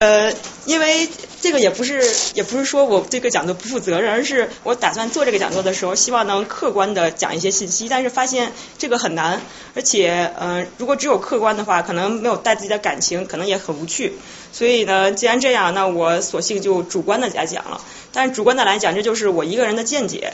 [0.00, 0.32] 呃，
[0.64, 1.08] 因为
[1.40, 2.00] 这个也不是
[2.34, 9.40] 也不是说我这个讲座不负责任，而是我打算做这个讲座的时候，希望能客观的讲一些信息，但是发现这个很难，
[9.74, 14.12] 而且呃，如果只有客观的话，可能没有带自己的感情，可能也很无趣。
[14.52, 17.80] 所以呢，既然这样，那我索性就主观的来讲了。
[18.12, 20.32] 但是主观的来讲，这就是我一个人的见解，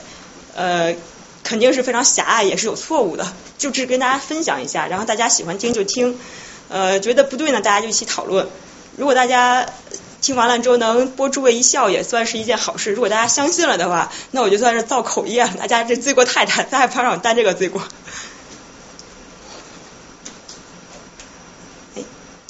[0.55, 0.95] 呃，
[1.43, 6.19] 肯定是非常狭隘，也是有错误的，就只跟大家分享一下，然后大家喜欢听就听，
[6.69, 8.47] 呃，觉得不对呢，大家就一起讨论。
[8.97, 9.67] 如果大家
[10.21, 12.93] 听完了之后能播诸位一笑，也算是一件好事。
[12.93, 15.51] 如果大家相信了的话，那我就算是造口业了。
[15.59, 17.83] 大家这罪过太大，大家不要让我担这个罪过。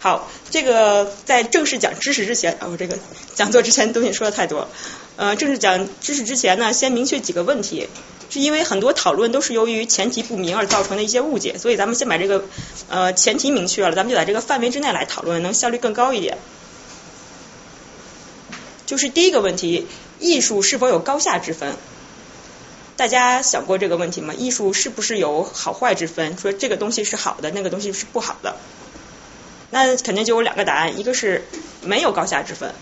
[0.04, 2.98] 好，这个在正式讲知识之前，哦，这个
[3.34, 4.68] 讲座之前东西说的太多。
[5.16, 7.88] 呃，正式讲知识之前呢，先明确几个问题，
[8.28, 12.44] 是因为很多讨论都是由于前提不明而造成的一些误解，所以咱们先把这个
[12.90, 16.36] 呃前提明确了，咱们就在这个范围之内来讨论，能效率更高一点。
[18.84, 19.86] 就是第一个问题，
[20.20, 21.76] 艺术是否有高下之分？
[22.98, 24.34] 大家想过这个问题吗？
[24.34, 26.36] 艺术是不是有好坏之分？
[26.36, 28.56] 说这个东西是好的，那个东西是不好的？
[29.70, 31.44] 那肯定就有两个答案，一个是
[31.82, 32.72] 没有高下之分。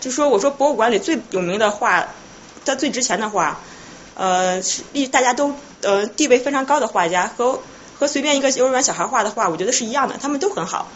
[0.00, 2.06] 就说我说博物馆里最有名的画，
[2.64, 3.60] 它最值钱的画，
[4.14, 7.60] 呃，是大家都呃地位非常高的画家和
[7.98, 10.90] 和随便一个幼儿园小孩画的画，我觉得是一样的，他们都很好。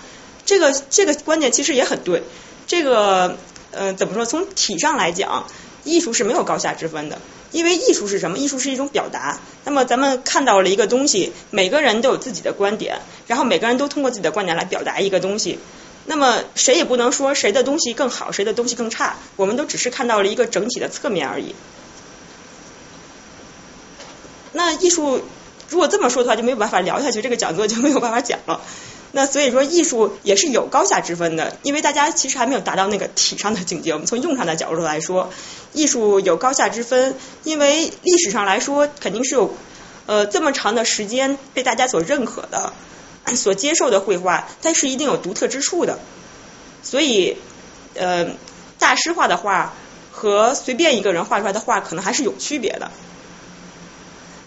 [0.44, 2.22] 这个这个观点其实也很对。
[2.66, 3.36] 这个
[3.72, 4.24] 呃怎么说？
[4.24, 5.46] 从体上来讲，
[5.82, 7.18] 艺术是没有高下之分的，
[7.52, 8.38] 因为艺术是什么？
[8.38, 9.38] 艺术是一种表达。
[9.64, 15.58] 那么咱们看到了一个东西，每个人都有自己的观点，然后每个人都通过自己的观点来表达一个东西。
[16.06, 21.54] 那么谁也不能说谁的东西更好，谁的东西更差，我们都只是看到了一个整体的侧面而已。
[24.52, 25.22] 那艺术
[25.68, 28.60] 如果这么说的话，就没有办法聊下去，这个讲座就没有办法讲了。
[29.12, 33.92] 那所以说，艺术也是有高下之分的，因为大家其实还没有达到那个体上的境界。
[33.92, 35.30] 我们从用上的角度来说，
[35.72, 39.54] 艺术有高下之分，因为历史上来说肯定是有
[40.06, 42.72] 呃这么长的时间被大家所认可的。
[43.36, 46.00] 所接受的绘画，它是一定有独特之处的，
[46.82, 47.36] 所以
[47.94, 48.26] 呃，
[48.80, 49.74] 大师画的画
[50.10, 52.90] 和随便一个人画出来的画可能还是有区别的。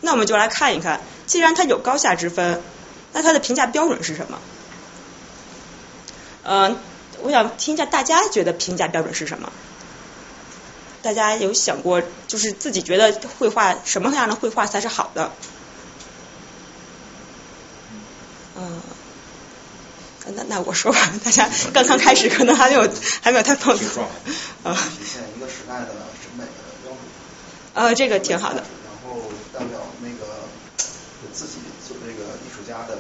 [0.02, 2.62] 那我们就来看一看，既然它有高下之分，
[3.14, 4.40] 那它的评价标准是什么？
[6.46, 6.78] 嗯，
[7.24, 9.52] 我想听一下大家觉得评价标准是什么？
[11.02, 15.32] 大家有想过，就是自己觉得绘画什么样的绘画才是好的？
[18.58, 18.82] 嗯，
[20.36, 22.90] 那那我说吧， 大家刚刚开始可能还没有
[23.22, 24.04] 还没有太放松。
[24.64, 24.74] 啊。
[24.74, 25.88] 体现一个时代的
[26.22, 27.00] 审美的标准。
[27.74, 28.64] 呃，这个挺好的。
[28.86, 29.22] 然后
[29.54, 30.46] 代表那个
[31.34, 31.58] 自己
[31.88, 32.98] 做这个艺术家的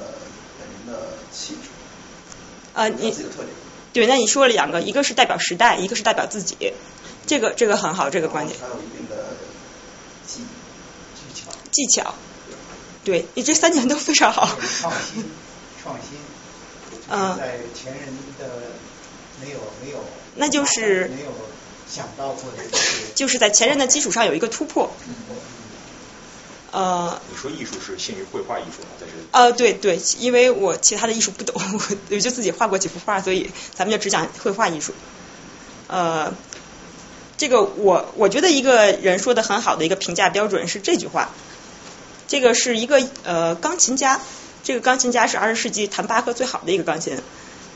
[0.59, 1.69] 本人的气质。
[2.75, 3.15] 啊，你。
[3.93, 6.73] 对，那你说了两个，一个是代表时代，一个是代表自己，
[7.25, 8.59] 这个这个很好，这个观点。
[8.59, 9.37] 还有一定的
[10.27, 10.41] 技
[11.15, 11.51] 技巧。
[11.71, 12.15] 技巧。
[13.05, 14.49] 对你这三点都非常好。
[14.81, 15.23] 创新。
[15.81, 16.19] 创新，
[17.09, 18.73] 嗯，在前人的
[19.41, 20.03] 没有没有，
[20.35, 21.31] 那就是没有
[21.87, 22.63] 想到过的，
[23.15, 24.91] 就是在前人的基础上有一个突破。
[26.75, 28.89] 呃，你说艺术是限于绘画艺术吗？
[28.99, 31.55] 在这呃，对对，因为我其他的艺术不懂，
[32.11, 34.93] 我就自己画过几幅画，所以咱们就只讲绘画艺术。
[35.87, 36.33] 呃，
[37.37, 41.29] 这个我我觉得一个人说的很好的一个评价标准是这句话，
[42.27, 44.19] 这个是一个呃钢琴家。
[44.61, 47.17] 这个钢琴家是二十世纪弹巴赫最好的一个钢琴，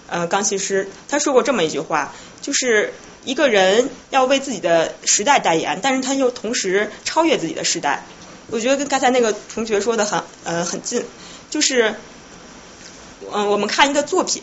[0.09, 0.89] 呃，钢琴师。
[1.07, 2.93] 他说过这么一句话，就是
[3.23, 8.03] 一个人要为自己的时代代言，但是他又同时超越自己的时代。
[8.51, 11.05] 我觉得跟刚才那个同学说的很呃很近，
[11.49, 11.95] 就是
[13.31, 14.41] 嗯，我们看一个作品，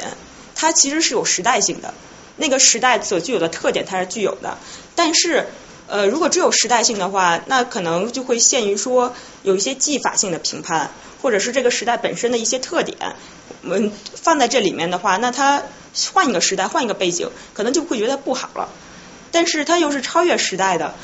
[0.54, 1.94] 它其实是有时代性的，
[2.36, 4.58] 那个时代所具有的特点它是具有的，
[4.94, 5.46] 但是
[5.88, 10.90] 呃，如果只有时代性的话，那可能就会限于说有一些技法性的评判。
[11.22, 13.16] 或者是这个时代本身的一些特点，
[13.62, 15.62] 我们放在这里面的话，那它
[16.12, 18.68] 换一个时代，换一个背景，可能就会觉得不好了。
[19.32, 20.94] 但是它又是超越时代的，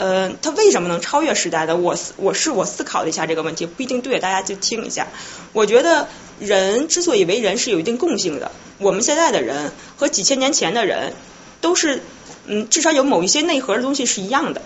[0.00, 1.76] 呃，它为什么能超越时代的？
[1.76, 5.08] 我我是我思考了一下这个问题，不一定对，大家就听一下。
[5.52, 6.08] 我觉得
[6.38, 11.12] 人之所以为人是有一定共性的，我们现在的人和几千年前的人
[11.60, 12.02] 都是，
[12.46, 14.62] 嗯，至少有某一些内核的东西是一样的，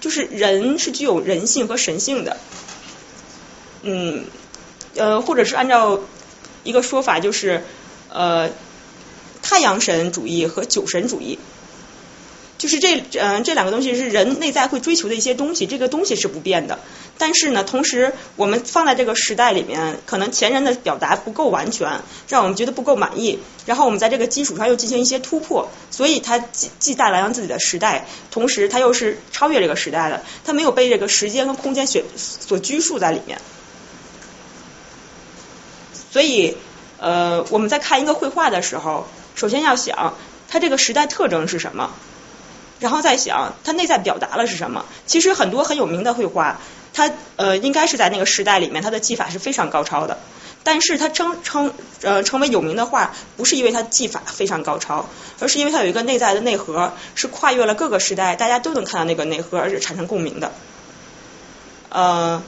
[0.00, 2.38] 就是人是具有人性和神性的。
[3.82, 4.24] 嗯，
[4.96, 6.00] 呃，或者是按照
[6.64, 7.64] 一个说法，就是
[8.08, 8.48] 呃，
[9.42, 11.38] 太阳神主义和酒神主义。
[12.58, 16.80] 就是这嗯、这两个东西是人内在会追求的一些东西，这个东西是不变的。
[17.16, 23.38] 但是呢，同时我们放在这个时代里面，可能前人的表达不够完全，让我们觉得不够满意。
[23.64, 33.40] 然后我们在这个基础上又进行一些突破，所以它既既带来了自己的时代，同时它又是超越这个时代的，它没有被这个时间和空间所所拘束在里面。
[36.10, 36.56] 所以，
[36.98, 39.06] 呃，我们在看一个绘画的时候，
[39.36, 40.16] 首先要想
[40.48, 41.94] 它这个时代特征是什么，
[42.80, 44.84] 然后再想它内在表达了是什么。
[45.06, 46.60] 其实很多很有名的绘画，
[46.92, 50.18] 它呃应该是在那个时代里面，它的技法是非常高超的。
[50.64, 51.72] 但是它称称
[52.02, 55.08] 呃成为有名的画，不是因为它技法非常高超，
[55.40, 60.52] 而是因为它有一个内在的内核，是跨越了各个时代，大家都能看到那个内核，而且产生共鸣的。
[61.90, 62.42] 呃。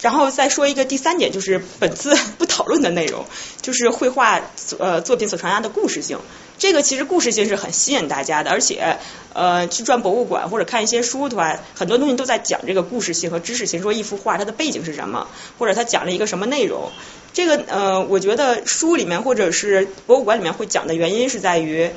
[0.00, 3.26] 然后再说一个第三点，就是本次不讨论的内容，
[3.62, 4.40] 就是绘画
[4.78, 6.20] 呃作品所传达的故事性。
[6.58, 8.98] 这个其实故事性是很吸引大家的，而且
[9.32, 15.28] 呃去转博物馆或者看一些书的话，很多东西都在讲这个故事性和知识性，说一幅画它的背景是什么，
[15.58, 16.90] 或者它讲了一个什么内容。
[17.32, 21.90] 这个呃我觉得书里面或者是博物馆里面会讲的原因是在于，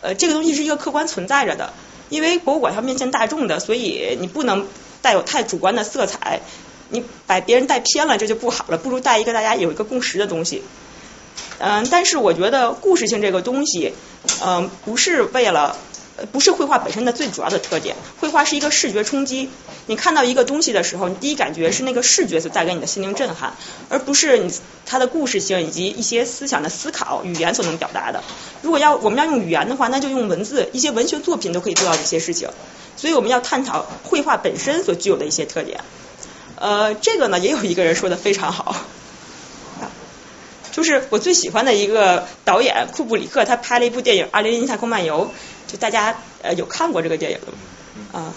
[0.00, 1.72] 呃这个东西是一个客观存在着的，
[2.08, 4.66] 因为博物馆要面向大众的，所以你不能
[5.00, 6.40] 带有太主观的色彩。
[6.94, 8.76] 你把别人带偏了，这就不好了。
[8.76, 10.62] 不如带一个大家有一个共识的东西。
[11.58, 13.94] 嗯，但是我觉得故事性这个东西，
[14.44, 15.76] 嗯，不是为了，
[16.32, 17.94] 不是绘画本身的最主要的特点。
[18.20, 19.48] 绘画是一个视觉冲击，
[19.86, 23.54] 你看到一个东西的时候，你第一感觉是那个视觉所带给你的心灵震撼，
[23.88, 24.52] 而不是你
[24.84, 28.24] 它的故事性以及一些思想的思考、语言所能表达的。
[28.62, 32.48] 如果要我们要用语言的话，那就用文字，一些文学作品都可以做到这些事情。
[32.96, 35.80] 所以我们要探讨绘画本身所具有的一些特点。
[36.56, 38.76] 呃，这个呢，也有一个人说的非常好，
[40.72, 45.30] 就是我最喜欢的一个导演库布里克，他拍了一部电影《二零零一太空漫游》，
[45.70, 47.58] 就大家呃有看过这个电影的吗？
[48.12, 48.34] 啊，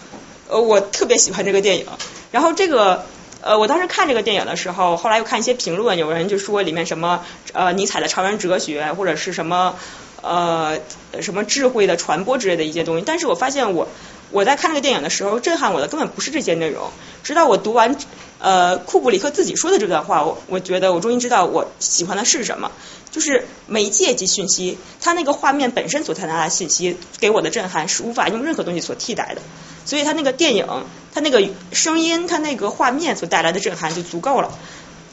[0.50, 1.88] 呃，我特别喜欢这个电影。
[2.32, 3.06] 然后这个
[3.42, 9.80] 呃，我当时看这个电影的时候，后来又看一些评论，有人就说里面什么呃尼采的超人哲学，或者是什么
[10.22, 10.78] 呃
[11.22, 13.04] 什么智慧的传播之类的一些东西。
[13.06, 13.88] 但是我发现我。
[14.32, 16.90] 我在看这个电影的时候，震撼我的根本不是这些内容。
[17.24, 17.96] 直到我读完
[18.40, 22.72] 呃库布里克自己说的这段话，我我觉得我终于知道我喜欢的是什么，
[23.12, 24.78] 就是媒介及讯息。
[25.02, 29.42] 它那个画面本身所传达的信息给我的震撼是无法用任何东西所替代的。
[29.86, 30.68] 所以它那个电影，
[31.14, 34.52] 它那个声音，它那个画面所带来的震撼就足够了。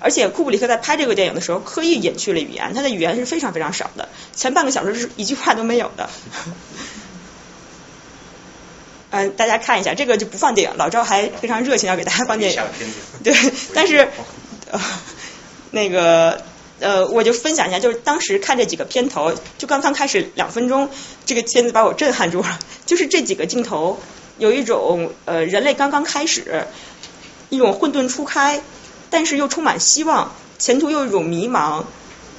[0.05, 6.11] 而且库布里克在拍这个电影的时候刻意隐去了语言，他的语言是非常非常少的，前半个小时是一句话都没有的。
[9.12, 10.76] 嗯，大家看一下，这个就不放电影。
[10.79, 12.62] 老赵还非常热情要给大家放电影，
[13.23, 13.35] 对，
[13.75, 14.09] 但是
[14.73, 14.81] 呃
[15.70, 16.43] 那个
[16.81, 20.88] 呃，我就分享一下，就是当时看这几个片头，就刚刚开始两分钟，
[21.26, 22.59] 这个片子把我震撼住了。
[22.87, 24.00] 就是这几个镜头，
[24.38, 26.67] 有一种呃人类刚刚开始，
[27.50, 28.62] 一种混沌初开，
[29.11, 31.85] 但是又充满希望，前途又一种迷茫，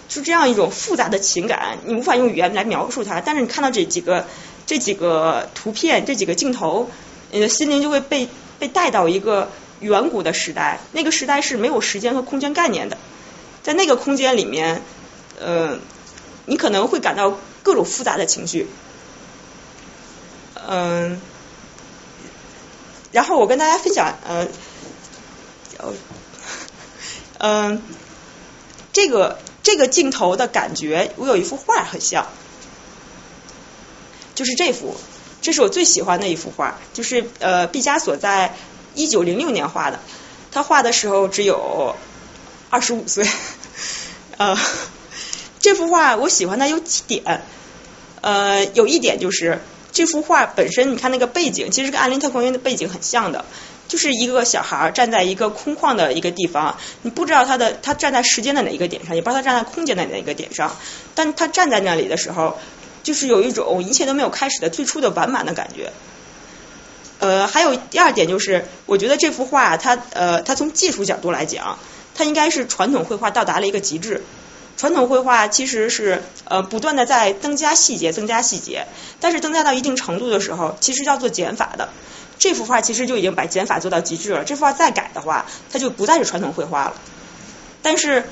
[0.10, 3.22] 就这样一种复杂的情感，你无法用语言来描述它。
[3.22, 4.26] 但是你看到这几个。
[4.66, 6.90] 这几个图片，这几个镜头，
[7.32, 8.30] 你的心灵就会被
[8.60, 9.52] 被带到一个
[9.82, 10.80] 远古的时代。
[10.94, 12.98] 那个时代是没有时间和空间概念的，
[13.62, 14.82] 在那个空间里面，
[15.40, 15.78] 呃，
[16.46, 18.68] 你可能会感到各种复杂的情绪。
[20.66, 21.20] 嗯，
[23.12, 24.48] 然后我跟大家分享，呃，
[27.40, 27.82] 嗯，
[28.94, 32.28] 这个这个镜头的感觉，我有一幅画很像。
[34.36, 34.96] 就是这幅，
[35.42, 38.56] 这是我最喜欢的一幅画，就是呃毕加索在
[38.96, 40.00] 一九零六年画的，
[40.52, 41.96] 他画的时候只有
[42.70, 43.28] 二十五岁，
[44.38, 44.58] 呃
[45.60, 47.44] 这幅画我喜欢它有几点，
[48.22, 53.46] 呃有一点就是这幅画本身，你看那个背景其实跟《安林特公园》的背景很像的，
[53.88, 60.76] 就是一个小孩站在一个空旷的一个地方，你不知道他的他站在时间的哪一个点上，也不知道他站在空间的哪一个点上，
[61.14, 62.58] 但他站在那里的时候。
[63.04, 65.92] 就是有一种一切都没有开始的最初的完满的感觉。
[67.20, 71.78] 呃，还有第二点就是，我觉得这幅画它呃，它从技术角度来讲，
[72.16, 74.24] 它应该是传统绘画到达了一个极致。
[74.76, 78.88] 传统绘画其实是呃不断的在增加细节，增加细节，
[79.22, 81.90] 但是增加到一定程度的时候，其实要做减法的。
[82.40, 84.44] 这幅画其实就已经把减法做到极致了。
[84.44, 86.96] 这幅画再改的话，它就不再是传统绘画了。
[87.82, 88.24] 但是。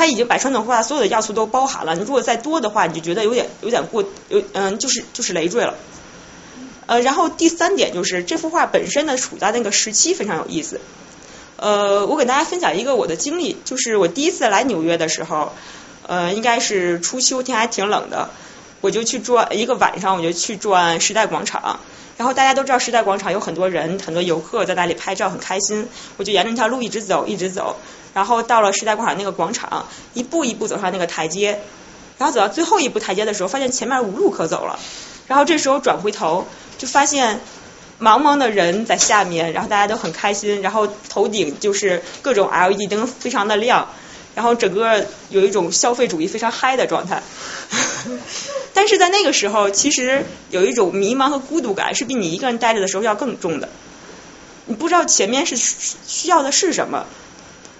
[0.00, 5.74] 他已经把传统绘画所有的要素都包含了，你如果再多的话，你就觉得有点有点过，有嗯，就是就是累赘了。
[6.86, 10.80] 呃，然后第三点就是这幅画本身呢处在那个时期非常有意思。
[11.56, 15.52] 呃，我给大家分享一个我的经历，就是我第一次来纽约的时候，
[16.06, 18.30] 呃，应该是初秋，天还挺冷的。
[18.80, 21.80] 我就去转一个晚上，我就去转时代广场。
[22.16, 25.88] 然后大家都知道时代广场有很多人，很多游客在那里拍照，很开心。
[26.18, 27.76] 我就沿着那条路一直走，一直走，
[28.12, 31.60] 然后到了时代广场那个广场，一步一步走上那个台阶，
[32.18, 34.78] 然后走到最后一步台阶的时候，发现前面无路可走了。
[35.26, 36.46] 然后这时候转回头，
[36.76, 37.40] 就发现
[37.98, 43.88] 茫茫的人在下面，然后大家都很开心，然后头顶就是各种 LED 灯非常的亮，
[44.34, 47.22] 然后整个有一种消费主义非常嗨的状态。
[48.72, 53.68] 但是在那个时候，其实有一种迷茫和孤独感，是比你一个人待着的时候要更重的。
[54.66, 57.06] 你不知道前面是需要的是什么，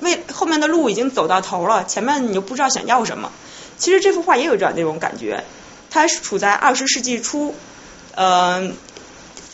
[0.00, 3.32] 为后面的路已经走到头了，前面你又不知道想要什么。
[3.78, 5.44] 其实这幅画也有这样那种感觉，
[5.88, 7.54] 它是处在二十世纪初，
[8.14, 8.70] 呃，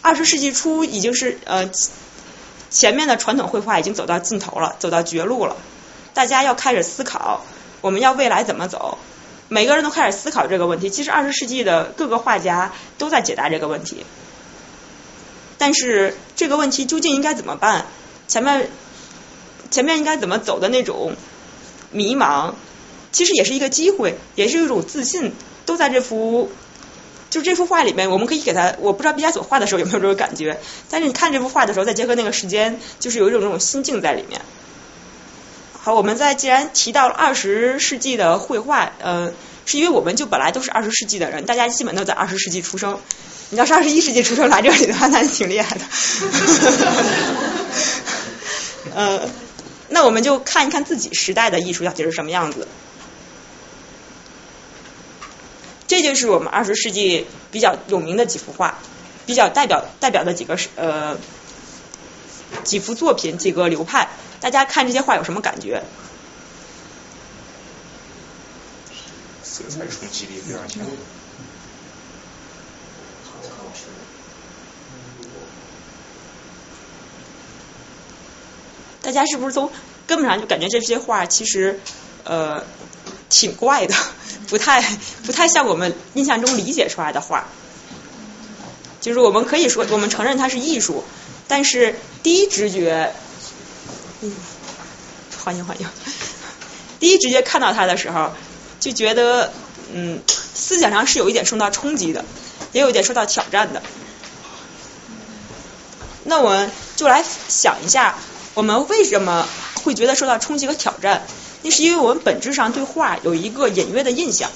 [0.01, 1.71] 二十世纪初已经是呃
[2.71, 5.57] 前面的传统绘画已经走到尽头了，走到绝路了，
[6.17, 7.45] 大家要开始思考
[7.83, 8.97] 我们要未来怎么走。
[9.49, 10.89] 每个人都开始思考这个问题。
[10.89, 14.07] 其实二十世纪的各个画家都在解答这个问题，
[15.59, 17.85] 但是这个问题究竟应该怎么办？
[18.27, 18.71] 前面
[19.71, 21.15] 前面应该怎么走的那种
[21.91, 22.55] 迷茫，
[23.13, 25.35] 其实也是一个机会，也是一种自信，
[25.67, 26.51] 都在这幅
[27.29, 28.11] 就这幅画里面。
[28.11, 30.59] 我们可以给他，我不知道毕加索画的时候有没有这种感觉，
[30.89, 34.41] 但是你看这幅画的时候，再结合那个时间，就是有一种这种心境在里面。
[35.87, 39.33] 好，我们在既然提到了二十世纪的绘画，呃，
[39.67, 42.99] 是因为我们就本来都是二十世纪的人，大家基本都在二十世纪出生。
[43.51, 45.85] 你要是二十一世纪出生来这里的话，那就挺厉害的。
[48.97, 49.31] 呃，
[49.89, 52.67] 那我们就看一看自己时代的艺术到底是什么样子。
[55.87, 58.81] 这就是我们二十世纪比较有名的几幅画，
[59.25, 61.17] 比较代表代表的几个呃
[62.65, 64.09] 几幅作品，几个流派。
[64.41, 65.83] 大家看这些画有什么感觉？
[69.43, 70.85] 色彩冲击力非常强。
[79.03, 79.71] 大家是不是从
[80.07, 81.81] 根本上就感觉这些画其实
[82.25, 82.65] 呃
[83.31, 83.95] 挺怪的，
[84.49, 84.83] 不太
[85.25, 87.49] 不太像我们印象中理解出来的画？
[89.01, 91.05] 就是我们可以说，我们承认它是艺术，
[91.49, 93.15] 但是第一直觉。
[94.23, 94.33] 嗯，
[95.45, 95.87] 欢迎欢迎。
[96.99, 98.33] 第一直接看到他的时候，
[98.81, 99.53] 就觉得
[99.93, 102.25] 嗯，思想上是有一点受到冲击的，
[102.73, 103.83] 也有一点受到挑战的。
[106.25, 108.19] 那我们就来想一下，
[108.55, 109.47] 我们为什么
[109.85, 111.27] 会觉得受到冲击和挑战？
[111.63, 114.51] 那是因为我们本质上对画有一个隐约的印象。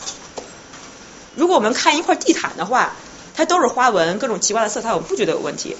[1.36, 2.94] 如果我们看一块地毯的话，
[3.34, 5.76] 它都是花纹，各种奇怪的色彩，我们不觉得有问题。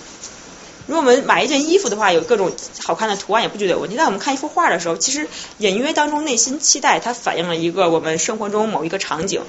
[0.86, 3.96] 如果我们买一件衣服的话，有各种好看的图案，也不觉得有问题。
[3.96, 9.42] 但我们看一幅画的时候，其实隐约当中内心期待，它反映了一个我们生活中某一个场景，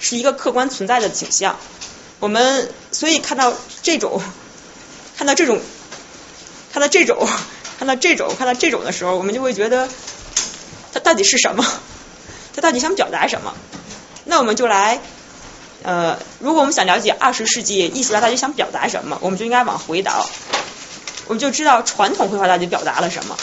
[0.00, 1.56] 是一个客观存在的景象。
[2.18, 4.20] 我们所以 看到这种，
[5.16, 5.60] 看到这种，
[6.72, 7.28] 看到这种，
[7.78, 9.88] 看到这种，看到这种的时候，我们就会觉得
[10.92, 11.64] 它到底是什么？
[12.54, 13.54] 它到底想表达什么？
[14.24, 15.00] 那我们就来。
[15.86, 20.28] 呃，如果我们想了解二十世纪艺术家到底想表达什么，我们就应该往回倒，
[21.28, 23.36] 我们就知道传统绘画到底表达了什么。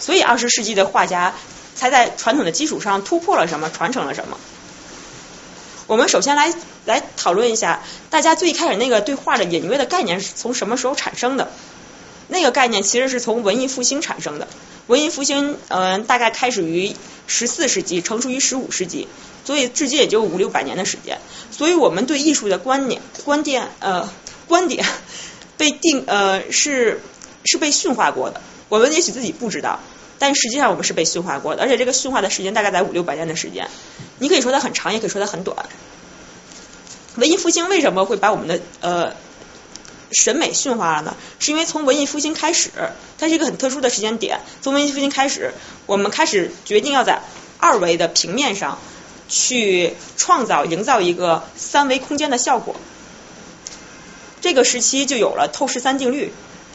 [0.00, 1.34] 所以二十世纪的画家
[1.76, 4.36] 才在传统的基础上突破了什么，传承了什么。
[5.86, 6.52] 我们首先来
[6.84, 11.52] 来讨论一下，大家最开始那个对画的隐约的概念是从什么时候产生的？
[12.28, 14.48] 那个概念其实是从文艺复兴产生的。
[14.86, 16.94] 文艺复兴，嗯，大概开始于
[17.26, 19.08] 十四世纪，成熟于十五世纪。
[19.46, 21.18] 所以至今也就五六百年的时间，
[21.50, 24.08] 所以我们对艺术的观念、观点呃
[24.46, 24.86] 观点
[25.58, 27.02] 被定呃是
[27.44, 28.40] 是被驯化过的。
[28.70, 29.80] 我们也许自己不知道，
[30.18, 33.68] 但实际上我们是被驯化过的，而且这个驯化的时间大概在五六百年的时间。
[34.18, 35.66] 你可以说它很长，也可以说它很短。
[37.16, 39.14] 文艺复兴为什么会把我们的呃
[40.12, 41.16] 审美驯化了呢？
[41.38, 42.70] 是因为从文艺复兴开始，
[43.18, 44.40] 它是一个很特殊的时间点。
[44.62, 45.54] 从文艺复兴开始，
[45.86, 47.20] 我们开始决定要在
[47.58, 48.78] 二维的平面上。
[49.26, 52.76] 去创造、营造一个三维空间的效果。
[54.42, 56.30] 这个时期就有了透视三定律。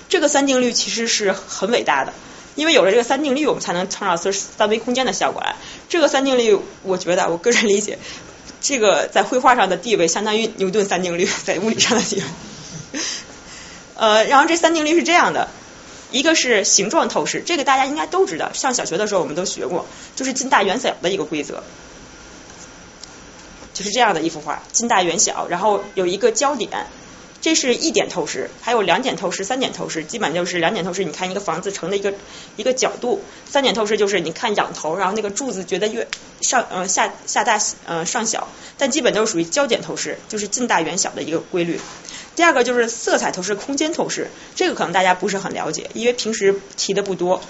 [0.09, 2.13] 这个三定律其实是很伟大的，
[2.55, 5.55] 因为有了这个三定律，我们才能创造出三维空间的效果来。
[5.87, 7.99] 这个三定律，我觉得我个人理解，
[8.61, 12.23] 这个在绘画上的地位相当于牛顿三定律在物理上的地位。
[13.99, 15.49] 呃，然后这三定律是这样的：
[16.09, 21.61] 一个是形状透视，这个大家应该都知道，上小学的时候我们都学过，就是近大远小的一个规则。
[23.73, 26.69] 就是这样的一幅画，近大远小，然后有一个焦点，
[27.41, 32.13] 这是一点透视，还有两点透视、三点透视，基本就是两点透视，你看一个房子成的一个
[32.57, 36.07] 一个角度；三点透视就是你看仰头，然后那个柱子觉得越
[36.41, 41.79] 上呃下下大呃上小，但基本都是属于焦点透视，就是近大远小的一个规律。
[42.39, 47.41] 第二个就是色彩透视、空间透视，这个可能大家不是很了解，因为平时提的不多。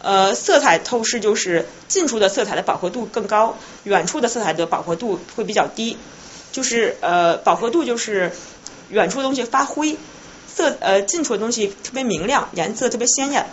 [0.00, 5.96] 呃，色彩透视就是近处的色彩的饱和度更高，远处的色彩的饱和度会比较低。
[6.50, 8.32] 就是呃，饱和度就是
[8.88, 9.96] 远处的东西发灰，
[10.52, 13.46] 色呃近处的东西特别明亮，颜色特别鲜艳。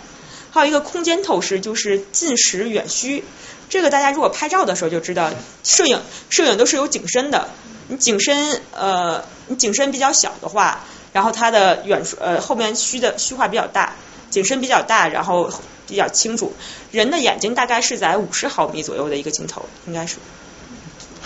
[0.50, 3.24] 还有一个空间透视，就是近实远虚。
[3.70, 5.30] 这个大家如果拍照的时候就知道，
[5.64, 6.02] 摄影
[6.32, 7.50] 摄影都是有景深的。
[7.94, 10.80] 你景深呃，你景深比较小的话，
[11.14, 13.94] 然后它的远处呃后面虚的虚化比较大，
[14.32, 15.52] 景深比较大，然后
[15.88, 16.54] 比较清楚。
[16.92, 20.18] 人的眼睛大概是在五十毫米左右的一个镜头，应该是。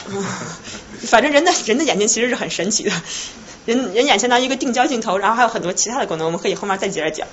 [1.07, 2.91] 反正人的人的眼睛其实是很神奇的，
[3.65, 7.25] 人人眼相当于一个定焦镜头，然后还有很多其他的功能，我们可以后面再接着讲。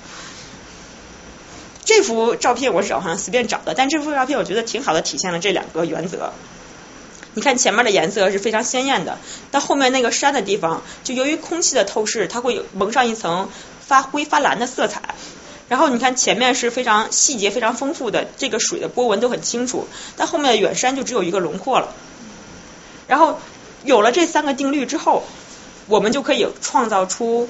[1.83, 6.31] 这幅照片我是好像随便找的，但这幅照片我觉得挺好的，体现了这两个原则。
[7.35, 9.19] 你看前面的颜色是非常鲜艳的，
[9.51, 13.49] 但后面那个山的地方，就由于空气的透视，它会蒙上一层
[13.85, 15.01] 发灰发蓝的色彩。
[15.67, 21.93] 然后你看前面是非常细节非常丰富的，这个水的波纹都很清楚，但后面的远山就只有一个轮廓了。
[23.07, 23.39] 然后
[23.83, 25.23] 有了这三个定律之后，
[25.87, 27.49] 我们就可以创造出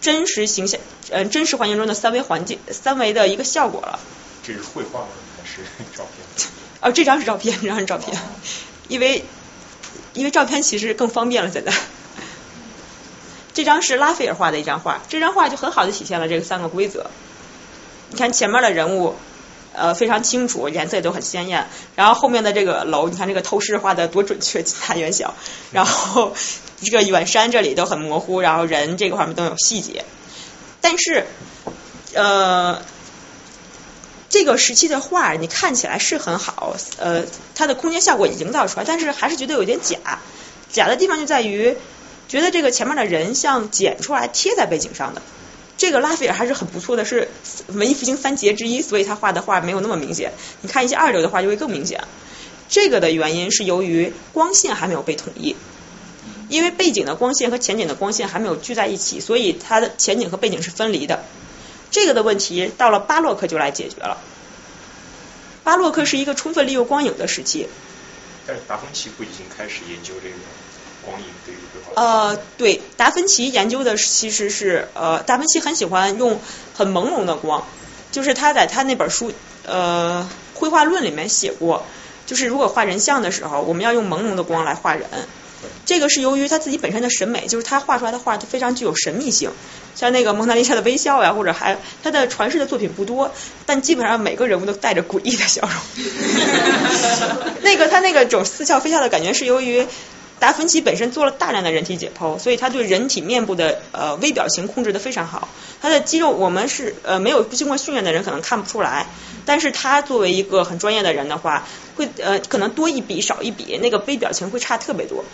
[0.00, 4.00] 真实形象，呃，真实环境中的三维环境、三维的一个效果了。
[4.42, 5.08] 这是绘画吗？
[5.38, 5.62] 还是
[5.96, 6.48] 照片？
[6.80, 8.18] 哦，这张是照片，这张是照片，
[8.92, 9.24] 因为
[10.12, 11.72] 因为照片其实更方便了，现在。
[13.54, 17.10] 这张是拉斐尔画的一张画，这张画就很好的体现了这个三个规则。
[18.10, 19.14] 你看前面的人物。
[19.74, 21.66] 呃，非常清楚，颜色也都很鲜艳。
[21.96, 25.32] 然后后面的这个楼，你看这个透视画的多准确，近大远小。
[25.70, 26.34] 然后
[26.84, 30.04] 这个远山这里都很模糊，然后人这个方面都有细节。
[30.82, 31.24] 但是
[32.12, 32.82] 呃，
[34.32, 37.24] 这个时期的画你看起来是很好，呃，
[37.54, 40.20] 它的空间效果也营造出来，但是还是觉得有点假。
[40.70, 41.76] 假的地方就在于，
[42.28, 45.20] 觉得这个前面的人像剪出来贴在背景上的。
[45.76, 47.28] 这个拉斐尔还是很不错的，是
[47.68, 50.32] 文艺复兴三杰之一，所以他画的画没有那么明显。
[50.62, 52.02] 你看一些二流的画就会更明显。
[52.70, 55.54] 这个的原因是由于光线还没有被统一，
[56.48, 61.22] 因为背景的光线和前景的光线还没有聚在一起，所以它的前景和背景是分离的。
[61.92, 64.18] 这个的问题到了巴洛克就来解决了。
[65.62, 67.68] 巴洛克是一个充分利用光影的时期。
[68.44, 70.34] 但是达芬奇不已经开始研究这个？
[71.04, 71.56] 光影对于
[71.96, 76.40] 呃，对，达芬奇研究的其实是呃，达芬奇很喜欢用
[76.76, 77.66] 很朦胧的光，
[78.12, 79.32] 就是他在他那本书
[79.66, 80.24] 呃
[80.58, 81.84] 《绘画论》里面写过，
[82.24, 85.08] 就是如果画人像的时候，我们要用朦胧的光来画人。
[85.84, 89.50] 这个是由于他自己本身的审美，就是他画出来的画它非常具有神秘性，
[89.94, 93.32] 像那个蒙娜丽莎的微笑呀，或者还他的传世的作品不多，
[93.66, 96.06] 但基本上每个人物都带着诡异的笑容。
[97.62, 99.86] 那个他那个种似笑非笑的感觉是由于。
[100.38, 105.46] 达芬奇本身做了大量的人体解剖，所以他对人体面部的呃微表情控制的非常好。
[105.80, 109.06] 他的肌肉，我们是呃没有经过训练的人可能看不出来，
[109.46, 115.24] 但是他作为一个很专业的人的话，会呃可能多一笔少一笔，那个微表情会差特别多。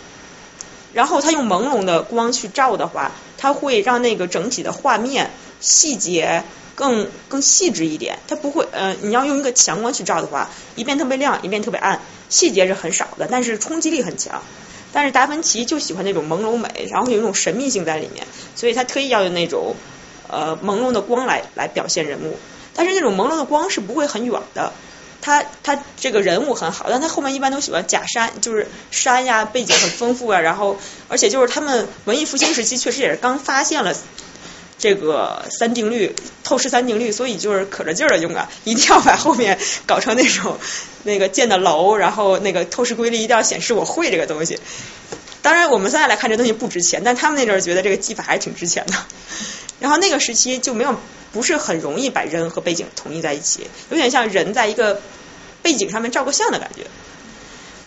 [0.93, 6.43] 然后他用朦胧的光去照的话，他会让那个整体的画面细节
[6.75, 8.19] 更更细致一点。
[8.27, 14.41] 他不会呃你要用一个强光去照的话，一边特别亮，一边特别暗，细节是很少的，但是冲击力很强。
[14.91, 18.25] 但是达芬奇就喜欢那种朦胧美，然后有一种神秘性在里面，
[18.55, 19.75] 所以他特意要用那种
[20.27, 22.37] 呃朦胧的光来来表现人物。
[22.73, 24.73] 但是那种朦胧的光是不会很远的，
[25.21, 30.77] 他他这个人物很好，但他后面一般都喜欢假山，就是山呀背景很丰富啊，然后
[31.07, 33.95] 而且就是他们文艺复兴时期确实也是刚发现了。
[34.81, 40.57] 这个三定律，透视三定律，所以就是可着劲儿的用啊，一定要把后面搞成那种
[41.03, 44.57] 那个建的楼，然后那个透视规律一定要显示我会这个东西。
[45.41, 48.93] 当然，我们现在来看这东西不值钱，但他们那阵儿觉得这个技法还是挺值钱的。
[49.79, 50.99] 然后那个时期就没有
[51.31, 55.01] 不是很容易把人和背景统一在一起，有点像人在一个
[55.61, 56.85] 背景上面照个相的感觉。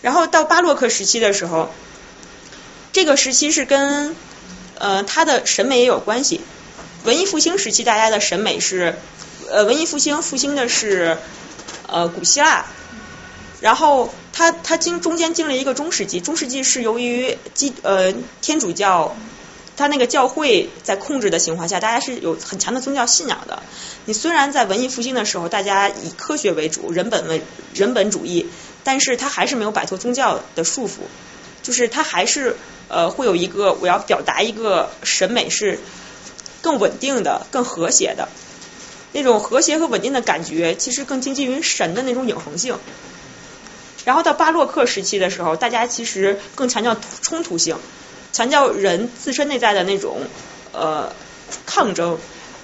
[0.01, 1.71] 然后到巴洛克时期的时候，
[2.91, 4.15] 这个时期是跟
[4.79, 6.41] 呃他的审美也有关系。
[7.03, 8.95] 文艺复兴时期，大家的审美是，
[9.51, 11.17] 呃，文艺复兴复兴的是
[11.87, 12.65] 呃古希腊，
[13.61, 19.15] 然后它它经中间经历一个中世纪，中世纪是由于基呃天主教，
[19.77, 23.61] 它那个教会在控制的情况下，大家是有很强的宗教信仰的。
[24.05, 27.43] 你虽然在文艺复兴的时候，大家以科学为主，人本为
[27.75, 28.47] 人本主义，
[28.83, 31.01] 但是它还是没有摆脱宗教的束缚，
[31.61, 35.79] 就是它还是呃会有一个我要表达一个审美是
[36.61, 38.29] 更稳定的、更和谐的。
[39.11, 42.79] 那种和谐和稳定的感觉，其实更接近于神的那种永恒性。
[44.05, 47.77] 然后到巴洛克时期的时候，大家其实更强调冲突性，
[48.31, 50.21] 强调人自身内在的那种
[50.71, 51.13] 呃
[51.65, 52.17] 抗争。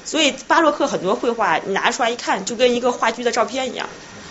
[0.06, 3.88] 所以巴洛克很多绘画，你拿出来一看，就跟一个话剧的照片一样。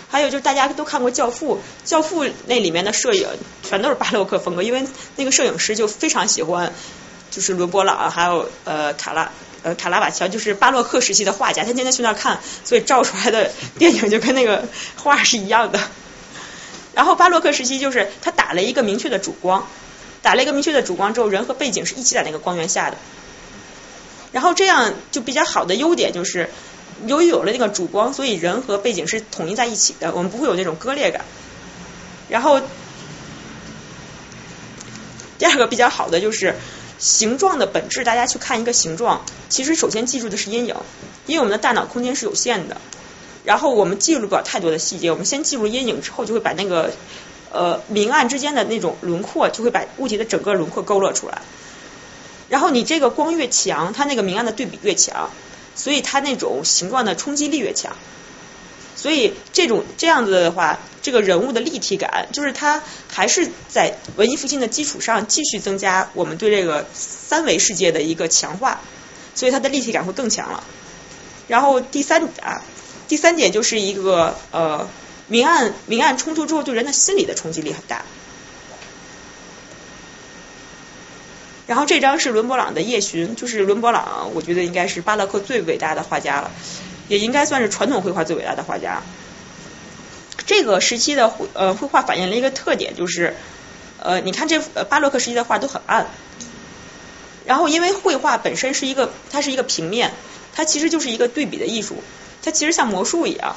[0.09, 1.55] 还有就是大家都看过《教父》，
[1.89, 3.27] 《教父》那里面的摄影
[3.63, 6.73] 全都是巴洛克风格，因为那个摄影师就非常喜欢，
[7.31, 9.31] 就是伦勃朗还有呃卡拉。
[9.61, 14.63] 呃，卡拉瓦乔就是巴洛克时期的画家，他天天去那儿看，所以照出来的电影就跟那个
[14.95, 15.77] 画是一样的。
[16.99, 19.65] 然后巴洛克时期就是他打了一个明确的主光，
[20.21, 22.97] 打了一个明确的主光之后，人和背景是一起在那个光源下的。
[24.33, 26.49] 然后这样就比较好的优点就是，
[27.05, 31.23] 由于有了那个主光，所以人和背景是统一在一起的，我们不会有那种割裂感。
[32.27, 32.59] 然后
[35.37, 36.53] 第二个比较好的就是。
[36.99, 40.75] 形状的本质，大家去看一个形状，其实首先记住的是阴影，
[41.27, 42.75] 因为我们的大脑空间是有限的，
[43.49, 46.93] 然后我们记录不了太多的细节，我们先记录阴影之后，就会把那个
[47.51, 51.41] 呃明暗之间的那种轮廓，就会把物体的整个轮廓勾勒出来。
[52.47, 55.31] 然后你这个光越强，它那个明暗的对比越强，
[55.73, 57.95] 所以它那种形状的冲击力越强。
[58.95, 68.81] 所以这种这样子的话，这个人物的立体感，就是它还是在文艺复兴的基础上继续增加我们对这个三维世界的一个强化，
[69.33, 70.63] 所以它的立体感会更强了。
[71.47, 72.61] 然后第三啊，
[73.09, 74.87] 第三点就是一个呃
[75.27, 78.05] 明暗明暗冲突之后对人的心理的冲击力很大。
[81.67, 86.49] 然后这张是伦勃朗的夜巡，就是伦勃朗，我觉得应该是巴洛克最伟大的画家了。
[87.07, 89.03] 也应该算是传统绘画最伟大的画家。
[90.45, 93.35] 这个时期的绘呃绘画反映了一个特点，就是
[93.97, 96.07] 呃你看这巴洛克时期的画都很暗。
[97.45, 100.13] 然后因为绘画本身是一个它是一个平面，
[100.53, 102.03] 它其实就是一个对比的艺术，
[102.43, 103.55] 它其实像魔术一样。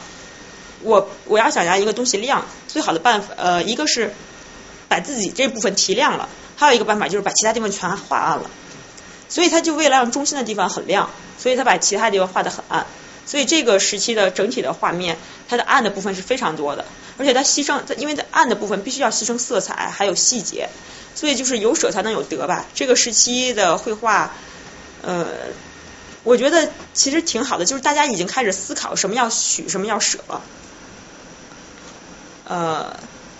[0.83, 4.13] 我我要想让一个东西亮，最好的办法呃一个是
[4.89, 8.51] 把自己这部分提亮了，还有一个办法就是把其他地方全画暗了。
[9.29, 12.87] 所以他就为了让中心的地方很亮，所以他把其他地方画的很暗。
[13.25, 15.17] 所以这个时期的整体的画面，
[15.49, 16.85] 它的暗的部分是非常多的，
[17.19, 20.69] 而且它牺牲，因为它暗的部分必须要牺牲色彩还有细节，
[21.15, 22.67] 所以就是有舍才能有得吧。
[22.75, 24.35] 这个时期的绘画，
[25.03, 25.29] 呃，
[26.25, 30.43] 我觉得其实挺好的，就是大家已经开始思考什么要取，什么要舍了。
[32.45, 32.97] 呃，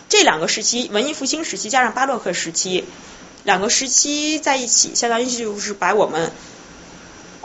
[0.09, 2.85] 这两个时期，文艺复兴时期加上巴洛克时期，
[3.45, 6.33] 两个时期在一起，相当于就是把我们，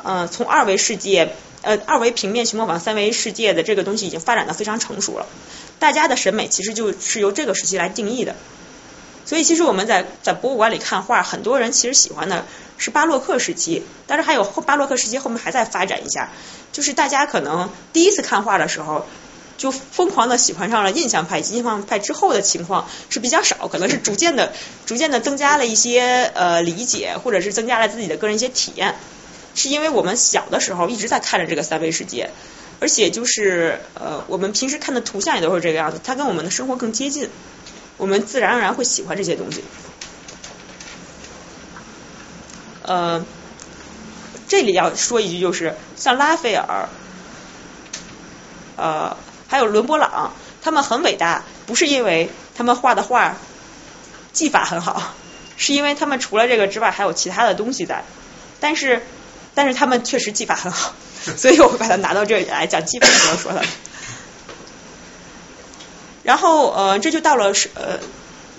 [0.04, 1.36] 呃，从二维世界。
[1.64, 5.26] 呃，二维平面去模仿三维世界的这个东西已经发展的非常成熟了，
[5.80, 8.36] 大家的审美其实就是由这个时期来定义的。
[9.28, 12.46] 所以其实我们在在博物馆里看画，很多人其实喜欢的
[12.78, 16.32] 是巴洛克时期，但是还有后巴洛克时期后面还在发展一下，
[16.72, 19.06] 就是大家可能第一次看画的时候
[19.58, 24.54] 就疯狂的喜欢上了印象派、印象派之后的情况是比较少，可能是逐渐的、
[24.86, 28.96] 逐渐的增加了一些呃理解，或者是增加了自己的个人一些体验。
[29.56, 32.30] 是因为我们小的时候一直在看着这个三维世界，
[32.80, 37.28] 而且就是呃，我们平时看的图像也都是这个样子，它跟我们的生活更接近，
[37.98, 39.64] 我们自然而然会喜欢这些东西。
[42.84, 43.26] 呃，
[44.48, 46.88] 这里要说一句，就是像拉斐尔，
[48.78, 53.36] 呃，还有伦勃朗，他们很伟大，不是因为他们画的画
[54.32, 55.14] 技法很好，
[55.58, 58.04] 是因为他们除了这个之外还有其他的东西在，
[58.60, 59.02] 但是。
[59.58, 60.94] 但是他们确实技法很好，
[61.36, 63.66] 所以我会把它拿到这里来讲技法时候说的。
[66.28, 68.00] 然后呃，这就到了是呃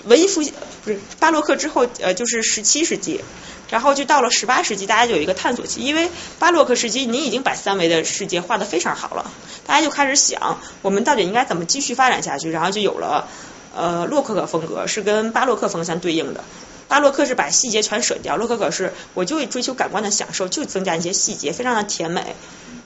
[0.06, 0.54] 文艺复兴
[0.86, 3.20] 不是巴洛克之后呃就是十七世纪，
[3.68, 9.30] 然后就到了十八世纪，大家就有一个探索期，因为巴洛克时期你已经把三维的世界画得非常好了，
[9.66, 13.28] 大家就开始想我们到底应该怎么继续发展下去，然后就有了
[13.76, 16.42] 呃洛可可风格，是跟巴洛克风相对应的。
[16.88, 22.34] 巴洛克是把细节全舍掉，洛可可是我就追求感官的享受，就增加一些细节，非常的甜美。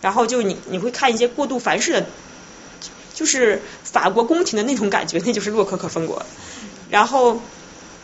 [0.01, 2.07] 然后就你你会看一些过度繁饰的，
[3.15, 6.25] 就是法国宫廷的那种感觉， 那就是洛可可风格。
[6.91, 7.41] 然后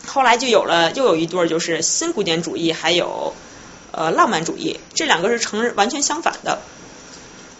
[0.07, 3.33] 后来就有了又有一对儿，就是新古典主义还有
[3.91, 6.59] 呃浪漫主义，这两个是成完全相反的。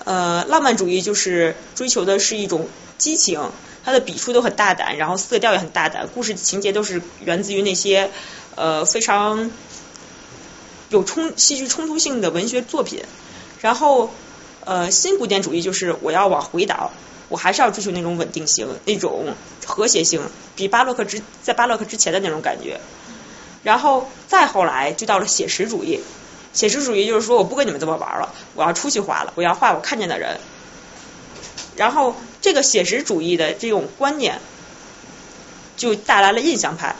[0.05, 3.51] 呃，浪漫主义就是追求的是一种激情。
[3.81, 8.11] 它的笔触都很大胆，然后色调也很大胆，故事情节都是源自于那些
[8.55, 9.49] 呃非常
[10.89, 13.03] 有冲戏剧冲突性的文学作品。
[13.61, 14.11] 然后
[14.65, 16.91] 呃新古典主义就是我要往回倒，
[17.29, 19.33] 我还是要追求那种稳定性、那种
[19.65, 20.21] 和谐性，
[20.55, 22.81] 比巴洛克之在巴洛克之前的那种感觉。
[23.63, 26.01] 然后再后来就到了写实主义。
[26.51, 30.39] 写实主义就是说，我不跟你们这么玩了，我要出去画了，我要画我看见的人。
[31.75, 34.39] 然后这个写实主义的这种观念，
[35.77, 36.95] 就带来了印象派。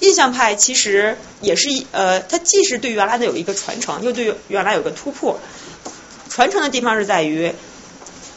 [0.00, 5.40] 印象派其实也是呃，它既是对原来的有一个传承，又对原来有个突破。
[6.28, 7.54] 传承的地方是在于，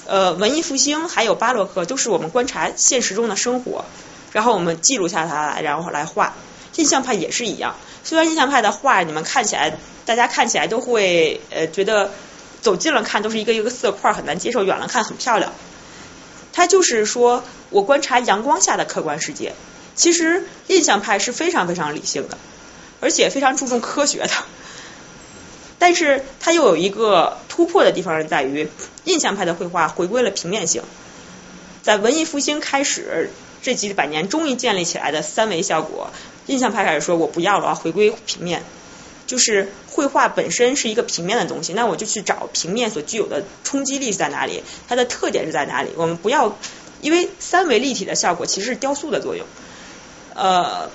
[0.08, 3.86] 呃，文艺复兴还有巴洛克都是我们观察现实中的生活，
[4.32, 6.34] 然后我们记录下它来，然后来画。
[6.76, 12.12] 印象派也是一样，虽然印象派的画你们看起来，大家看起来都会呃觉得
[12.62, 15.52] 走近了看都是一个一个色块很难接受，远了看很漂亮。
[16.54, 19.54] 它就是说我观察阳光下的客观世界。
[19.96, 22.38] 其实印象派是非常非常理性的，
[23.02, 24.30] 而且非常注重科学的。
[25.80, 28.68] 但是它又有一个突破的地方在于，
[29.06, 30.84] 印象派的绘画回归了平面性。
[31.84, 33.30] 在文艺复兴开始
[33.62, 36.12] 这几百年，终于建立起来的三维效果，
[36.48, 38.64] 印象派开始说我不要了，回归平面。
[39.26, 45.90] 就是绘画本身是一个平面的东西，那我就去找平面所具有的冲击力是在哪里，它的特点是在哪里。
[45.98, 46.58] 我们不要，
[47.02, 49.46] 因为三维立体的效果其实是雕塑的作用。
[50.34, 50.90] 呃，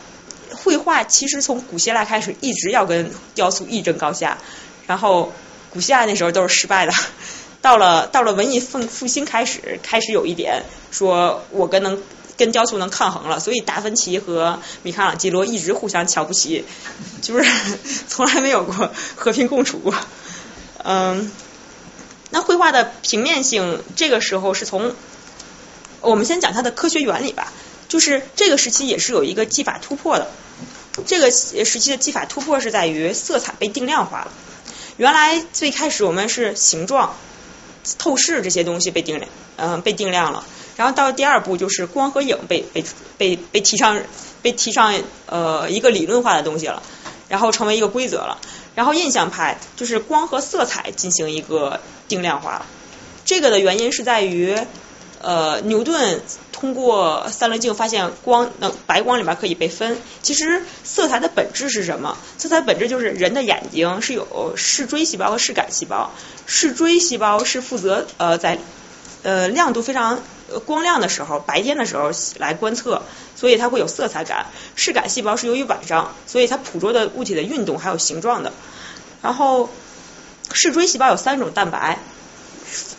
[0.55, 4.38] 绘画其实从古希腊开始一直要跟雕塑一争高下，
[4.87, 5.33] 然后
[5.71, 6.92] 古希腊那时候都是失败的，
[7.62, 12.03] 到了到了文艺复复兴开始，开始有一点说我跟能
[12.37, 16.64] 跟雕塑能抗衡了，所以达芬奇和米开朗基罗一直互相瞧不起，
[17.23, 17.51] 就是
[18.09, 19.95] 从来没有过和平共处过。
[20.85, 21.31] 嗯，
[22.31, 24.95] 那绘画的平面性这个时候是从
[26.01, 27.53] 我们先讲它的科学原理吧。
[27.88, 30.31] 就是这个时期也是有一个技法突破的，
[31.07, 34.33] 这个时期的技法突破是在于色彩被定量化了。
[35.02, 37.16] 原来最开始我们是形状、
[37.98, 40.44] 透视这些东西被定量，嗯，被定量了。
[40.76, 42.84] 然后到第二步就是光和影被被
[43.18, 44.00] 被被提上
[44.42, 44.94] 被提上
[45.26, 46.84] 呃一个理论化的东西了，
[47.28, 48.38] 然后成为一个规则了。
[48.76, 52.66] 然后印象派就是光和色彩进行一个定量化了。
[53.24, 54.56] 这个的原因是在于
[55.20, 56.22] 呃牛顿。
[56.62, 59.98] 通过三棱镜发现光能白光里面可以被分。
[60.22, 62.16] 其实色彩的本质是什么？
[62.38, 66.12] 色彩本质就是人的眼睛是有视锥细胞和视杆细胞。
[66.46, 68.61] 视锥细胞是负责呃在
[69.25, 70.20] 呃亮度非常
[70.64, 73.03] 光亮的时候，白天的时候来观测，
[73.35, 74.46] 所以它会有色彩感。
[74.77, 78.53] 视感细胞是由于晚上，所以它捕捉的物体的运动还有形状的。
[79.20, 79.68] 然后
[80.53, 81.98] 视锥细胞有三种蛋白。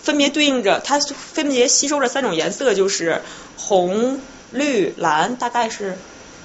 [0.04, 3.22] 分别对应着它分别吸收了三种颜色，就是
[3.66, 4.20] 红、
[4.52, 5.98] 绿、蓝，大概是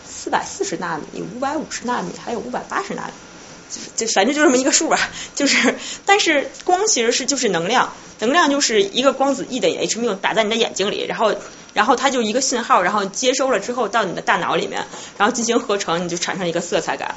[0.09, 3.13] 四百四十纳米、五百五十纳米，还有五百八十纳米，
[3.97, 4.97] 就反正就这么一个数吧。
[5.35, 5.75] 就是，
[6.07, 11.35] 但是光其实是就是能量，能量就是一个光子 E 等于 h 缪打在你的眼睛里，然后
[11.75, 17.17] 然后它就一个信号，然后接收了之后到你的大脑里面，然后进行合成，你就产生一个色彩感。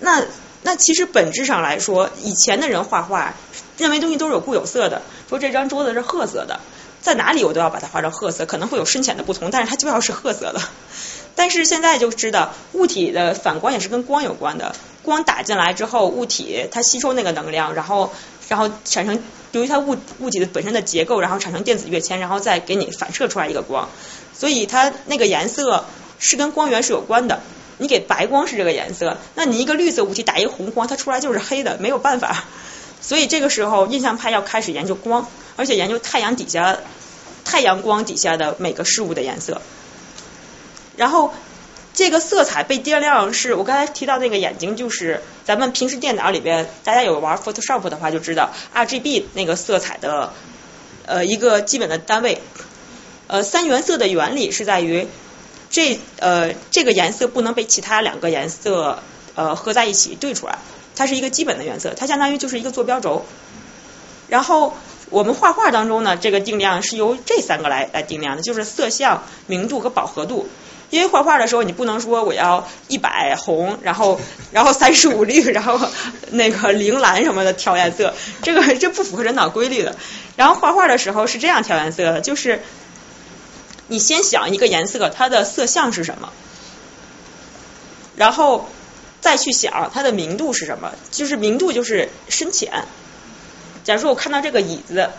[0.00, 0.22] 那
[0.62, 3.34] 那其实本质上来说，以前的人画画。
[3.78, 6.58] 认为东西都是有固有色的，说这张桌子是褐色的，
[7.00, 10.60] 在哪里我都要把它画成褐色，可能会有深浅的不同，但是它就要是褐色的。
[11.34, 18.12] 但是现在就知道，物体的反光也是跟光有关的，光打进来之后，物体它吸收那个能量，然后
[18.48, 23.88] 然后产生由于它物物体的本身的结构，然后产生电子跃迁，然后再给你反射出来一个光，
[24.34, 25.84] 所以它那个颜色
[26.18, 27.40] 是跟光源是有关的。
[27.80, 32.44] 你给白光是这个颜色，那你一个绿色物体打一个红光，它出来就是黑的，没有办法。
[33.00, 36.78] 所以这个时候，印象派要开始研究光，而且研究太阳底下、
[37.44, 39.62] 太阳光底下的每个事物的颜色。
[40.96, 41.32] 然后，
[41.94, 50.32] 这个色彩被定量是我刚才提到那个眼睛，就是咱们平时电脑里边，大家有玩 Photoshop 的话就知道，RGB 那个色彩的
[51.06, 52.40] 呃一个基本的单位。
[53.28, 55.06] 呃，三原色的原理是在于，
[55.70, 59.02] 这呃这个颜色不能被其他两个颜色
[59.34, 60.58] 呃合在一起对出来。
[60.98, 63.24] 它是一个基本的原色，它相当于就是一个坐标轴。
[64.26, 64.76] 然后
[65.10, 70.48] 我们画画当中呢，这个定量是由这三个来来定量的，就是色相、明度和饱和度。
[70.90, 75.80] 因为画画的时候，你不能说我要一百红，然后 然后三十五绿， 然后
[76.32, 79.94] 那个零蓝什么的调颜色，这个这不符合人脑规律的。
[80.34, 82.62] 然后画画的时候是这样调颜色的，就是
[83.86, 86.32] 你先想一个颜色，它的色相是什么，
[88.16, 88.68] 然后。
[89.20, 92.84] 再去想它的明度是什么，就是明度就是深浅。
[93.84, 95.10] 假如说我看到这个椅子，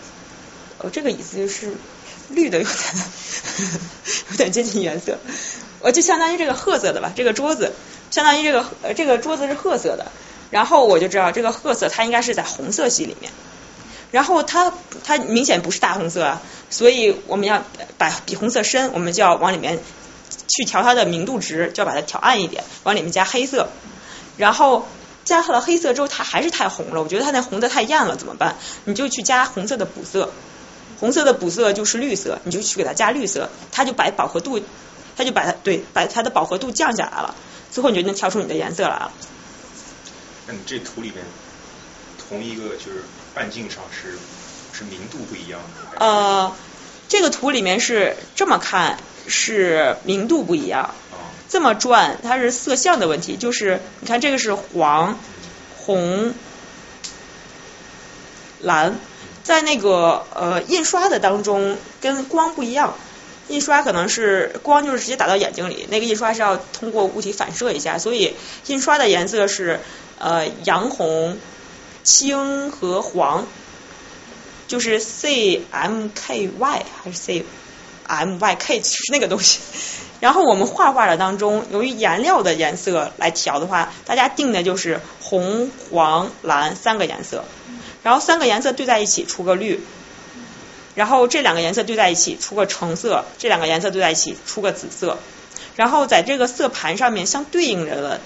[0.79, 1.73] 哦，这个椅子就是
[2.29, 2.75] 绿的，有点
[4.31, 5.17] 有点接近原色，
[5.79, 7.11] 我就相当于这个褐色的吧。
[7.15, 7.73] 这个桌子
[8.11, 10.11] 相当于这个呃这个桌子是褐色的，
[10.51, 13.31] 然后我就知道这个褐色它应该是在红色系里面。
[14.11, 17.63] 然后它它明显不是大红色啊，所以我们要
[17.97, 19.79] 把比红色深，我们就要往里面
[20.49, 23.69] 去调它的明度值，就要把它调暗一点，往里面加黑色，
[24.37, 24.87] 然后
[25.23, 28.55] 加了黑色之后，它还是太红了，我觉得它那红的太艳了，怎么办？
[28.85, 30.33] 你就去加红色的补色，
[30.99, 34.59] 红色的补色就是绿色，你就去给它加绿色，它就把饱和度，
[35.15, 37.35] 它就把它对把它的饱和度降下来了，
[37.69, 39.11] 最后你就能调出你的颜色来了。
[40.47, 41.23] 那你这图里面
[42.27, 43.03] 同一个就是
[43.35, 44.17] 半径上是
[44.73, 46.03] 是明度不一样的？
[46.03, 46.55] 呃，
[47.07, 50.93] 这个图里面是这么看，是明度不一样。
[51.49, 55.17] 这么转，它是色相的问题，就是你看这个是黄、
[55.75, 56.33] 红、
[58.61, 58.99] 蓝，
[59.43, 62.95] 在那个呃印刷的当中跟光不一样，
[63.47, 68.35] 印刷可能是光就是直接打到眼睛里，那个印刷是要通过物体反射一下，所以
[68.67, 69.79] 印刷的颜色是
[70.19, 71.35] 呃洋红、
[72.03, 73.47] 青和黄，
[74.67, 77.43] 就是 C M K Y 还是 C
[78.17, 79.59] M Y K 就是那个东西。
[80.19, 87.45] 然后我们画画的当中，由于颜料的颜色来调的话，大家定的就是红、黄、蓝三个颜色，
[88.03, 89.79] 然后三个颜色对在一起出个绿，
[90.93, 95.17] 然后这两个颜色对在一起出个橙色，这两个颜色对在一起出个紫色，
[95.77, 98.19] 然后在这个色盘上面相对应着的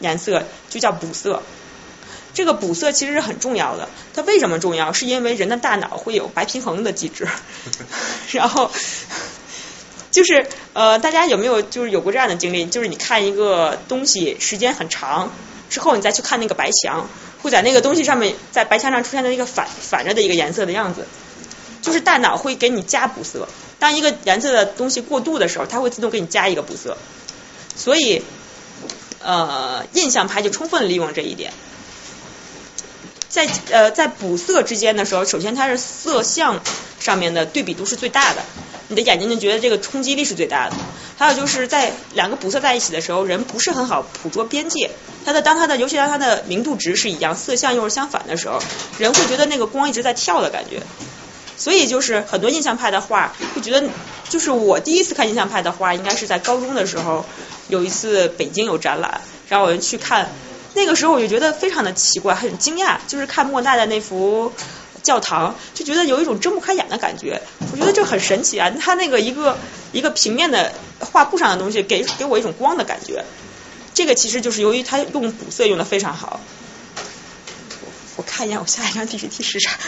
[0.00, 1.42] 颜色就叫补色。
[2.32, 4.92] 这个补色其实是很重要的，它为什么重要？
[4.92, 7.28] 是因为人的大脑会有白平衡的机制，
[8.32, 8.70] 然后
[10.10, 12.66] 就是呃，大家有没有就是有过这样的经历？
[12.66, 15.32] 就是你看一个东西时间很长
[15.68, 17.08] 之后，你再去看那个白墙，
[17.42, 21.06] 会在那个东西上面，在白墙上出现的一个反反着的一个颜色的样子，
[21.82, 23.48] 就是大脑会给你加补色。
[23.78, 26.96] 当一个颜色的东西过度的时候，它会自动给你加一个补色。
[27.76, 28.22] 所以
[29.22, 31.52] 呃，印象派就充分利用这一点。
[33.30, 36.60] 在呃在补色之间的时候，首先它是色相
[36.98, 38.42] 上面的对比度是最大的，
[38.88, 40.74] 你的眼睛就觉得这个冲击力是最大的。
[41.16, 44.90] 还有就是在两个补色在一起的时候，人不是很好捕捉边界。
[45.24, 48.60] 它的当它的尤其当它的明度值是一样，色相又是相反的时候，
[48.98, 50.82] 人会觉得那个光一直在跳的感觉。
[51.56, 53.86] 所以就是很多印象派的画会觉得，
[54.28, 57.24] 就是我第一次看印象派的画，应该是在高中的时候，
[57.68, 60.28] 有一次北京有展览，然后我就去看。
[60.74, 64.52] 那个时候我就觉得非常的奇怪，很惊讶，就是看莫奈的那幅
[65.02, 67.42] 教堂，就觉得有一种睁不开眼的感觉。
[67.72, 68.70] 我觉得这很神奇啊！
[68.80, 69.58] 他那个一个
[69.92, 73.24] 一个平面的画布上的东西，给给我一种光的感觉。
[73.94, 76.40] 这个其实就是由于他用补色用的非常好。
[78.16, 79.70] 我看一眼我下一张 PPT 是啥？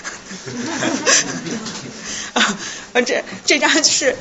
[2.33, 2.57] 啊，
[3.05, 4.17] 这这张就是，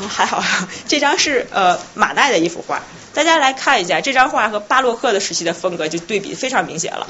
[0.00, 0.42] 嗯，还好，
[0.86, 2.82] 这张是呃马奈的一幅画。
[3.14, 7.06] 大家来看一下这张画和巴洛克的时期的风格就对比非常明显了，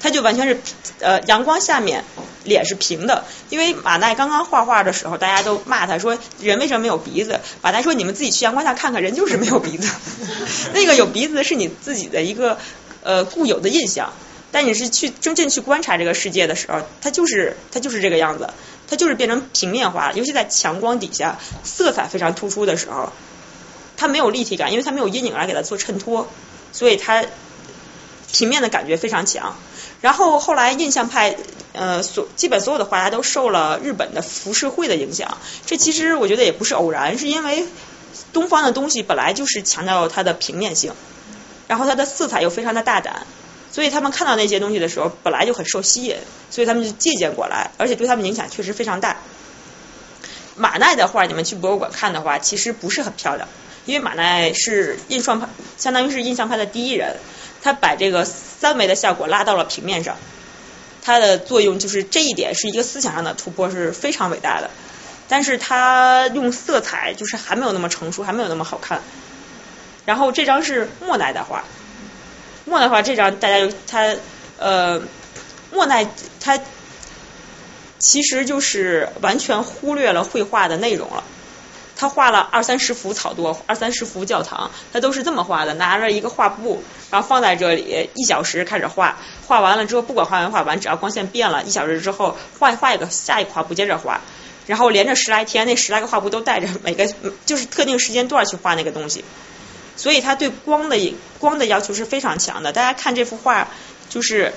[0.00, 0.60] 它就完全是
[1.00, 2.04] 呃阳光下面
[2.44, 7.40] 脸是平的，因为马奈刚刚画画的时候，大家都骂他说人为什么没有鼻子？
[7.60, 9.90] 马奈说你们自己去阳光下看看，人就是没有鼻子，
[10.72, 12.58] 那个有鼻子是你自己的一个
[13.02, 14.12] 呃固有的印象，
[14.52, 18.48] 但你是去真正去观察这个世界的时候，它就是它就是这个样子，
[18.88, 23.12] 它就是变成平面化，尤其在强光底下，色彩非常突出的时候。
[23.98, 26.28] 它没有立体感，因为它没有阴影来给它做衬托，
[26.70, 27.24] 所以它
[28.30, 29.56] 平面的感觉非常强。
[30.02, 31.34] 然后后来印象派，
[31.72, 35.38] 呃，所基本所有的画家都受了日本的浮世绘的影响。
[35.64, 37.66] 这其实我觉得也不是偶然，是因为
[38.34, 40.92] 东方的东西本来就是强调它的平面性，
[41.66, 43.26] 然后它的色彩又非常的大胆，
[43.72, 46.16] 所以他们看到那些东西的时候本来就很受吸引，
[46.50, 49.18] 所以他们就借鉴过来，而且对他们影响确实非常大。
[50.56, 53.48] 马奈的画，你们去博物馆看的话，其实不是很漂亮。
[53.84, 57.16] 因为马奈是印象派，相当于是印象派的第一人，
[57.62, 60.16] 他把这个三维的效果拉到了平面上，
[61.02, 64.70] 它的作用就是这一点是一个思想上的突破，是非常伟大的。
[65.28, 69.02] 但是他用色彩就是还没有那么成熟，还没有那么好看。
[70.04, 71.64] 然后这张是莫奈的画，
[72.66, 74.14] 莫奈画这张大家就他
[74.58, 75.00] 呃，
[75.72, 76.06] 莫奈
[76.38, 76.60] 他
[77.98, 81.24] 其实就是完全忽略了绘画的内容了。
[81.98, 94.20] 他画了二三十幅草垛，二三十幅教堂，他都是这么画的，拿着一个画布，然后放在这里，一小时开始画，画完了之后，不管画没画完，只要光线变了，一小时之后画画一个下一个画布接着画，
[94.66, 97.10] 然后连着十来天，那十来个画布都带着，每个
[97.46, 99.24] 就是特定时间段去画那个东西，
[99.96, 102.72] 所以它对光的光的要求是非常强的。
[102.72, 103.68] 大家看这幅画，
[104.08, 104.52] 就是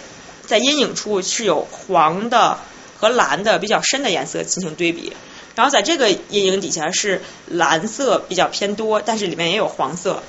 [0.45, 2.59] 在阴影处是有黄的
[2.97, 5.13] 和蓝的比较深的颜色进行对比。
[5.55, 10.23] 然后在这个阴影底下是蓝色比较偏多，但是里面也有黄色。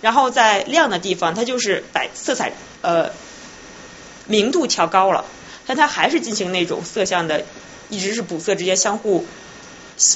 [0.00, 3.10] 然后在亮的地方，它就是把色彩呃
[4.26, 5.24] 明度调高了，
[5.66, 7.44] 但它还是进行那种色相的，
[7.90, 9.26] 一直是补色之间相互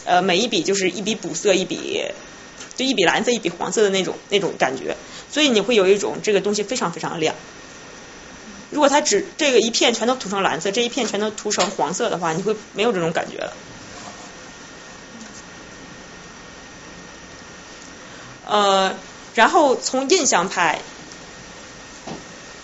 [0.05, 2.05] 呃每一笔就是一笔补色一笔
[2.81, 4.97] 就一笔蓝色一笔黄色的那种那种感觉，
[5.31, 7.35] 所以你会有一种这个东西非常非常亮。
[8.71, 13.53] 如果它只这个一片全都涂成蓝色，这一片全都涂成黄色的话，你会没有这种感觉了。
[18.47, 18.95] 呃，
[19.35, 20.81] 然后从印象派，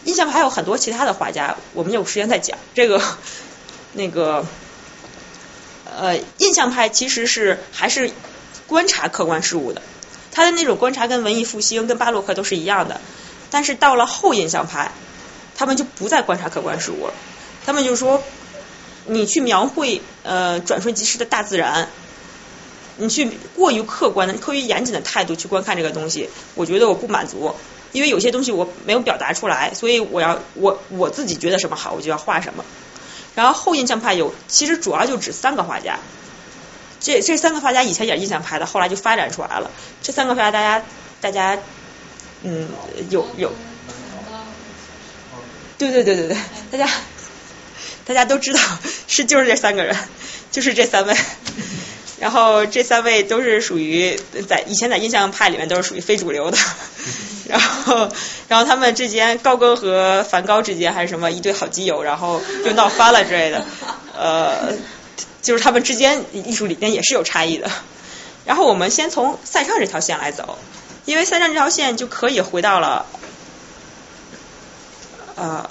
[0.05, 3.03] 印象派还有很多其他的画家，我们有时间再讲这个
[3.93, 4.47] 那个。
[5.99, 8.11] 呃，印象派其实是还是
[8.67, 9.81] 观察客观事物的，
[10.37, 13.01] 他的那种观察跟文艺复兴、跟巴洛克都是一样的。
[13.51, 14.93] 但是到了后印象派，
[15.57, 17.15] 他们就不再观察客观事物了，
[17.65, 18.23] 他们就说，
[19.07, 21.89] 你去描绘呃转瞬即逝的大自然，
[22.99, 27.55] 你去过于客观的、过于严谨的态度去观看这个东西，我觉得我不满足，
[27.93, 32.63] 因为有些东西我没有表达出来，所以我要我我自己觉得什么好，我就要画什么。
[33.35, 35.99] 然后后印象派有，其实主要就指三个画家，
[37.01, 39.71] 这这三个画家以前也是印象派的，后来就发展出来了。
[40.03, 40.85] 这三个画家大家
[41.21, 41.59] 大家
[42.43, 42.69] 嗯
[43.11, 43.53] 有有，
[45.79, 46.37] 对对对对对，
[46.71, 46.91] 大家
[48.05, 48.61] 大家都知道
[49.07, 49.97] 是就是这三个人，
[50.51, 51.15] 就是这三位。
[52.19, 54.19] 然后这三位都是属于
[54.49, 56.57] 在以前在印象派里面都是属于非主流的。
[57.47, 58.09] 然后，
[58.49, 63.65] 然后他们之间，高更和梵高之间还是什么一对好基友，然后就闹翻了之类的。
[64.19, 64.73] 呃，
[65.43, 67.71] 就是他们之间艺术理念也是有差异的。
[68.45, 70.59] 然后我们先从塞尚这条线来走，
[71.05, 73.07] 因为塞尚这条线就可以回到了，
[75.35, 75.69] 呃，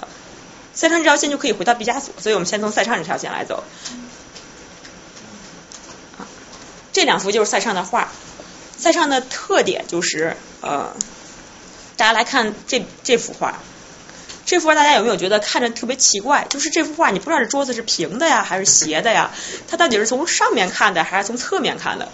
[0.74, 3.64] 塞尚这条线就可以回到毕加索，所以我们先从塞尚这条线来走。
[6.92, 8.12] 这两幅就是塞尚的画，
[8.76, 10.94] 塞尚的特点就是呃。
[11.98, 13.58] 大家来看这这幅画，
[14.46, 16.46] 这幅画大家有没有觉得看着特别奇怪？
[16.48, 19.32] 就是这幅画你不知道这桌子是平的呀还是斜的呀？
[19.66, 22.08] 它到底是从上面看的还是从侧面看的？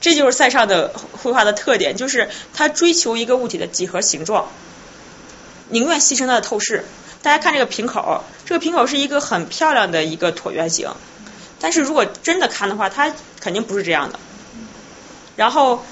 [0.00, 4.48] 这就是塞尚的绘画的特点，就是他追求一个物体的几何形状，
[5.68, 6.84] 宁愿牺牲它的透视。
[7.22, 10.90] 大家看这个瓶口，这个瓶口是一个很漂亮的一个椭圆形，
[11.60, 14.18] 但是如果真的看的话，它肯定不是这样的。
[15.36, 15.84] 然后。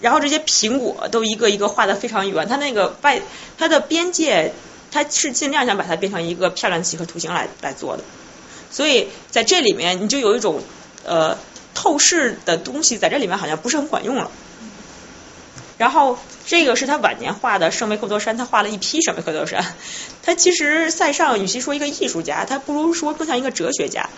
[0.00, 3.20] 然后这些苹果都一个一个画的非常圆，它那个外
[3.56, 4.52] 它的边界，
[4.90, 8.04] 它是尽量想把它变成一个漂亮的几何图形来来做的，
[8.70, 10.62] 所以在这里面你就有一种
[11.04, 11.38] 呃
[11.74, 14.30] 透视的东西在这里面好像不是很管用了。
[15.78, 19.74] 然后这个是他晚年画的圣维克多山，他画了一批圣维克多山。
[20.22, 24.08] 他其实塞尚与其说一个艺术家，他不如说更像一个哲学家。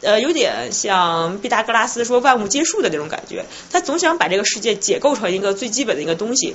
[0.00, 6.54] 呃，有点像毕达哥拉斯说万物皆数的那种感觉，他总想把这个世界解构成一个最基本的一个东西，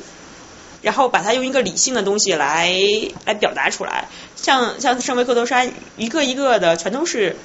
[0.81, 2.73] 然后把它用一个理性的东西来
[3.25, 4.07] 来表达出来。
[4.37, 7.35] 像像圣维克多山，一个一个的全都是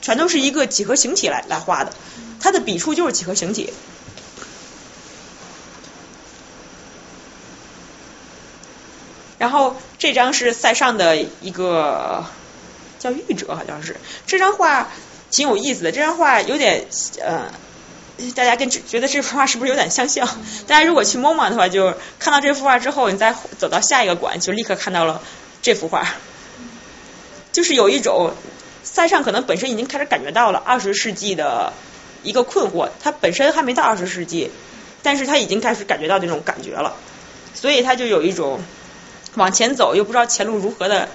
[0.00, 1.92] 全都是一个几何形体来来画的，
[2.40, 3.72] 他的笔触就是几何形体。
[9.38, 12.24] 然后这张是塞尚的一个
[13.00, 14.88] 叫玉者，好像是这张画。
[15.30, 16.86] 挺有意思的，这张画有点
[17.20, 17.52] 呃，
[18.34, 20.26] 大家跟觉得这幅画是不是有点相像？
[20.66, 25.20] 大家如果去 MoMA 的话，就看到这幅画之后，你再走到下一个馆，就立刻看到了
[25.60, 26.08] 这幅画。
[27.52, 28.32] 就是有一种
[28.82, 31.72] 塞尚可能本身已经开始感觉到了二十世纪的
[32.22, 34.50] 一个困惑，他本身还没到二十世纪，
[35.02, 36.96] 但是他已经开始感觉到那种感觉了，
[37.54, 38.60] 所以他就有一种
[39.34, 41.08] 往前走又不知道前路如何的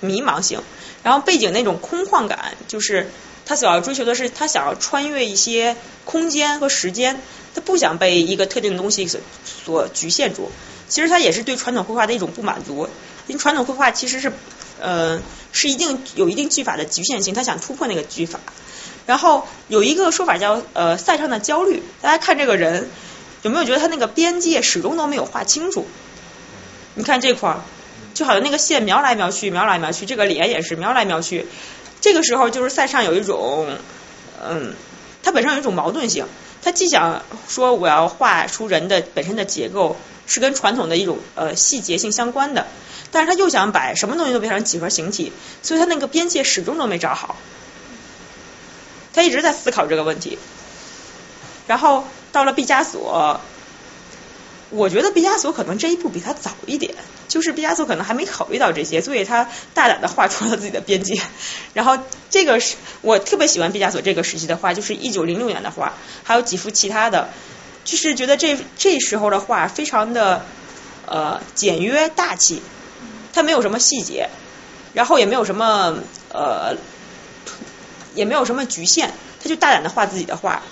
[0.00, 0.62] 迷茫性，
[1.02, 3.10] 然后背景那种空旷感就是。
[3.48, 5.74] 他所要追求的是，他想要穿越一些
[6.04, 7.18] 空间和时间，
[7.54, 9.20] 他不想被一个特定的东西所
[9.64, 10.52] 所局限住。
[10.86, 12.88] 其实他也是对传统绘画的一种不满足，
[13.26, 14.32] 因为传统绘画其实是
[14.80, 15.20] 呃
[15.50, 18.38] 是一定有一定技法的局限性，他想突破那个技法。
[19.06, 22.90] 然后有一个说法叫呃塞尚的焦虑，大家看这个人
[23.40, 25.86] 有没有觉得他那个边界始终都没有画清楚？
[26.94, 27.60] 你看这块儿，
[28.12, 31.46] 就好像那个线描来描去，描来描去，这个脸也是描来描去。
[32.00, 33.66] 这个时候就是塞尚有一种，
[34.42, 34.74] 嗯，
[35.22, 36.26] 他本身有一种矛盾性，
[36.62, 39.96] 他既想说我要画出人的本身的结构
[40.26, 42.66] 是跟传统的一种呃细节性相关的，
[43.10, 45.32] 但是他又想把什么东西都变成几何形体，
[45.62, 47.36] 所以他那个边界始终都没找好，
[49.12, 50.38] 他一直在思考这个问题，
[51.66, 53.40] 然后到了毕加索。
[54.70, 56.94] 我觉得毕加索可能这一步比他早一点，
[57.26, 61.20] 就是毕加索可能还没考虑到这些，所以他大胆的画出了自己的边界。
[61.72, 61.98] 然后
[62.28, 67.30] 这个是我特别喜欢毕加索这个时期的画，就是一九零六年的画，还有几幅其他的，
[67.84, 70.44] 就是觉得这这时候的画非常的
[71.06, 72.60] 呃简约大气，
[73.32, 74.28] 它没有什么细节，
[74.92, 75.98] 然后也没有什么
[76.30, 76.76] 呃
[78.14, 79.12] 也没有什么局限，
[79.42, 80.62] 他就大胆的画自己的画。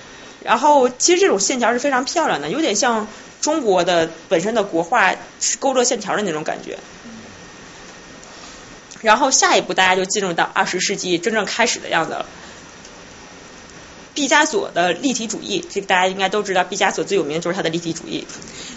[0.43, 3.09] 然后其实这种线条是非常漂亮的，有点像
[3.41, 6.79] 中国的本身的国画是勾勒线条的那种感觉。
[9.03, 12.27] 然后下一步大家就进入到二十世纪真正开始的样子了。
[14.15, 18.27] 毕加索的立体主义，这个大家应该都知道，毕加索最有名就是他的立体主义。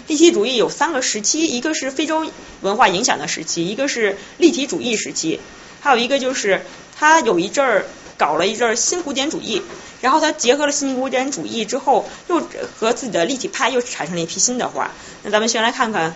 [0.06, 2.30] 立体主义有三个时期，一个是非洲
[2.60, 5.40] 文化影响的时期，一个是立体主义时期，
[5.80, 6.60] 还有一个就是
[6.94, 7.86] 他有一阵儿
[8.20, 9.62] 搞了一阵儿新古典主义，
[10.02, 12.46] 然后他结合了新古典主义之后，又
[12.78, 14.90] 和自己的立体派又产生了一批新的画。
[15.22, 16.14] 那咱们先来看看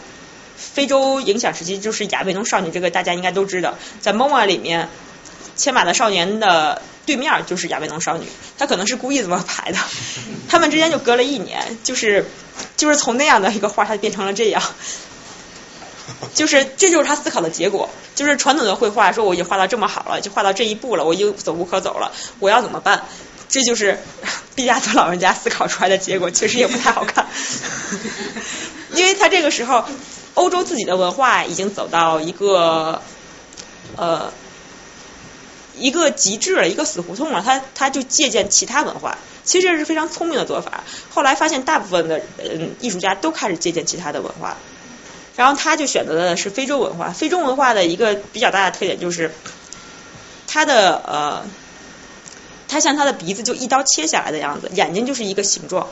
[0.55, 4.91] 非洲影响时期，就是亚维农少女，这个大家应该都知道，在 MoMA 里面，
[5.57, 8.27] 牵马的少年的对面就是亚维农少女，
[8.59, 9.79] 他可能是故意这么排的，
[10.51, 12.27] 他们之间就隔了一年，就是
[12.77, 14.63] 就是从那样的一个画，它变成了这样。
[16.35, 23.05] 就是这就是他思考的结果，就是传统的绘画说我已经画到这么好了，就画到这一步了，我已经走无可走了，我要怎么办？
[23.49, 24.01] 这就是
[24.55, 27.27] 毕加索老人家思考出来的结果，确实也不太好看，
[28.95, 29.85] 因为他这个时候
[30.35, 33.01] 欧洲自己的文化已经走到一个
[33.97, 34.33] 呃
[35.77, 40.83] 一个极致了，一个死胡同了，他他就借鉴其他文化，其实这是非常聪明的做法。
[41.11, 44.57] 后来发现大部分的嗯艺术家都开始借鉴其他的文化。
[45.37, 47.11] 然后他就选择的是非洲文化。
[47.11, 49.33] 非洲文化的一个比较大的特点就是，
[50.47, 51.45] 它的呃，
[52.69, 55.89] 它像它的鼻子就一刀切下来的样子，眼睛就是一个形状，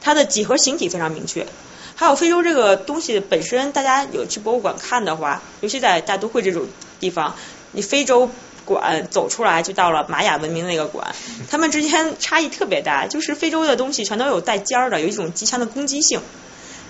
[0.00, 1.46] 它的几何形体非常明确。
[1.94, 6.66] 还有非洲这个东西本身，大家有去博物馆看的话，尤其在大都会这种
[7.00, 7.34] 地方，
[7.72, 8.30] 你非洲
[8.64, 11.14] 馆走出来就到了玛雅文明那个馆，
[11.50, 16.20] 他们之间差异特别大，就是非洲的东西全都有带尖儿的，有一种极强的攻击性。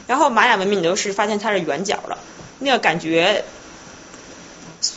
[0.09, 2.19] 然后玛雅文明你都是发现它是圆角了，
[2.59, 3.45] 那个感觉，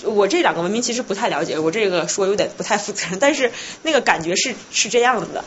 [0.04, 3.52] 我这两个文明其实不太了解，我这个说有点不太负责任， 但是
[3.84, 5.44] 那个感觉是是这样子的，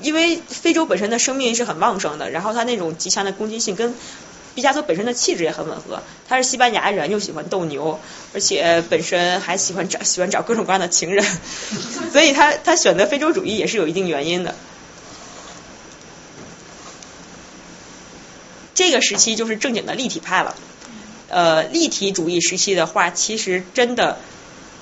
[0.00, 3.94] 因为非洲本身的生命是很旺盛的，然后它那种极强的攻击性跟
[4.54, 7.98] 毕加索本身的气质也很吻合，他是西班牙人又喜欢斗牛，
[8.34, 11.24] 而且本身还喜欢找喜欢找各种各样的情人，
[12.12, 14.54] 所以他他选择非洲主义也是有一定原因的。
[18.82, 20.56] 这个时期就是正经的立体派了，
[21.28, 24.18] 呃，立体主义时期的画其实真的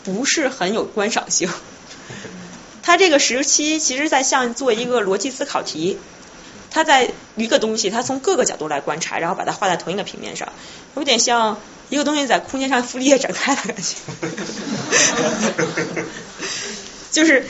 [0.05, 1.51] 不是很有观赏性。
[2.83, 5.99] 他这个时期其实在像做一个逻辑思考题，
[6.71, 10.51] 他在一个东西，他从各个角度来观察，然后把它画在同一个平面上，
[10.97, 13.97] 有点像一个东西在空间上傅立叶展开的感觉。
[17.13, 17.45] 就是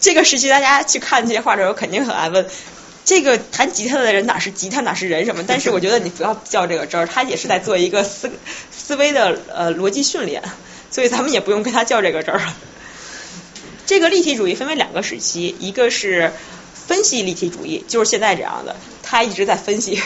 [0.00, 2.44] 这个时期，大家去看这些画的时候，肯定很爱问。
[3.06, 5.44] 这个弹吉他的人哪是吉他哪是人什么？
[5.48, 8.30] 但是我觉得你不要较这个真儿，他也是在做一个思
[8.76, 10.42] 思维的呃逻辑训练，
[10.90, 12.42] 所以咱们也不用跟他较这个真儿。
[13.86, 16.32] 这个立体主义分为两个时期，一个是
[16.74, 20.00] 分析立体主义，就是现在这样的，他一直在分析；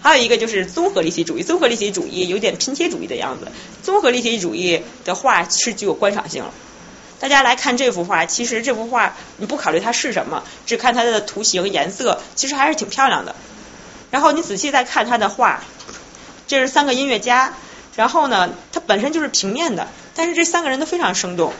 [0.00, 3.52] 还有一个就是综合立体主义，综合立体主义有点拼贴主义的样子。
[3.82, 6.54] 综合立体主义的画是具有观赏性了。
[7.22, 13.36] 大家来看这幅画，其实这幅画你不考虑它是什么，只看它的图形、颜色，其实还是挺漂亮的。
[14.10, 15.62] 然后你仔细再看它的画，
[16.48, 17.54] 这是三个音乐家，
[17.94, 21.52] 然后呢，它本身就是平面的，但是这三个人都非常生动。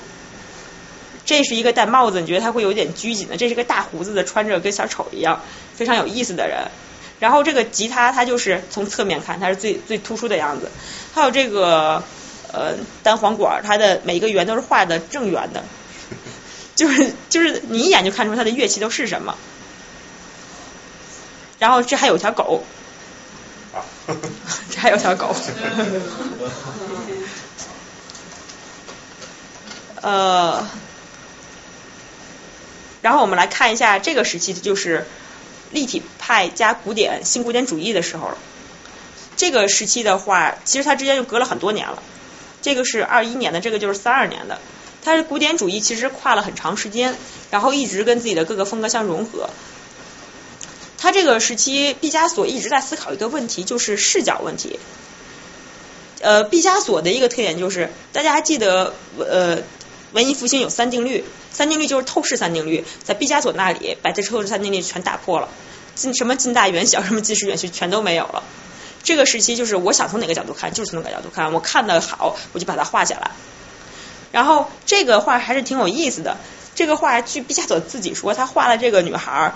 [1.24, 5.42] 这是一个戴帽子，你觉得他会有点拘谨的；这是个大胡子的，穿着跟小丑一样，
[5.76, 6.72] 非常有意思的人。
[7.20, 10.72] 然后这个吉他，它就是从侧面看，它是最最突出的样子。
[11.14, 12.02] 还有这个。
[12.52, 15.64] 呃，单簧管它的每一个圆都是画的正圆的，
[16.76, 19.36] 就是就是你一眼就看出它的乐器都是什么。
[21.58, 22.64] 然后这还有条狗，
[24.70, 25.34] 这还有条狗。
[30.02, 30.68] 呃，
[33.00, 35.06] 然后我们来看一下这个时期，就是
[35.70, 38.32] 立体派加古典新古典主义的时候。
[39.36, 42.02] 这个时期的话，其实它之间就隔了很多年了。
[42.62, 44.58] 这个是二一年的，这个就是三二年的。
[45.04, 47.16] 它是古典主义，其实跨了很长时间，
[47.50, 49.50] 然后一直跟自己的各个风格相融合。
[50.96, 54.78] 他这个时期，毕加索一直在思考一个问题，就是视角问题。
[56.20, 59.58] 呃，毕加索的一个特点就是，大家还记得呃，
[60.12, 65.48] 文艺复兴有三定律，三定律就是透视三定律，在毕加索那里把这透视三定律全打破了，
[65.96, 68.44] 近什么近大远小，什么近实远虚全都没有了。
[69.02, 71.52] 这个时期就是我想从哪个角度看，就是从哪个角度看。
[71.52, 73.30] 我看的好，我就把它画下来。
[74.30, 76.36] 然后这个画还是挺有意思的。
[76.74, 79.52] 这个画据毕加索自己说，他画了这个女孩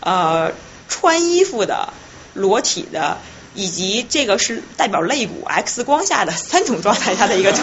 [0.00, 0.52] 呃
[0.88, 1.92] 穿衣服的、
[2.34, 3.18] 裸体的，
[3.54, 7.62] 以及这个是代表肋骨 X 光下的三种状态下的一个图。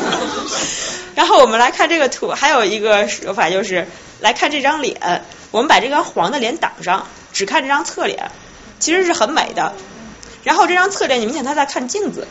[1.16, 3.88] 然后我们来看这个图，还有一个说法就是
[4.20, 7.08] 来看这张脸，我们把这张黄的脸挡上。
[7.34, 8.32] 只看这张侧脸，
[8.80, 9.76] 其实是很美的。
[10.48, 12.26] 然后这张侧脸，你明显他在看镜子，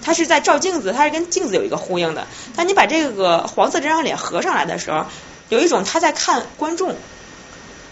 [0.00, 2.28] 他是在照镜子，他是跟镜子有一个呼应的。
[2.54, 5.06] 但你把这个黄色这张脸合上来的时候，
[5.48, 6.94] 有一种他在看观众，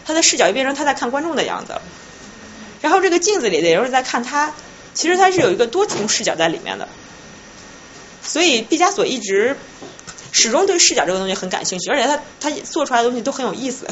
[0.05, 1.74] 他的视角就变成他在看观众的样子。
[2.82, 4.55] 然后这个镜子里的人是在看他，
[4.95, 6.88] 其实他是有一个多重视角在里面的。
[8.22, 9.57] 所以毕加索一直
[10.30, 13.88] 始终对视角这个东西很感兴趣，而且他他做出来的东西都很有意思。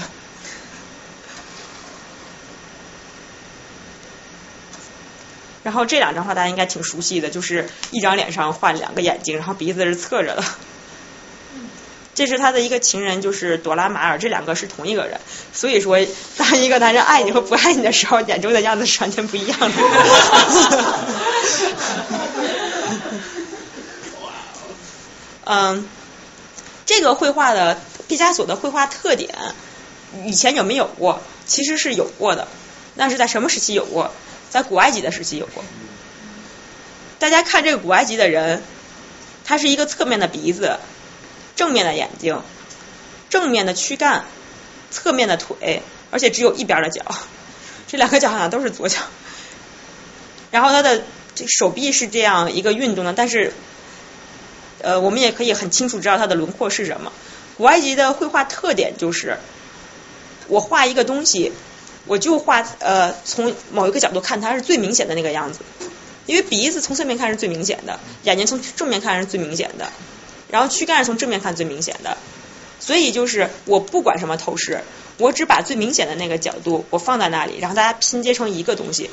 [5.63, 10.45] 然后这两张画大家应该挺熟悉的，就是一张脸上画两个眼睛，然后鼻子是侧着的。
[12.13, 15.21] 这是他的一个情人，就是朵拉马尔，这两个是同一个人。
[15.53, 15.99] 所以说，
[16.37, 19.69] 当一个男人爱你和不爱你的时候，眼中的样子是完全不一样的。
[25.45, 25.89] 嗯，
[26.85, 29.35] 这个绘画的毕加索的绘画特点，
[30.27, 31.23] 以前有没有过？
[31.47, 32.49] 其实是有过的。
[32.97, 34.13] 那是在什么时期有过？
[34.51, 35.65] 在古埃及的时期有过。
[37.19, 38.63] 大家看这个古埃及的人，
[39.45, 40.79] 他是一个侧面的鼻子，
[41.55, 42.43] 正面的眼睛，
[43.29, 44.25] 正面的躯干，
[44.91, 47.05] 侧面的腿，而且只有一边的脚，
[47.87, 48.99] 这两个脚好像都是左脚。
[50.51, 51.03] 然后他的
[51.35, 53.53] 这手臂是这样一个运动的，但是
[54.81, 57.13] 呃，我们也可以很清楚知道它的轮廓是什么。
[57.57, 59.39] 古埃及的绘画特点就是，
[60.49, 61.53] 我画一个东西。
[62.11, 65.61] 我就画呃，从某一个角度看，它是最明显的那个样子。
[66.27, 69.93] 因为鼻子从侧面看是最明显的，眼睛从正面看是最明显的，
[70.51, 72.17] 然后躯干从正面看最明显的。
[72.81, 74.83] 所以就是我不管什么透视，
[75.19, 79.09] 我只把最明显的那个角度我放在那里，然后大家拼接成一个东西。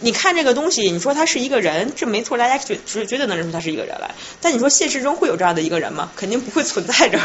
[0.00, 4.10] 你看这个东西，你说他是一个人，这没错，大家绝绝绝对能认出他是一个人来。
[4.42, 6.12] 但你说现实中会有这样的一个人吗？
[6.14, 7.18] 肯定不会存在着。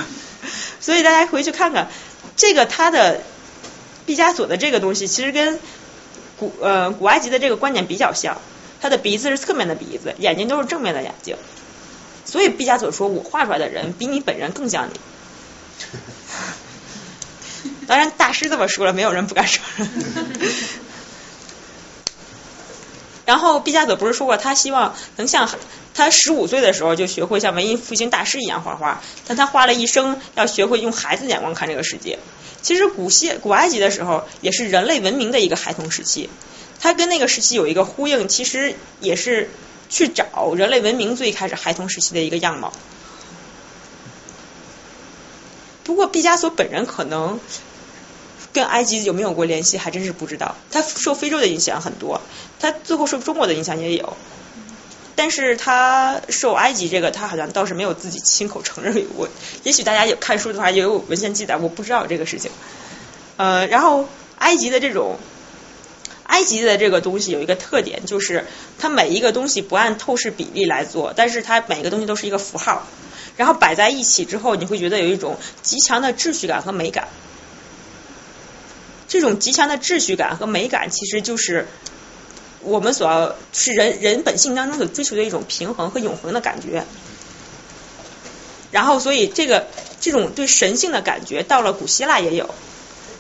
[0.79, 1.89] 所以大家回去看看
[2.37, 3.19] 这个他的。
[4.05, 5.59] 毕加索的这个东西其实跟
[6.37, 8.41] 古呃古埃及的这个观点比较像，
[8.81, 11.37] 他的鼻子是侧面的鼻子，眼睛都是正面的眼睛，
[12.25, 14.99] 所以毕加索说我画出来的人比你本人更像你。
[17.87, 19.89] 当然大师这么说了，没有人不敢承认。
[23.25, 25.49] 然后毕加索不是说过他希望能像
[25.93, 32.19] 他十五岁的时候就学会像文艺复兴大师一样画画，但他花了一生要学会用孩子眼光看这个世界。
[32.64, 36.30] 其实古希古埃及的时候也是人类文明的一个孩童时期，
[36.80, 39.51] 它跟那个时期有一个呼应，其实也是
[39.89, 42.74] 去找人类文明最开始孩童时期的一个样貌。
[45.84, 47.41] 不过毕加索本人可能
[48.53, 50.55] 跟埃及有没有过联系，还真是不知道。
[50.72, 52.22] 他受非洲的影响很多，
[52.59, 54.16] 他最后受中国的影响也有，
[55.16, 59.30] 但是他受埃及这个，他好像倒是没有自己亲口承认我。
[59.64, 62.51] 也许大家有看书的话，也有文献记载，我不知道这个事情。
[63.38, 64.07] 呃，然后
[64.38, 65.18] 埃及的这种
[66.24, 68.45] 埃及的这个东西有一个特点，就是
[68.80, 72.88] 它每一个东西不按透视比例来做，但是它每个东西都是一个符号，
[73.38, 77.07] 然后摆在一起之后，你会觉得有一种极强的秩序感和美感。
[79.07, 81.68] 这种极强的秩序感和美感，其实就是
[82.64, 86.86] 我们所要是人人本性当中所追求的一种平衡和永恒的感觉。
[88.72, 89.68] 然后，所以这个
[90.01, 92.49] 这种对神性的感觉，到了古希腊也有，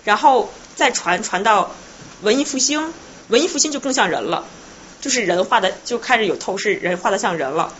[0.03, 1.75] 然后再传传到
[2.21, 2.91] 文艺复兴，
[3.27, 4.45] 文艺复兴就更像人了，
[4.99, 7.71] 就是人画的就开始有透视，人画的像人了。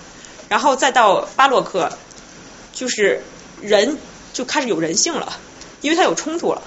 [0.49, 1.97] 然后再到巴洛克，
[2.73, 3.23] 就是
[3.61, 3.97] 人
[4.33, 5.39] 就开始有人性了，
[5.81, 6.61] 因为它有冲突了。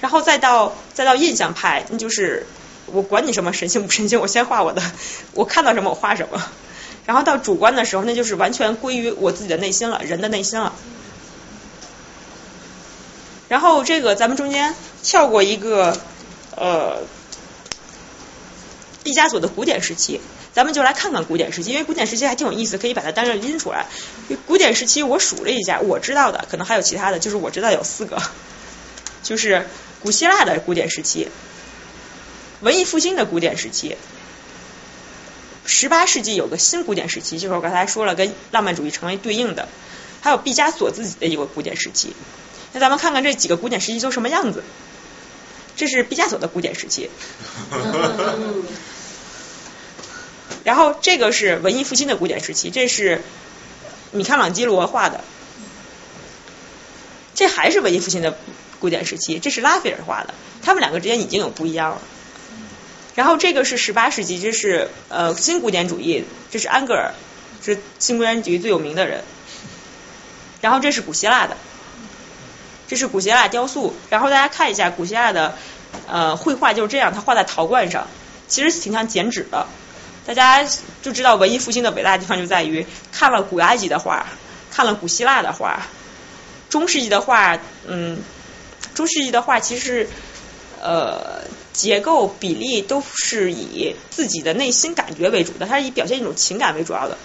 [0.00, 2.46] 然后再到再到印象派，那就是
[2.86, 4.82] 我管你什么神性不神性，我先画我的，
[5.32, 6.42] 我看到什么我画什么。
[7.04, 10.72] 然后到主观的时候，那就是完全归于我自己的内心了，人的内心了。
[13.48, 14.74] 然后这个咱们中间
[15.04, 15.96] 跳过一个
[16.56, 17.04] 呃
[19.04, 20.20] 毕加索的古典时期，
[20.52, 23.86] 咱们就来看看古典时期，因为古典时期还挺有意思，可以把它单着拎出来。
[24.48, 28.20] 古典时期我数了一下，我知道的可能还有其他的，就是我知道有四个，
[29.22, 29.68] 就是
[30.02, 31.28] 古希腊的古典时期，
[32.60, 33.96] 文艺复兴的古典时期。
[35.64, 39.68] 十八世纪有个新古典时期，就是我刚才说了，跟浪漫主义成为对应的，
[40.20, 42.14] 还有毕加索自己的一个古典时期。
[42.72, 44.62] 那咱们看看这几个古典时期都什么样子。
[45.76, 47.10] 这是毕加索的古典时期，
[50.64, 53.22] 然后这个是文艺复兴的古典时期，这是
[54.12, 55.22] 米开朗基罗画的，
[57.34, 58.38] 这还是文艺复兴的
[58.78, 60.32] 古典时期，这是拉斐尔画的，
[60.62, 62.00] 他们两个之间已经有不一样了。
[63.16, 67.12] 然后这个是十八世纪，这是呃新古典主义，这是安格尔，
[67.64, 69.24] 是新古典主义最有名的人。
[70.60, 71.56] 然后这是古希腊的，
[72.86, 73.94] 这是古希腊雕塑。
[74.10, 75.56] 然后大家看一下古希腊的
[76.06, 78.06] 呃，绘画就是这样，它画在陶罐上，
[78.48, 79.66] 其实挺像剪纸的。
[80.26, 80.68] 大家
[81.02, 84.26] 就知道文艺复兴的伟大的地方就在于看了古埃及的画，
[84.70, 85.86] 看了古希腊的画，
[86.68, 88.18] 中世纪的画，嗯，
[88.94, 90.08] 中世纪的画其实
[90.82, 91.44] 呃
[91.76, 97.18] 结构比例都是以自己的内心感觉为主的，它是以表现一种情感为主要的，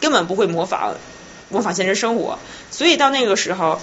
[0.00, 0.96] 根本不会模仿
[1.48, 2.38] 模仿现实生活。
[2.72, 3.80] 所以到那个时候，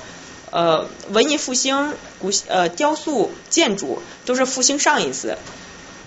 [0.51, 5.37] 呃，文艺复兴古呃雕塑建筑都是复兴上一次。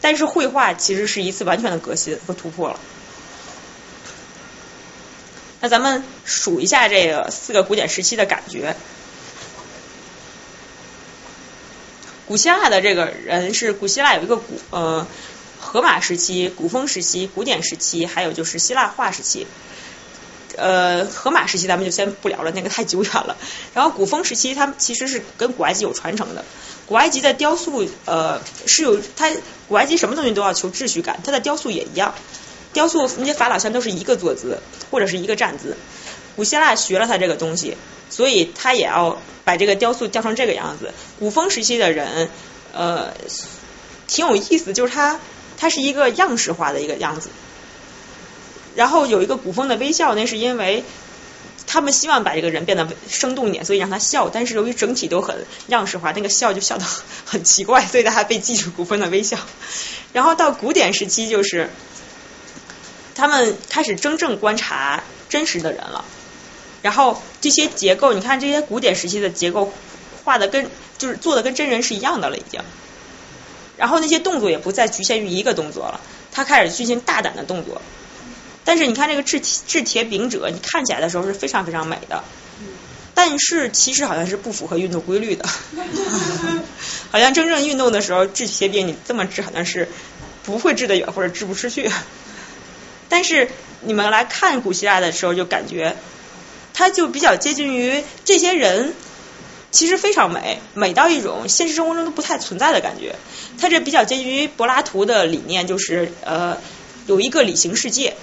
[0.01, 2.79] 但是绘画其实是一次完全的革新和突破了。
[5.61, 8.77] 那咱们数一下这个四个古典时期的感觉。
[12.29, 15.07] 古希腊的这个人是古希腊有一个古呃
[15.59, 19.47] 荷马时期、古风时期、古典时期，还有就是希腊化时期。
[20.57, 23.37] 呃，荷马时期咱们就先不聊了，那个太久远了。
[23.73, 26.45] 然后古风时期，它其实是跟古埃及有传承的。
[26.87, 29.31] 古埃及的雕塑，呃，是有它
[29.67, 32.15] 古埃及什么东西都要求秩序感，它的雕塑也一样。
[32.75, 34.59] 雕塑那些法老像都是一个坐姿
[34.91, 35.79] 或者是一个站姿。
[36.39, 37.77] 古希腊学了他这个东西，
[38.11, 40.95] 所以他也要把这个雕塑雕成这个样子。
[41.19, 42.31] 古风时期的人，
[42.73, 43.13] 呃，
[44.07, 45.19] 挺有意思，就是他
[45.57, 47.31] 他是一个样式化的一个样子。
[48.77, 50.85] 然后有一个古风的微笑，那是因为
[51.67, 54.29] 他们希望把这个人变得生动一点，所以让他笑。
[54.29, 56.85] 但是由于整体都很样式化，那个笑就笑得
[57.25, 59.39] 很奇怪，所以大家被记住古风的微笑。
[60.13, 61.69] 然后到古典时期，就是
[63.17, 66.05] 他们开始真正观察真实的人了。
[66.83, 69.73] 然后这些结构，你看这些古典时期的结构
[70.25, 72.61] 画的跟就是做的跟真人是一样的了，已经。
[73.77, 76.01] 然后那些动作也不再局限于一个动作了，
[76.33, 77.81] 他开始进行大胆的动作。
[78.65, 82.23] 但是你看这个制制铁饼者，你看起来的时候是非常非常美的，
[83.15, 85.49] 但是其实好像是不符合运动规律的，
[87.11, 89.89] 好像真正运动的时候制铁饼你这么制好像是
[90.45, 91.91] 不会制得远或者制不出去。
[93.09, 93.49] 但是
[93.81, 95.97] 你们来看古希腊的时候就感觉，
[96.79, 98.95] 它就比较接近于这些人，
[99.73, 103.17] 其实非常美，美到一种现实生活中都不太存在的感觉。
[103.61, 106.57] 它这比较接近于柏拉图的理念，就是呃
[107.09, 108.15] 有一个理性世界。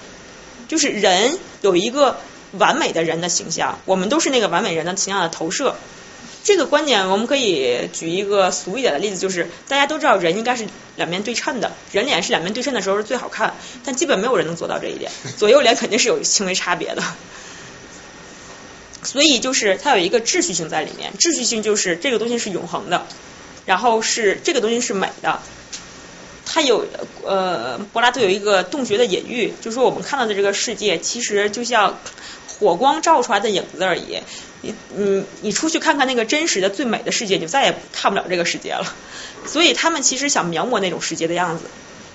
[0.68, 2.16] 就是人有一个
[2.52, 5.76] 完美的人的形象，我们都是那个完美人的形象的投射。
[6.42, 13.54] 这个观点我们可以举一个俗一点的例子，就是大家都知道人应该是两面对称的，人脸是两面对称的时候是最好看，
[13.84, 17.02] 但基本没有人能做到这一点， 左右脸肯定是有轻微差别的。
[19.06, 23.06] 所以就是它有一个秩序性在里面，秩序性就是这个东西是永恒的，
[23.64, 25.40] 然后是这个东西是美的。
[26.44, 26.86] 它有
[27.24, 31.98] 呃，柏拉图有一个洞穴的隐喻，就是说我们看到的这个世界其实就像
[32.46, 34.20] 火光照出来的影子而已。
[34.62, 38.92] 你你你出去看看那个真实的最美的世界，就再也看不了这个世界了。
[39.46, 41.64] 所以他们其实想描摹那种世界的样子。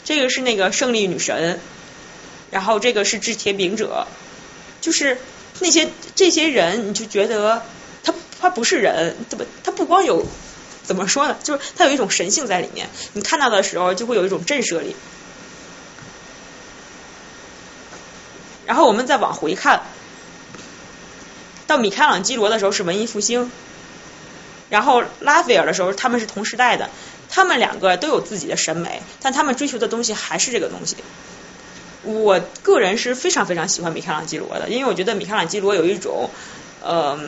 [0.03, 1.59] 这个是那个胜利女神，
[2.49, 4.07] 然后这个是制铁饼者，
[4.81, 5.17] 就是
[5.61, 7.63] 那些这些人，你就觉得
[8.03, 10.25] 他他不是人，他不他不光有。
[10.83, 11.37] 怎么说呢？
[11.41, 14.95] 就是他有一种神性在里面，你看到的时候就会有一种震慑力。
[18.65, 19.83] 然后我们再往回看，
[21.67, 23.51] 到米开朗基罗的时候是文艺复兴，
[24.69, 26.89] 然后拉斐尔的时候他们是同时代的，
[27.29, 30.97] 他们两个都有自己的审美，但他们追求的东西还是这个东西。
[32.03, 36.29] 我个人是非常非常喜欢米开朗基罗的，因为我觉得米开朗基罗有一种
[36.83, 37.19] 呃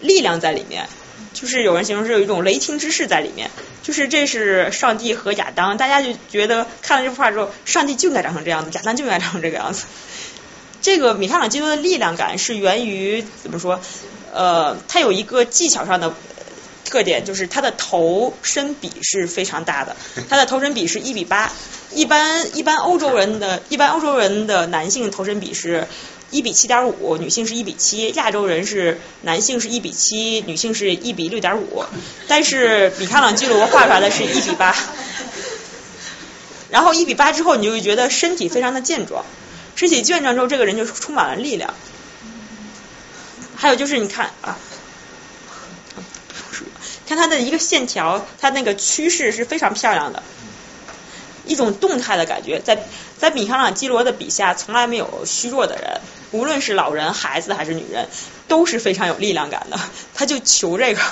[0.00, 0.88] 力量在里面。
[1.32, 3.50] 就是有人形容是有一种雷霆之势在里面，
[3.82, 9.86] 就是这是上帝和亚当，大家就觉得看了这幅画之后，上帝就应该长成这样子，亚当就应该长成这个样子。
[10.80, 13.80] 这个米开朗基罗的力量感是源于怎么说？
[14.32, 16.14] 呃，他有一个技巧上的
[16.94, 19.96] 特点，就是他的头身比是非常大的，
[20.28, 21.50] 他的头身比是一比八，
[21.92, 25.88] 一般一般欧洲人的一般欧洲人的男性头身比是。
[26.30, 31.84] 一比七点五，女性是一比七，亚洲人是男性是一比七，女性是一比六点五，
[32.26, 34.74] 但是米开朗基罗画出来的是一比八，
[36.70, 39.24] 然后一比八之后，你就会觉得身体非常的健壮，
[39.76, 41.72] 身体健壮之后，这个人就充满了力量。
[43.54, 44.58] 还有就是你看啊，
[47.14, 50.22] 看他的一个线条，他那个趋势是非常漂亮的。
[51.46, 52.86] 一种动态的感觉，在
[53.18, 56.00] 在米开朗基罗的笔下，从来没有虚弱的人，
[56.32, 58.08] 无论是老人、孩子还是女人，
[58.48, 59.78] 都是非常有力量感的。
[60.14, 61.02] 他就求这个。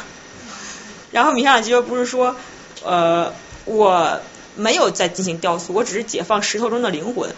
[1.12, 2.34] 然后米开朗基罗不是说，
[2.82, 3.34] 呃，
[3.66, 4.20] 我
[4.56, 7.30] 没有在进行雕塑，我只是解放石头中的灵魂。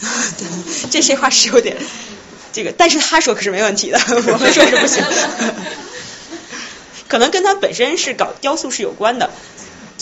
[0.90, 1.76] 这些话是有点
[2.52, 5.02] 这个，但是他说可是没问题的，我们说是不行。
[7.10, 9.30] 可能跟他本身是搞雕塑是有关的。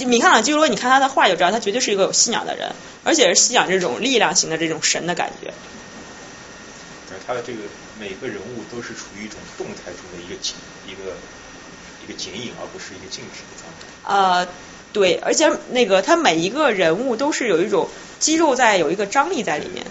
[0.07, 2.71] 米开朗基罗，你看他的画就知道，他绝对是一个有信仰的人，
[3.03, 5.53] 而且是信仰这种力量型的这种神的感觉。
[7.11, 7.59] 而他的这个
[7.99, 10.55] 每个人物都是处于一种动态中的一个景
[10.87, 11.17] 一个
[12.05, 13.89] 一个剪影，而不是一个静止的状态。
[14.05, 14.49] 呃，
[14.93, 17.89] 对，而且那个他每一个人物都是有一种
[18.21, 19.87] 肌肉在有一个张力在里面。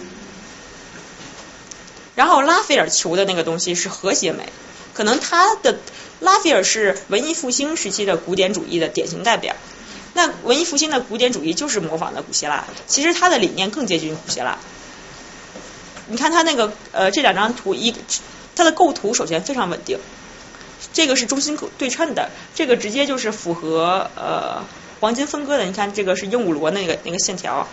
[2.15, 4.47] 然后拉斐尔求的那个东西是和谐美，
[4.93, 5.79] 可能他的
[6.19, 9.55] 拉斐尔是文艺复兴时期的古典主义的典型代表。
[10.13, 14.57] 那文艺复兴的古典主义就是模仿的古希腊，其实他的理念更接近于古希腊。
[16.07, 17.93] 你看他那个呃这两张图，一
[18.55, 19.99] 它的构图首先非常稳定，
[20.91, 24.65] 这个是中心对称的，这个直接就是符合呃
[24.99, 25.65] 黄金分割的。
[25.65, 27.67] 你看这个是鹦鹉螺那个那个线条。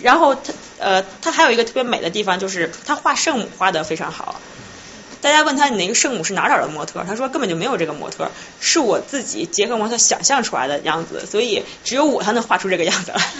[0.00, 4.40] 然后他呃，他还有一个特别美的地方，就是他画圣母画的非常好。
[5.22, 7.02] 大家问他你那个圣母是哪找的模特？
[7.06, 13.22] 他说根本就没有这个模特，是我自己结合模特想象出来的样子，所以只有我才能画出这个样子来。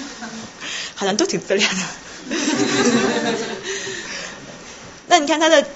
[0.95, 1.83] 好像都挺自恋的。
[5.09, 5.67] 那你看他的，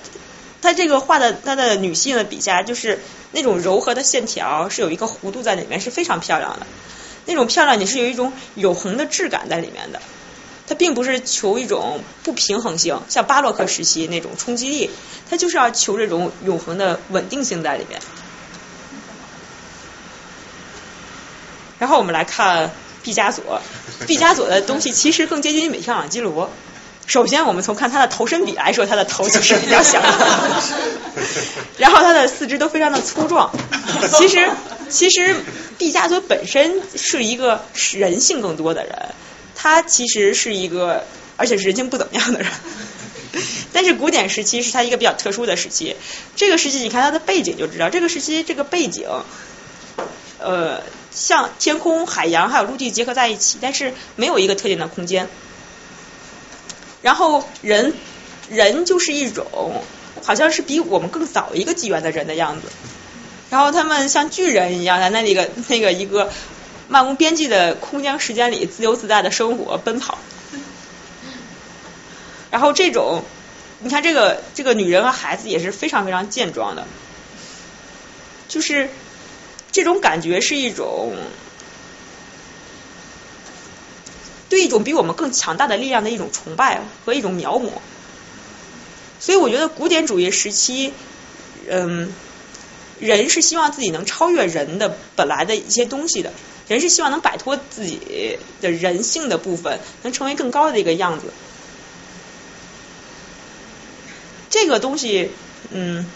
[0.63, 3.01] 他这个画的他的女性的笔下，就是
[3.33, 6.67] 那种柔和的线条，是有一个弧度在里面，是非常漂亮的。
[7.25, 10.01] 那种漂亮，你是有一种永恒的质感在里面的。
[10.67, 14.91] 它并不是求一种不平衡性，像巴洛克时期那种冲击力，
[15.31, 18.01] 它就是要求这种永恒的稳定性在里面。
[21.79, 23.61] 然后我们来看毕加索，
[24.07, 26.51] 毕加索的东西其实更接近于米开朗基罗。
[27.07, 30.03] 首先，我们从看他的头身比来说，他的头就是比较小，
[31.79, 33.53] 然后他的四肢都非常的粗壮。
[34.19, 34.51] 其实，
[34.91, 35.37] 其实
[35.79, 37.63] 毕加索本身是一个
[37.93, 39.15] 人性更多的人。
[39.57, 41.05] 他其实是一个，
[41.37, 42.49] 而且是人性不怎么样的人。
[43.73, 45.97] 但是古典时期是他一个比较特殊的时期。
[46.37, 49.09] 这个时期你看他的背景就知道，这个时期这个背景，
[50.39, 55.29] 呃，像天空、海洋还有陆地结合在一起，但是没有一个特定的空间。
[57.03, 57.93] 然后人，
[58.49, 59.83] 人就是一种
[60.23, 62.69] 好像是比我们更早一个纪元的人的样子。
[63.51, 66.31] 然后他们像巨人一样在那里个那个一个。
[66.89, 70.19] 漫无边际的空间时间里自由自在的生活奔跑，
[72.51, 73.25] 然后这种，
[73.81, 76.87] 你看这个这个女人和孩子也是非常非常健壮的，
[78.49, 78.89] 就是
[79.73, 81.15] 这种感觉是一种
[84.49, 87.73] 对一种比我们更强大的力量的一种崇拜和一种描摹，
[89.19, 90.95] 所以我觉得古典主义时期，
[91.69, 92.15] 嗯，
[93.01, 96.33] 人是希望自己能超越人的本来的一些东西的。
[96.69, 101.27] 人是希望能摆脱自己的人性的部分，能成为更高的一个样子。
[104.51, 105.31] 这个东西，
[105.71, 106.07] 嗯，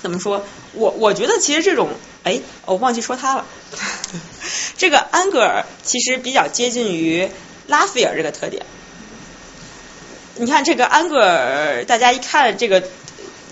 [0.00, 0.46] 怎么说？
[0.72, 1.90] 我我觉得其实这种，
[2.22, 3.44] 哎，我忘记说他了。
[4.78, 7.28] 这个安格尔其实比较接近于
[7.66, 8.64] 拉斐尔这个特点。
[10.36, 12.82] 你看这个安格尔，大家一看这个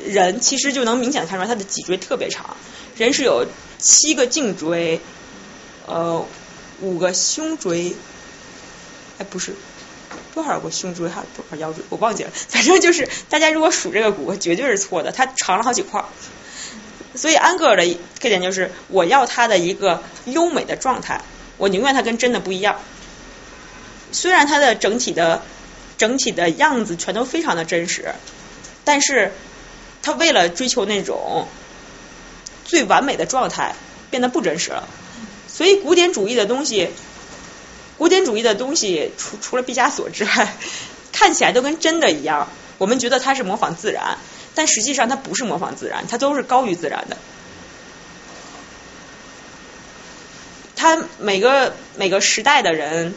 [0.06, 2.56] 人，其实就能明显看出来他的脊椎特别长。
[2.96, 3.46] 人是有
[3.78, 5.00] 七个颈椎。
[5.90, 6.24] 呃，
[6.80, 7.96] 五个胸椎，
[9.18, 9.56] 哎，不是，
[10.32, 12.30] 多少个胸椎还多少腰椎，我忘记了。
[12.32, 16.04] 反正就是大家如果数这个骨，绝对是错的，它长了好几块。
[17.16, 21.22] 所以安格尔的特点就是，我要他的一个优美的状态，
[21.58, 22.80] 我宁愿他跟真的不一样。
[24.12, 25.42] 虽然他的整体的
[25.98, 28.14] 整体的样子全都非常的真实，
[28.84, 29.32] 但是
[30.02, 31.48] 他为了追求那种
[32.64, 33.74] 最完美的状态，
[34.08, 34.88] 变得不真实了。
[35.60, 36.88] 所以古典主义的东西，
[37.98, 40.56] 古典主义的东西，除除了毕加索之外，
[41.12, 42.48] 看起来都跟真的一样。
[42.78, 44.16] 我们觉得它是模仿自然，
[44.54, 47.18] 但实际上它不是模仿自然，它都是高于自然的。
[50.76, 53.12] 他每个每个时代的人，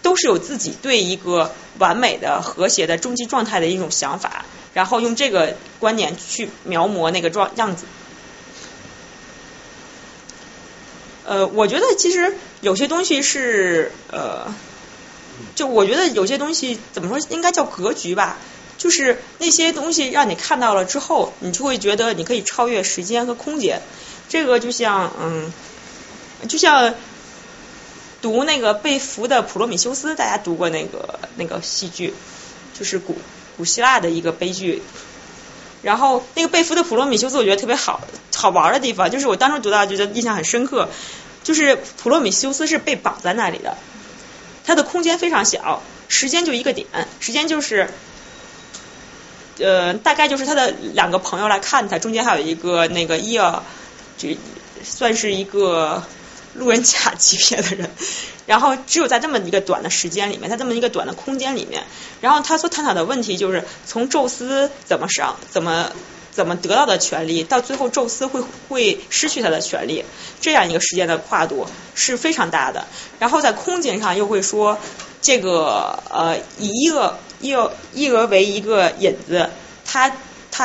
[0.00, 7.84] 都是有自己对一个完美的、和谐的终极状态的一种想法，然后用这个观念去描摹那个状样子。
[11.30, 14.52] 呃，我觉得其实有些东西是呃，
[15.54, 18.36] 就我觉得有些东西怎么说，应该叫格局吧。
[18.78, 23.80] 就是那些东西让你看到了之后，你就会觉得你可以超越时间和空间。
[24.28, 25.52] 这个就像嗯，
[26.48, 26.94] 就像
[28.20, 32.12] 读那个被俘的普罗米修斯，大家读过那个那个戏剧，
[32.76, 33.16] 就是古
[33.56, 34.82] 古希腊的一个悲剧。
[35.82, 38.00] 然后那个被俘的普罗米修斯，我觉得特别好
[38.34, 40.88] 好玩的地方，就是我当时读到觉得印象很深刻。
[41.42, 43.78] 就是普罗米修斯是被绑在那里的，
[44.62, 46.86] 他的空间非常小，时间就一个点，
[47.18, 47.88] 时间就是
[49.58, 53.62] 呃大概就是他的两个朋友来看他，中间还有一个那个伊尔，
[54.18, 54.28] 就
[54.84, 56.04] 算是一个
[56.54, 57.90] 路人甲级别的人。
[58.46, 61.84] 然后只有在这么一个短的时间里面，在这么一个短的空间里面，
[62.20, 65.92] 然后他所探讨的问题就是从宙斯怎么上，怎么
[66.32, 70.04] 怎么得到的权利，到最后宙斯会会失去他的权利，
[70.40, 72.86] 这样一个时间的跨度是非常大的。
[73.20, 74.78] 然后在空间上又会说
[75.22, 79.48] 这个呃以一个一个一俄为一个引子，
[79.84, 80.10] 它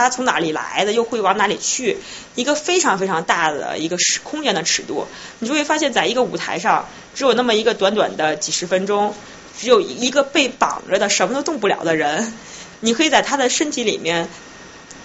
[0.02, 1.98] 它从哪里来的，又会往哪里去，
[2.36, 5.08] 一个非常非常大的一个空间的尺度，
[5.40, 6.88] 你就会发现在一个舞台上。
[7.16, 9.16] 只有那么一个短短的几十分钟，
[9.58, 12.34] 只有一个被绑着的什么都动不了的人，
[12.82, 14.28] 你可以在他的身体里面，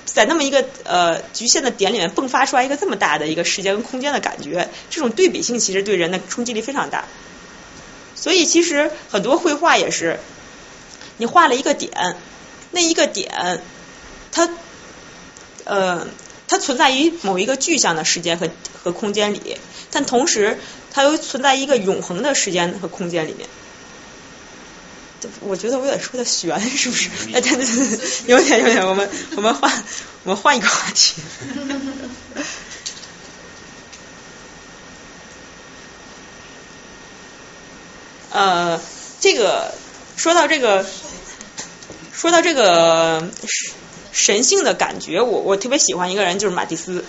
[0.06, 7.04] 在那么一个呃局限的点里面迸发出来一个这么大的一个时间跟空间的感觉，这种对比性其实对人的冲击力非常大。
[8.16, 10.18] 所以其实很多绘画也是，
[11.16, 12.16] 你画了一个点，
[12.72, 13.62] 那一个点，
[14.32, 14.48] 它
[15.70, 16.06] 呃
[16.48, 18.50] 它存在于某一个具象的时间和
[18.82, 19.56] 和空间里，
[19.90, 20.58] 但同时。
[20.92, 23.48] 它又存在一个永恒的时间和空间里面，
[25.38, 27.08] 我觉得我有点说的悬，是不是？
[27.32, 29.70] 哎，对对对，有点有点，我们我们换
[30.24, 31.22] 我们换一个话题。
[38.32, 38.80] 呃，
[39.20, 39.72] 这个
[40.16, 40.84] 说到这个，
[42.12, 43.70] 说到这个神
[44.12, 47.04] 神性的感觉，我我特别喜欢一个人，就是马蒂斯。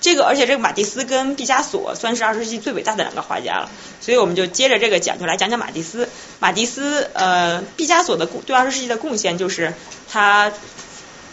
[0.00, 3.70] 这个，而且这个马蒂斯跟毕加索算是二十世纪最伟大的两个画家了，
[4.00, 6.08] 所以我们就接着这个讲，就来讲讲马蒂斯。
[6.40, 9.74] 马蒂斯，呃，毕加索的对二十世纪的贡献就是
[10.08, 10.50] 他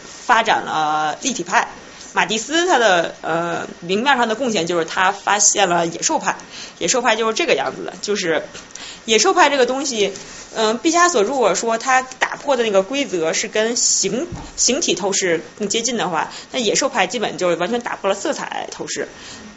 [0.03, 1.69] 发展了立体派。
[2.13, 6.35] 马蒂斯他的呃明面上的贡献就是他发现了野兽派。
[6.77, 8.43] 野兽派就是这个样子的，就是
[9.05, 10.13] 野兽派这个东西。
[10.55, 14.27] 嗯，毕加索如果说他打破的那个规则是跟形
[14.57, 19.07] 形体透视更接近的话，那野兽派基本就是完全打破了色彩透视。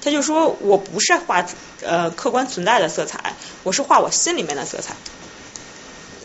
[0.03, 1.47] 他就说我不是画
[1.81, 4.95] 呃客观存在的色彩，我是画我心里面的色彩。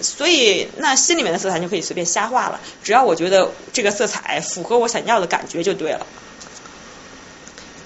[0.01, 6.05] 所以那心里面的色彩就可以随便瞎画了，只要我觉得这个色彩符合我想要的感觉就对了。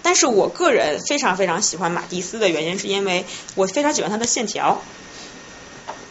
[0.01, 3.23] 但是我个人非常非常喜欢马蒂斯的原因，是因为
[3.53, 4.81] 我非常喜欢他的线条。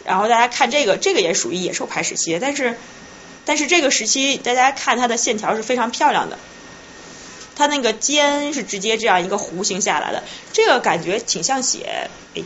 [0.05, 2.77] 然后大家看这个，这个也属于野兽派时期，但是
[3.45, 6.37] 但是这个时期大家看它的线条是非常漂亮的，
[7.55, 10.23] 它那个尖是直接这样一个弧形下来的，
[10.53, 12.43] 这个感觉挺像写，哎，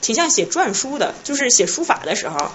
[0.00, 2.50] 挺像写篆书的，就是写书法的时候，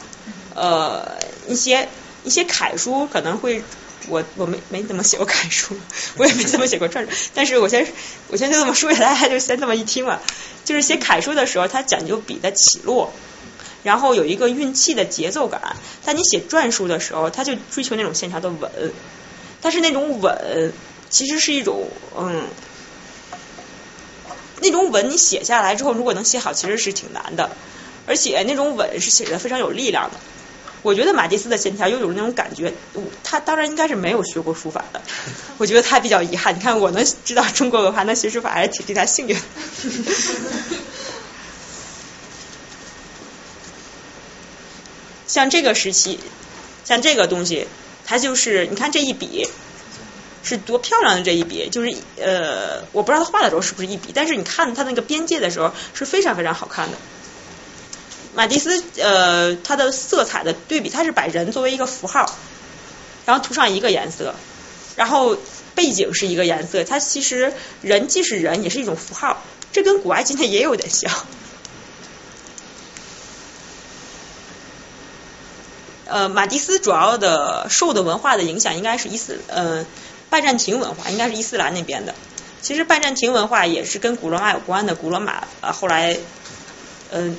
[0.55, 1.17] 呃，
[1.47, 1.87] 一些
[2.23, 3.63] 一些楷书可能会，
[4.07, 5.75] 我我没没怎么写过楷书，
[6.17, 7.87] 我也没怎么写过篆书，但是我先
[8.29, 10.21] 我先就这么说，大家就先这么一听吧，
[10.65, 13.11] 就是写楷书的时候，它讲究笔的起落。
[13.83, 15.75] 然后有一个运气的节奏感，
[16.05, 18.69] 但你写篆书的时候，他就追求那种线条的稳。
[19.61, 20.73] 但是那种稳，
[21.09, 22.43] 其实是一种嗯，
[24.61, 27.49] 那种稳你写下来之后，如果能写好，其实是挺难的。
[28.07, 30.17] 而且那种稳是写的非常有力量的。
[30.81, 32.73] 我觉得马蒂斯的线条又有那种感觉，
[33.23, 34.99] 他当然应该是没有学过书法的。
[35.59, 36.55] 我觉得他比较遗憾。
[36.55, 39.37] 你看，我能知道中国文化，那学书法还是挺对他幸运。
[45.31, 46.19] 像这个时期，
[46.83, 47.65] 像这个东西，
[48.05, 49.47] 它就是你看这一笔
[50.43, 56.97] 是多漂亮的这一笔，就是呃，我不知道他画的时候是不是一笔，但是你看他那个边界的时候是非常非常好看的。
[58.33, 62.25] 马蒂斯呃，他的色彩的对比，他是把人作为一个符号，
[63.25, 64.35] 然后涂上一个颜色，
[64.97, 65.37] 然后
[65.75, 71.09] 背景是一个颜色，它其实人既是人，也是一种符号，这跟古埃及那也有点像。
[76.11, 79.85] 呃，马蒂斯主要的受的文化的影响应该是伊斯，呃，
[80.29, 82.13] 拜占庭文化应该是伊斯兰那边的。
[82.61, 84.93] 其实拜占庭文化也是跟古罗马有关的。
[84.93, 86.19] 古罗马呃后来
[87.11, 87.37] 嗯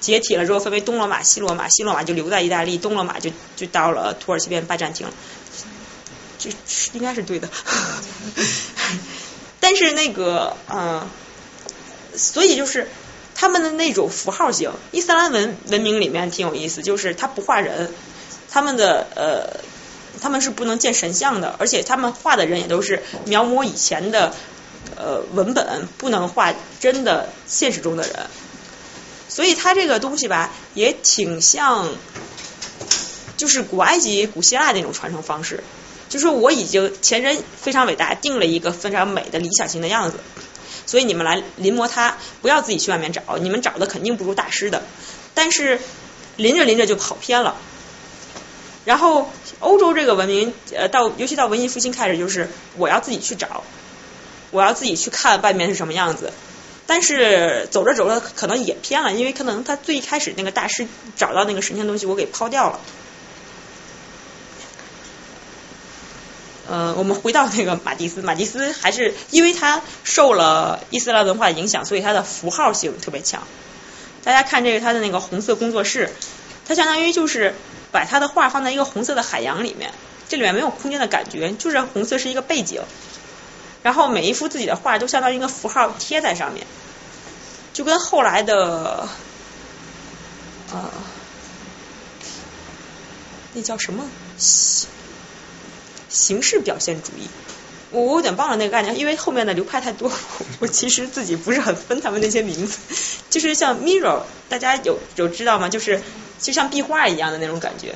[0.00, 5.06] 解体了之后，分为东罗马、西罗马，西罗马就留在意大利，东罗马就就到了土耳其变拜占庭，
[6.38, 6.50] 这
[6.94, 7.48] 应该是对的。
[9.60, 11.06] 但是那个呃，
[12.16, 12.88] 所以就是。
[13.40, 17.90] 他们的那种符号性，伊斯兰文文明里面挺有意思，就是他不画人，
[18.50, 19.64] 他们的呃，
[20.20, 24.34] 他们是不能见神像的，而且他们画的人也都是描摹以前的
[24.94, 28.26] 呃文本，不能画真的现实中的人。
[29.30, 31.88] 所以他这个东西吧，也挺像，
[33.38, 35.64] 就是古埃及、古希腊那种传承方式，
[36.10, 40.18] 就是我已经前人非常伟大，定了一个非常美的理想型的样子。
[40.90, 44.82] 所以你们来临摹它，不要自己去外面找，你们找的肯定不如大师的。
[45.34, 45.78] 但是
[46.34, 47.54] 临着临着就跑偏了。
[48.84, 49.30] 然后
[49.60, 53.62] 欧洲这个文明，呃，到尤其到文艺复兴开始，就是我要自己去找。
[54.50, 56.32] 我要自己去看外面是什么样子。
[56.88, 62.80] 但是走着走着可能也偏了，因为可能他最一开始那个大师找到那个神仙东西，我给抛掉了。
[66.70, 73.42] 呃，我们回到那个马蒂斯，马蒂斯还是因为他受了伊斯兰文化的影响，所以他的符号性特别强。
[74.22, 76.12] 大家看这个他的那个红色工作室，
[76.68, 77.56] 它相当于就是
[77.90, 79.92] 把他的画放在一个红色的海洋里面，
[80.28, 82.80] 这里面没有空间的感觉，就是红色是一个背景。
[83.82, 86.64] 然后每一幅自己的画都相当于一个符号贴在上面，
[87.72, 89.08] 就跟后来的，
[90.70, 90.90] 呃，
[93.54, 94.04] 那叫什么
[96.10, 97.28] 形式表现主义？
[97.90, 100.12] 我我有点忘了那个概念，因为后面的流派太多，
[100.60, 102.78] 我其实自己不是很分他们那些名字。
[103.30, 105.70] 就是像 mirror，大家有有知道吗？
[105.70, 106.02] 就是
[106.38, 107.94] 就像壁画一样的那种感觉。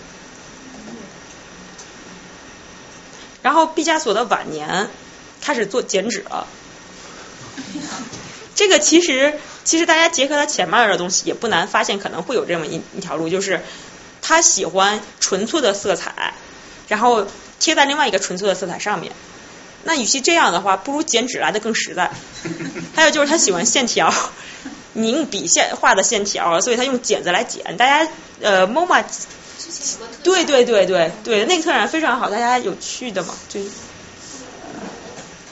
[3.42, 4.88] 然后毕加索的晚年。
[5.40, 6.46] 开始做剪纸了，
[8.54, 13.60] 这个其实其实大家结合他前面的东西也不难发现，可能会有这么一一条路，就是
[14.22, 16.32] 他喜欢纯粹的色彩，
[16.88, 17.26] 然后
[17.64, 19.10] 贴在另外一个纯粹的色彩上面。
[19.84, 22.10] 那与其这样的话，不如剪纸来的更实在。
[22.94, 24.12] 还有就是他喜欢线条，
[24.92, 27.78] 你用笔线画的线条，所以他用剪子来剪。
[27.78, 28.06] 大家
[28.42, 29.02] 呃，MoMA，
[30.22, 33.34] 对对对对对，那个特展非常好，大家有去的吗？
[33.48, 33.60] 就。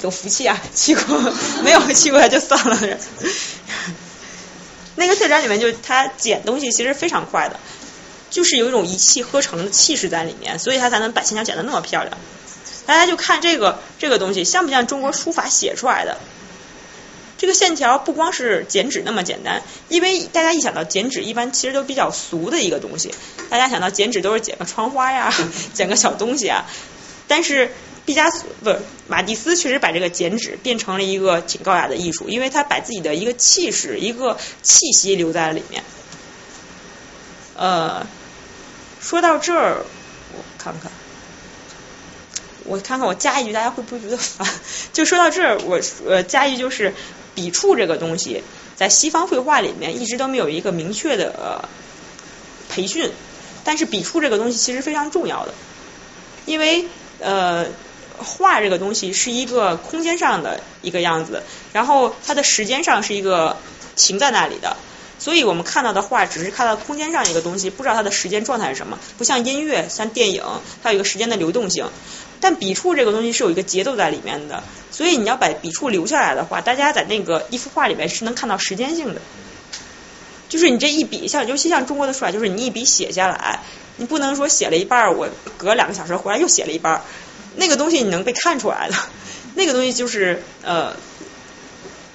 [0.03, 1.33] 有福气啊，去过
[1.63, 2.77] 没有去过就算了。
[4.97, 7.61] 那个特展里面，就他剪东西其实非常快的，
[8.33, 12.18] 就是有一种一气呵成的气势在里面，所以他才能把线条剪得那么漂亮。
[12.85, 16.18] 大家就看这个这个东西，像不像中国书法写出来的？
[17.39, 23.14] 这个线条不光是剪纸那么简单，因为大家一想到剪纸，一般其实都比较俗的一个东西，
[23.51, 25.33] 大家想到剪纸都是剪个窗花呀，
[25.72, 26.64] 剪个小东西啊，
[27.28, 27.70] 但是。
[28.05, 35.85] 毕加索不是，马蒂斯确实把这个剪纸变成了一个挺高雅的艺术，因为他把自己的一个气势、一个气息留在了里面。
[37.55, 38.05] 呃，
[39.03, 39.85] 说到这儿，
[40.35, 40.91] 我看看，
[42.65, 44.49] 我看看，我加一句，大家会不会觉得烦？
[44.95, 46.95] 就说到这儿，我呃加一句，就是
[47.35, 48.43] 笔触这个东西，
[48.77, 51.69] 在西方绘画里面一直都没有一个明确的
[52.71, 53.11] 培训，
[53.65, 55.53] 但是笔触这个东西其实非常重要的，
[56.47, 56.87] 因为
[57.19, 57.67] 呃。
[58.19, 61.43] 画这个东西是一个空间上的一个样子，
[61.73, 63.57] 然后它的时间上是一个
[63.97, 64.77] 停在那里的，
[65.23, 68.99] 所以我们看到的画只是看到空间上一个东西，不知道它的时间状态是什么。
[69.18, 70.43] 不像音乐、像电影，
[70.83, 71.89] 它有一个时间的流动性。
[72.41, 79.20] 但笔触这个东西是有一个节奏在里面的，所以你要把笔触留下来的话，大家在那个一幅画里面是能看到时间性的。
[80.49, 83.61] 就是你这一笔，像尤其像中国的书法，就是你一笔写下来，
[83.99, 87.01] 你不能说写了一半，我隔两个小时回来又写了一半。
[87.55, 88.97] 那个东西你能被看出来的，
[89.55, 90.97] 那个东西就是呃，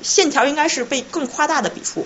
[0.02, 2.06] 线条应该是被更夸大的笔触。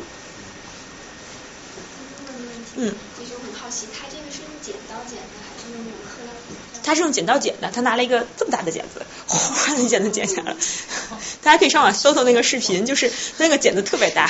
[2.76, 2.94] 嗯。
[3.18, 6.82] 其实我很好奇，他这个是用剪刀剪的，还是用那种刻刀？
[6.84, 10.58] 他是用剪刀剪的，他拿了一个这么大的剪子，哗的一剪子剪下来了。
[11.44, 14.30] 大家可以上网搜搜那个视频，就是那个剪子特别大，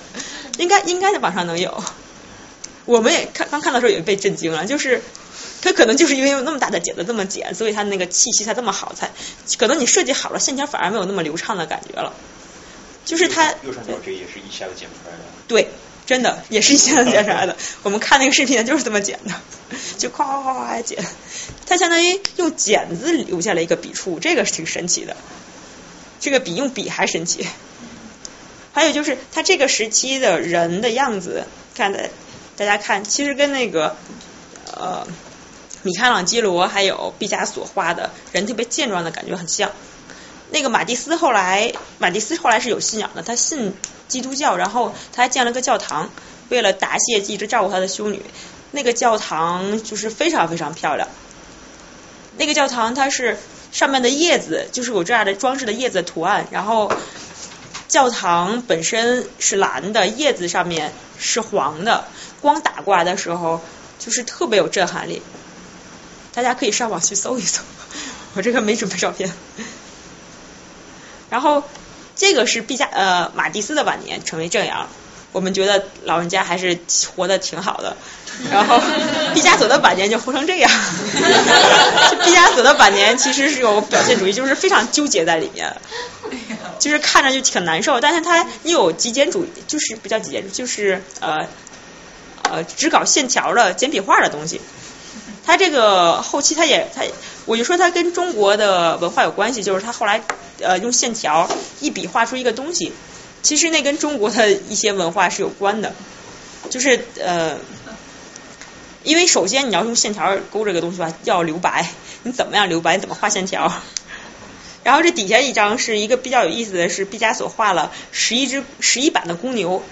[0.58, 1.82] 应该应该在网上能有。
[2.84, 5.02] 我们也看刚看到时候也被震惊了，就是。
[5.62, 9.10] 他可能就是因为用那么大的剪子这么剪，所以他那个气息才这么好，才
[9.56, 12.12] 可能你设计好了，线条反而没有那么流畅的感觉了。
[13.06, 15.22] 就是他右上角这也是一下子剪出来的。
[15.48, 15.70] 对，
[16.06, 17.56] 真的也是一下子剪出来的。
[17.82, 19.34] 我们看那个视频就是这么剪的，
[19.98, 21.04] 就夸夸夸夸剪。
[21.66, 25.16] 它相当于用剪子留下了一个笔触，这个是挺神奇的。
[26.20, 27.46] 这个比用笔还神奇。
[28.72, 31.44] 还有就是他这个时期的人的样子，
[31.74, 32.10] 看的
[32.56, 33.96] 大家看，其实跟那个
[34.74, 35.06] 呃。
[35.86, 39.70] 米开朗基罗还有毕加索画的人特别健壮的感觉很像。
[40.54, 43.74] 那个马蒂斯后来，马蒂斯后来是有信仰的，他信
[44.06, 46.10] 基督教，然后他还建了个教堂，
[46.48, 48.22] 为了答谢一直照顾他的修女。
[48.70, 51.08] 那个教堂就是非常非常漂亮。
[52.36, 53.36] 那个教堂它是
[53.72, 56.92] 上面的叶子就是有这样的装饰的叶子图案，然后
[57.88, 62.06] 教堂本身是蓝的，叶子上面是黄的，
[62.40, 63.60] 光打过来的时候
[63.98, 65.20] 就是特别有震撼力。
[66.32, 67.60] 大家可以上网去搜一搜，
[68.34, 69.32] 我这个没准备照片。
[71.34, 71.64] 然后
[72.14, 74.88] 这个是毕加呃马蒂斯的晚年成为这样，
[75.32, 76.78] 我们觉得老人家还是
[77.16, 77.96] 活得挺好的。
[78.52, 78.80] 然后
[79.34, 80.70] 毕加索的晚年就活成这样，
[82.24, 85.76] 毕加索的晚年其实是有表现主义，就是非常纠结在里面，
[86.78, 88.00] 就是看着就挺难受。
[88.00, 91.48] 但是他又有极简主义，就是不叫极简，就是呃
[92.44, 94.60] 呃只搞线条的简笔画的东西。
[95.46, 97.02] 他这个后期他也他，
[97.44, 100.22] 我就说他跟中国的文化有关系，就是他后来
[100.60, 101.48] 呃用线条
[101.80, 102.92] 一笔画出一个东西，
[103.42, 105.94] 其实那跟中国的一些文化是有关的，
[106.70, 107.58] 就是呃，
[109.02, 111.86] 因为首先你要用线条勾这个东西吧，要留白，
[112.22, 113.70] 你怎么样留白，你怎么画线条？
[114.82, 119.82] 然后这底下一张是一个比较有意思的是毕加索画了十一只十一版的公牛，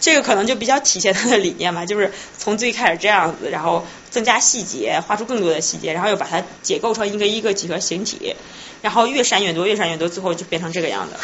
[0.00, 8.36] 这个可能就比较体现他的理念嘛，就是从最开始这样子，然后增加细节，画出更多的细节，然后又把它解构成一个一个几何形体，
[8.82, 11.16] 然后越删越多，越删越多，最后就变成这个样子。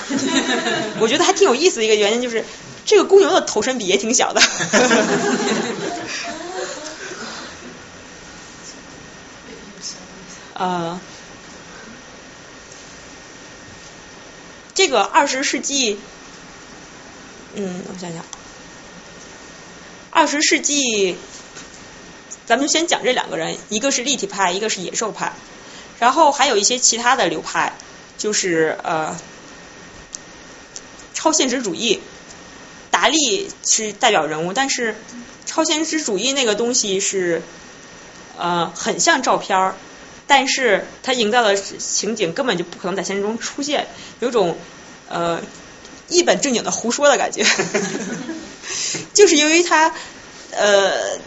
[0.98, 2.44] 我觉得还挺有意思的一个原因就是，
[2.86, 4.40] 这个公牛的头身比也挺小的。
[10.54, 10.98] 呃，
[14.74, 16.00] 这个二十世纪，
[17.54, 18.24] 嗯，我想想，
[20.10, 21.16] 二十世纪，
[22.48, 25.34] 咱们先讲这两个人，一个是立体派，一个是野兽派，
[26.00, 27.74] 然后还有一些其他的流派，
[28.16, 29.14] 就是呃，
[31.12, 32.00] 超现实主义，
[32.90, 34.96] 达利是代表人物，但是
[35.44, 37.42] 超现实主义那个东西是
[38.38, 39.74] 呃很像照片儿。
[40.26, 43.88] 但是他营造的情景根本就不可能在现实中出现，
[44.20, 44.56] 有种
[45.10, 45.42] 呃
[46.08, 47.44] 一本正经的胡说的感觉，
[49.12, 49.92] 就是由于他
[50.50, 51.18] 呃，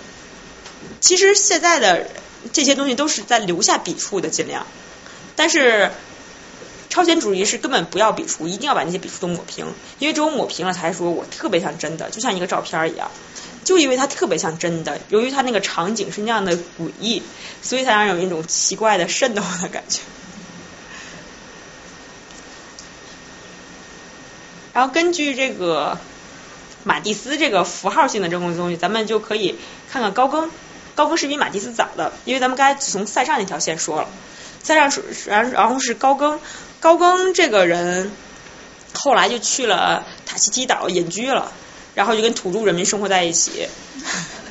[1.02, 2.08] 其实现在的
[2.54, 4.66] 这些东西都是在留下笔触的尽量，
[5.36, 5.92] 但是
[6.90, 9.66] 超前主义是根本不要笔触，一定要把那些笔触都抹平，
[10.00, 13.12] 因为只有抹平了才说我特别像真的，就像一个照片一样。
[13.64, 17.22] 就因为它特别像真的，由于它那个场景是那样的诡异，
[17.62, 20.00] 所以才让人有一种奇怪的瘆得慌的感觉。
[24.74, 25.98] 然后根据这个
[26.84, 29.58] 马蒂斯这个符号性的这种东西，咱们就可以
[29.90, 30.50] 看看高更。
[30.96, 34.08] 高更是比马蒂斯早的，因为咱们刚才从塞尚那条线说了，
[34.64, 36.40] 塞尚是然然后是高更，
[36.80, 38.12] 高更这个人
[38.94, 41.52] 后来就去了塔希提岛隐居了。
[41.94, 43.68] 然后就跟土著人民生活在一起，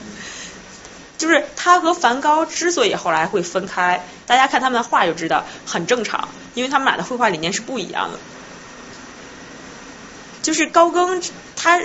[1.17, 8.19] 就是他和梵高之所以后来会分开，大家看他们的画就知道很正常，因为他们俩的绘画理念是不一样的。
[10.43, 11.23] 就是高更
[11.57, 11.81] 他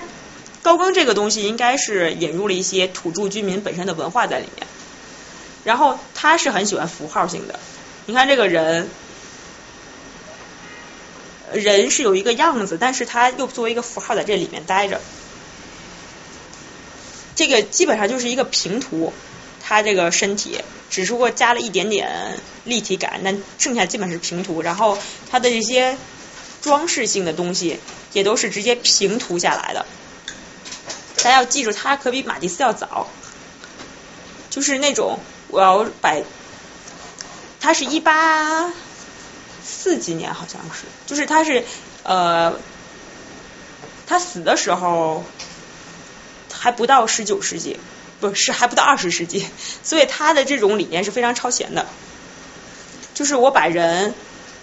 [0.66, 4.66] 高更这个东西应该是引入了一些土著居民本身的文化在里面，
[5.64, 7.60] 然后他是很喜欢符号性的，
[8.08, 8.90] 你看这个人。
[11.54, 15.00] 人是有一个样子，但是他又作为一个符号在这里面待着。
[17.36, 19.14] 这个基本上就是一个平涂，
[19.62, 20.60] 他这个身体
[20.90, 24.64] 只不过加了一点点立体感，但剩下基本是平涂。
[24.64, 24.98] 然后
[25.30, 25.96] 他的这些
[26.62, 27.80] 装饰性的东西
[28.12, 29.86] 也都是直接平涂下来的。
[31.18, 33.08] 大家要记住，他可比马蒂斯要早，
[34.50, 36.16] 就是那种我要把，
[37.60, 38.72] 他是一八
[39.64, 41.66] 四几年好像是，就是他是
[42.04, 42.60] 呃，
[44.08, 45.24] 他死的时候。
[46.58, 47.80] 还不到十九世纪，
[48.20, 49.46] 不是还不到二十世纪，
[49.84, 51.86] 所以他的这种理念是非常超前的。
[53.14, 54.16] 就是我把人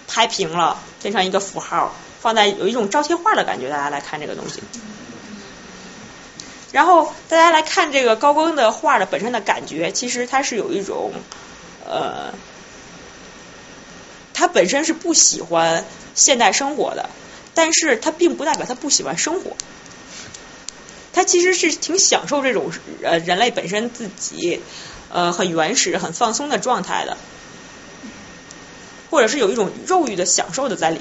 [0.07, 4.61] 拍平了，变成一个符号，放在有一种招贴画的感觉，大家来看这个东西。
[6.73, 11.13] 然后大家来看这个高更的画的本身的感觉，其实他是有一种
[11.85, 12.33] 呃，
[14.33, 15.85] 他本身是不喜欢
[16.15, 17.09] 现代生活的，
[17.53, 19.55] 但是他并不代表他不喜欢生活。
[21.13, 22.71] 他其实是挺享受这种
[23.03, 24.59] 呃人类本身自己
[25.11, 27.17] 呃很原始、很放松的状态的，
[29.11, 30.99] 或者是有一种肉欲的享受的在里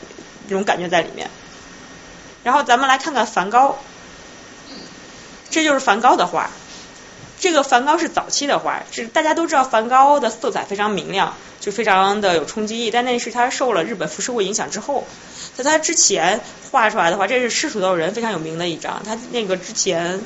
[0.50, 1.30] 这种感觉在里面。
[2.44, 3.78] 然后咱们来看看梵高，
[5.52, 6.50] 这就是梵高的画。
[7.38, 12.90] 这个梵高是早期的画，是大家都知道梵高的色彩非常明亮，就非常的有冲击力。
[12.90, 15.04] 但那是他受了日本浮世绘影响之后，
[15.56, 19.02] 在他之前画出来的话，这是《赤土豆人》非常有名的一张。
[19.04, 20.20] 他那个之前、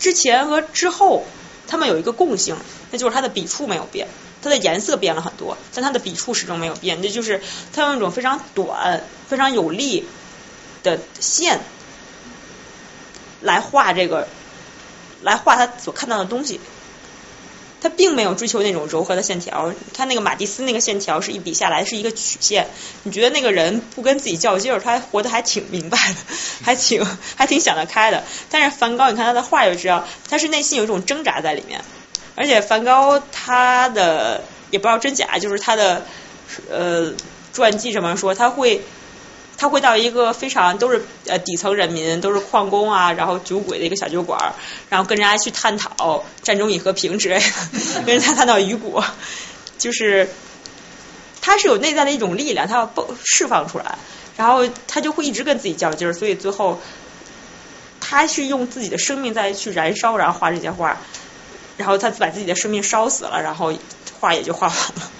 [0.00, 1.24] 之前和之后，
[1.68, 2.56] 他们有一个共性，
[2.90, 4.08] 那就是他的笔触没有变，
[4.42, 7.00] 它的颜色变了很多，但它的笔触始终没有变。
[7.02, 7.40] 这就是
[7.72, 10.08] 他用一种非常短、非常有力
[10.82, 11.60] 的线
[13.40, 14.28] 来画这个。
[15.20, 16.60] 来画他所看到的东西，
[17.80, 19.74] 他并没有追求那种柔和的线条。
[19.92, 22.68] 他那个马蒂斯那个线条是一笔下来是一个曲线，
[23.02, 26.14] 你觉得那个人不跟自己较劲儿，他活得还挺明白的，
[26.62, 27.04] 还挺
[27.34, 28.22] 还挺想得开的。
[28.48, 31.82] 但是梵高，你看他的画就知道，他是内心有一种挣扎在里面。
[32.36, 36.06] 而且梵高他的也不知道真假，就是他的
[36.70, 37.12] 呃
[37.52, 38.82] 传记上面说他会
[39.58, 44.54] 他会到一个非常都是呃底层人民，都是矿工啊，然后酒鬼的一个小酒馆，
[44.88, 49.04] 然后跟人家去探讨战争与和平之类的，跟人家探讨雨果，
[49.76, 50.30] 就是
[51.42, 53.98] 他是有内在的一种力量，他要爆释放出来，
[54.36, 56.80] 然后他就会一直跟自己较劲儿，所以最后
[58.00, 60.98] 他是用自己的生命再去燃烧，然后画这些画，
[61.76, 63.72] 然后他把自己的生命烧死了，然后
[64.20, 65.10] 画也就画完了。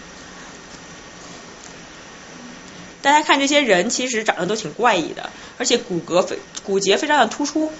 [3.00, 7.72] 大家看这些人，其实长得都挺怪异的，而且骨骼非骨节非常的突出。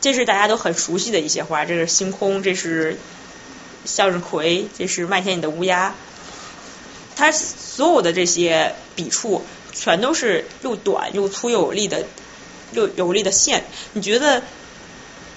[0.00, 2.98] 这是大家都很熟悉的一些画，这是星空，这是
[3.84, 5.94] 向日葵，这是麦田里的乌鸦。
[7.16, 9.42] 它所有的这些笔触，
[9.72, 12.04] 全都是又短又粗又有力的，
[12.72, 13.64] 又有力的线。
[13.94, 14.42] 你觉得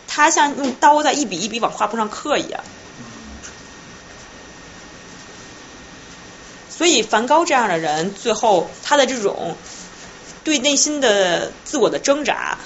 [0.08, 2.62] 它像用刀在一笔一笔往画布上刻一样？
[6.80, 9.58] 所以梵高这样的人，最后他的这种
[10.46, 12.58] 对内心的自我的挣扎，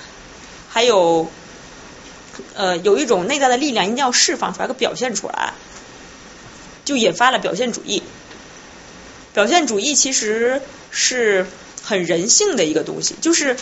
[0.70, 1.32] 还有
[2.54, 5.54] 呃有一种内在的力量，一定要释放出来和表现出来，
[6.86, 8.04] 就引发了表现主义。
[9.34, 10.62] 表现主义其实
[10.92, 11.48] 是
[11.82, 13.58] 很人性的一个东西，就是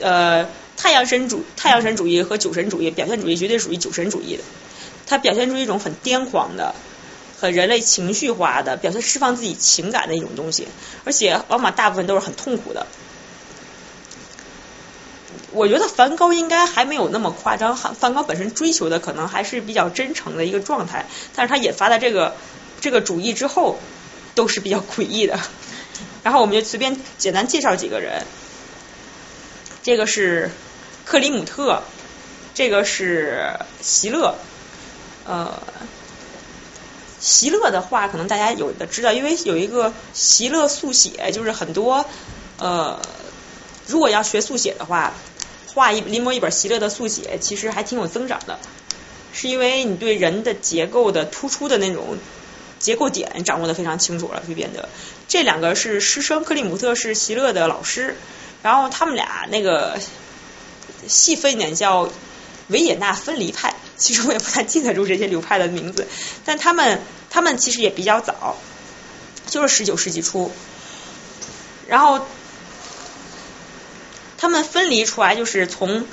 [0.00, 0.48] 呃
[0.78, 4.42] 太阳神主太阳神主义和酒神主义，表现主义绝对属于酒神主义的，
[5.06, 6.74] 它表现出一种很癫狂的。
[7.42, 10.68] 很人类情绪化的表现，释放自己情感的一种东西，
[11.04, 12.86] 而且往往大部分都是很痛苦的。
[15.50, 22.36] 我觉得梵高应该还没有那么夸张，梵高本身追求的可能还是比较真诚的一个状态，但是他引发的这个
[22.80, 23.80] 这个主义之后，
[24.36, 25.40] 都是比较诡异的。
[26.22, 28.24] 然后我们就随便简单介绍几个人，
[29.82, 30.52] 这个是
[31.04, 31.82] 克里姆特，
[32.54, 34.36] 这个是席勒，
[35.26, 35.60] 呃。
[37.22, 42.04] 席勒的画可能大家有的知道，因为有一个席勒速写，就是很多
[42.58, 43.00] 呃，
[43.86, 45.14] 如果要学速写的话，
[45.72, 48.58] 画一临摹一本席勒的速写，其实还挺有增长的，
[49.32, 52.18] 是因为你对人的结构的突出的那种
[52.80, 54.88] 结构点掌握的非常清楚了，就变得
[55.28, 58.16] 这两个是师生，克里姆特是席勒的老师，
[58.64, 59.96] 然后他们俩那个
[61.06, 62.10] 细分一点叫
[62.66, 63.76] 维也纳分离派。
[64.02, 66.08] 其实我也不太记得住这些流派的名字，
[66.44, 67.00] 但他们
[67.30, 68.56] 他们其实也比较早，
[69.46, 70.50] 就是十九世纪初，
[71.86, 72.26] 然后
[74.38, 76.04] 他们分离出来，就是从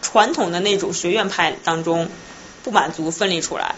[0.00, 2.08] 传统的那种学院派当中
[2.64, 3.74] 不满足分离出来，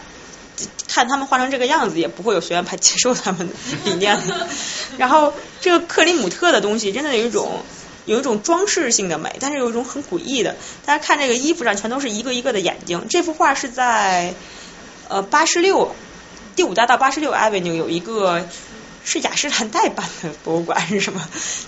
[0.87, 3.53] 看他们画成这个样子，也不会有学院派接受他们的
[3.83, 4.17] 理念。
[4.97, 7.61] 然后这个克里姆特的东西，真的有一种。
[8.05, 10.55] 有一种装饰性的美，但是有一种很诡异的。
[10.85, 13.05] 大家看这个衣服上全都是一个一个的眼睛。
[13.09, 14.33] 这幅画是在
[15.07, 15.93] 呃八十六
[16.55, 18.47] 第五大道八十六 Avenue 有一个
[19.03, 21.27] 是雅诗兰黛办的博物馆是什么？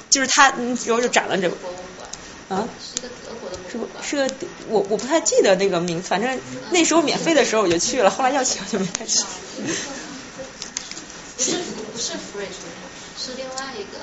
[0.10, 4.30] 就是它然后就展了这个博物馆啊，是一个德国的博物馆，是个
[4.68, 6.40] 我我不太记得那个名字，反正
[6.72, 9.24] 那时候免费的时候我就去了，后来要钱我就没太去。
[11.38, 11.58] 不是
[11.94, 12.60] 不是 Fridge，
[13.18, 13.98] 是另外一个。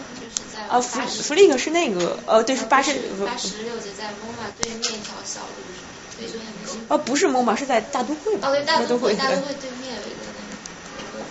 [0.68, 2.92] 啊，弗弗利克是那个，呃，对，是八十
[3.24, 5.84] 八十六节在 MoMA 对面一条小路上，
[6.16, 6.84] 所以，就很近。
[6.88, 8.34] 哦，不是 MoMA，是在大都会。
[8.42, 11.24] 哦，对，大都会，大都会对面有一个那个。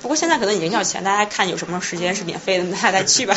[0.00, 3.36] 不过现在可能已经要钱，大家看有什么时间是免费的，大家再去吧。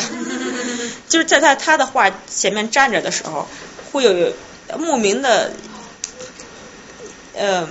[1.08, 3.46] 就是在他他的画前面站着的时候，
[3.92, 4.32] 会有
[4.78, 5.52] 莫名的，
[7.34, 7.68] 呃，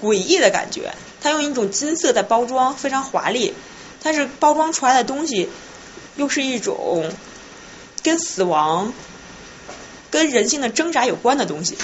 [0.00, 0.94] 诡异的感觉。
[1.20, 3.52] 他用一种金色的包装，非常华丽，
[4.02, 5.48] 但是包装出来的东西。
[6.18, 7.10] 又是一种
[8.02, 8.92] 跟死亡、
[10.10, 11.78] 跟人性的挣扎有关的东西，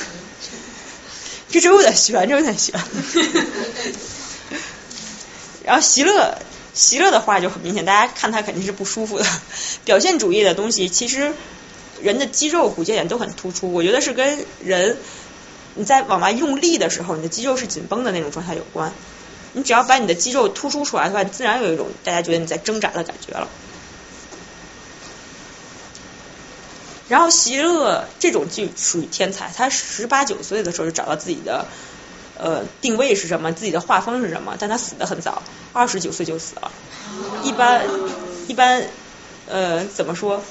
[1.51, 2.75] 这就有点悬，这有点悬。
[5.65, 6.37] 然后席勒，
[6.75, 9.27] 席勒的话就很明显，大家看他肯定是不舒服的。
[9.85, 11.33] 表现主义的东西，其实
[12.03, 14.97] 人的肌肉、骨节点都很突出，我觉得是跟人
[15.77, 18.93] 你在往外用力的时候，你的肌肉是紧绷的那种状态有关。
[19.53, 23.49] 你只要把你的肌肉突出出来的话，自然有一种大家觉得你在挣扎的感觉了。
[27.07, 31.67] 然后席勒这种就属于天才，他十八九岁的时候就找到自己的
[32.39, 35.43] 呃定位是什么，自己的画风是什么，但他死的很早，
[35.75, 36.73] 二十九岁就死了。
[37.43, 37.83] 一般
[38.49, 38.85] 一般
[39.47, 40.43] 呃怎么说？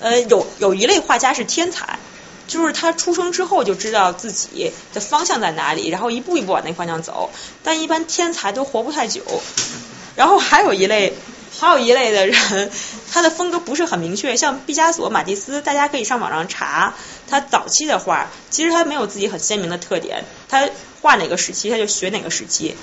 [0.00, 1.98] 呃有有一类画家是天才，
[2.46, 7.30] 就是他出生之后就知道自己的方向在哪里，然后一步一步往那方向走。
[7.62, 9.22] 但一般天才都活不太久。
[10.14, 11.14] 然后还有一类。
[11.60, 12.70] 还有一类的人，
[13.12, 16.94] 他的风格不是很明确， 像毕加索、马蒂斯，大家可以上网上查
[17.28, 20.68] 他早期的画，其实他没有自己很鲜明的特点，他
[21.00, 22.74] 画哪个时期，他就学哪个时期，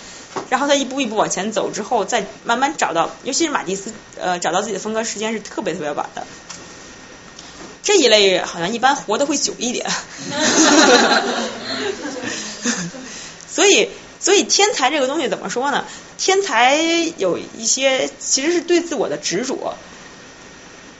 [0.50, 6.26] 然后他一步一步往前走之后，再慢慢找到，尤其是马蒂斯，呃，找到自己的风格时间是特别特别晚的。
[7.82, 9.90] 这一类好像一般活得会久一点，
[13.52, 13.90] 所以，
[14.20, 15.86] 所以天才这个东西怎么说呢？
[16.20, 16.76] 天才
[17.18, 19.76] 有一些其实是对自我的执着，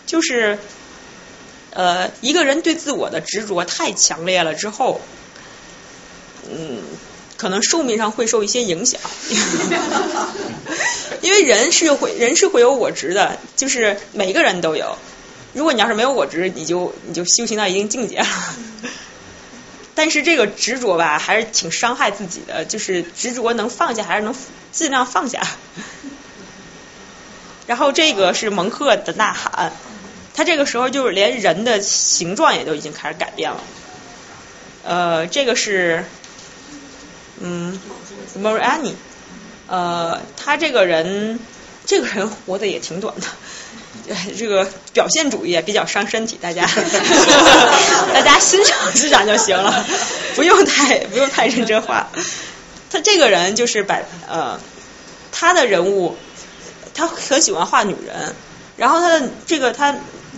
[0.06, 0.58] 就是
[1.72, 5.02] 呃，一个人对自我的执着太强烈了之后，
[6.50, 6.82] 嗯，
[7.38, 9.00] 可能寿命上会受一些影响，
[11.22, 14.98] 因为人是会人是会有我执的，就是每个人都有。
[15.54, 18.28] 如果你要是没有我执，你就你就修行到一定境界了。
[20.00, 22.64] 但是这个执着吧，还是挺伤害自己的。
[22.64, 24.34] 就是执着能放下，还是能
[24.72, 25.42] 尽量放下。
[27.68, 29.74] 然后这个是蒙克的呐喊，
[30.34, 33.62] 他这个时候就是连人的形状也都已经开始改变了。
[34.86, 36.06] 呃，这个是
[37.42, 37.78] 嗯
[38.36, 38.96] m o r a n i
[39.68, 41.38] 呃，他这个人
[41.86, 43.28] 这个人活的也挺短的。
[44.38, 46.66] 这个表现主义也比较伤身体，大家
[48.14, 49.86] 大家欣赏欣赏就行了，
[50.36, 52.08] 不用太不用太认真画。
[52.92, 54.60] 他这个人就是把呃
[55.32, 56.18] 他的人物，
[56.94, 58.34] 他很喜欢画女人，
[58.78, 59.96] 然后他的这个他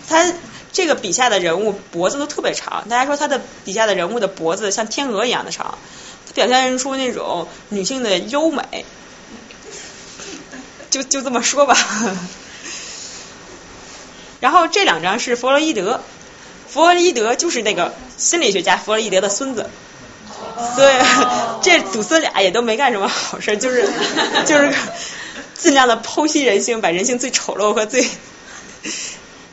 [0.07, 0.33] 他
[0.73, 5.77] 这个笔下的人物脖子都特别长，大家说他的笔下的人物的脖子像天鹅一样的长，
[6.25, 8.85] 他表现出那种女性的优美，
[10.89, 11.77] 就就这么说吧。
[14.41, 16.01] 然后这两张是弗洛伊德，
[16.67, 19.69] 弗洛伊德就是那个心理学家弗洛伊德的孙子，
[20.75, 20.95] 所以
[21.61, 23.87] 这祖孙俩也都没干什么好事，就是
[24.45, 24.73] 就是
[25.53, 28.05] 尽量的剖析人性，把人性最丑陋和最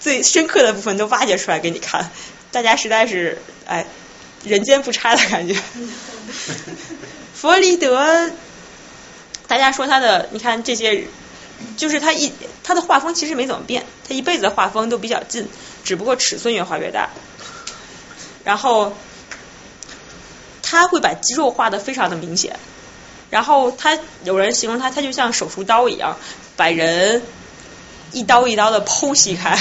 [0.00, 2.10] 最深刻的部分都挖掘出来给你看，
[2.50, 3.86] 大家实在是哎
[4.42, 5.54] 人间不差的感觉。
[7.36, 8.30] 弗洛伊德，
[9.46, 11.04] 大家说他的，你看这些。
[11.76, 12.32] 就是他一
[12.62, 15.48] 他的画风其实没怎么变，他一辈子的画风都比较近，
[15.84, 17.10] 只不过尺寸越画越大。
[18.44, 18.96] 然后
[20.62, 22.58] 他会把肌肉画的非常的明显，
[23.30, 26.16] 然后他有人形容他，他就像手术刀一样，
[26.56, 27.22] 把人
[28.12, 29.56] 一刀一刀的剖析开，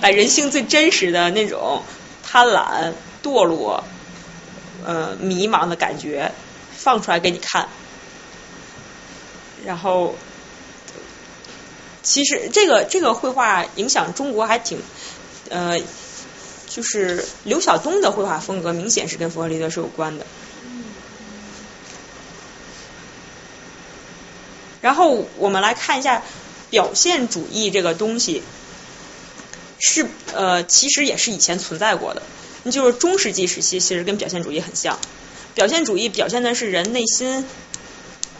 [0.00, 1.82] 把人性最真实的那种
[2.24, 2.92] 贪婪、
[3.22, 3.84] 堕落、
[4.84, 6.32] 呃迷茫的感觉
[6.76, 7.68] 放出来给你看，
[9.64, 10.14] 然后。
[12.08, 14.78] 其实这个这个绘画影响中国还挺，
[15.50, 15.78] 呃，
[16.66, 20.24] 就是刘晓东的绘画风格明显是跟弗洛里德是有关的。
[24.80, 26.22] 然后我们来看一下
[26.70, 28.42] 表现主义这个东西，
[29.78, 32.22] 是呃其实也是以前存在过的，
[32.70, 34.98] 就是中世纪时期其实跟表现主义很像，
[35.54, 37.44] 表现主义表现的是人内心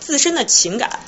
[0.01, 1.01] 自身的情感。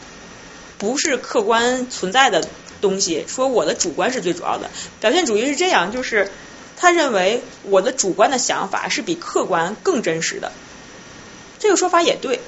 [0.80, 2.48] 不是客观存在的
[2.80, 4.70] 东西，说我的主观是最主要的。
[4.98, 6.32] 表现主义是这样，就是
[6.78, 10.50] 他认为我的主观的想法是比客观更真实的。
[11.58, 12.40] 这个说法也对，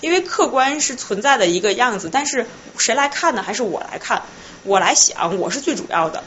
[0.00, 2.46] 因为客观是存在的一个样子，但是
[2.78, 3.42] 谁来看呢？
[3.42, 4.22] 还是我来看，
[4.62, 6.24] 我来想，我是最主要的。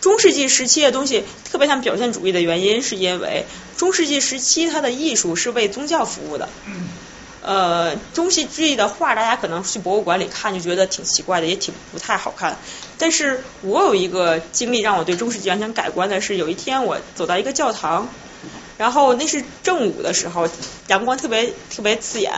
[0.00, 3.44] 中世纪时期的东西特别像表现主义的原因，是因为
[3.76, 6.48] 中世纪时期它的艺术是为宗教服务的。
[7.44, 12.56] 呃，中世纪的画，大家可能去博物馆里看就觉得挺奇怪的，也挺不太好看。
[12.96, 18.08] 但是我有一个经历让我对中世纪完全改观的是，有一天我走到一个教堂，
[18.78, 20.48] 然后那是正午的时候，
[20.86, 22.32] 阳光特别特别刺眼。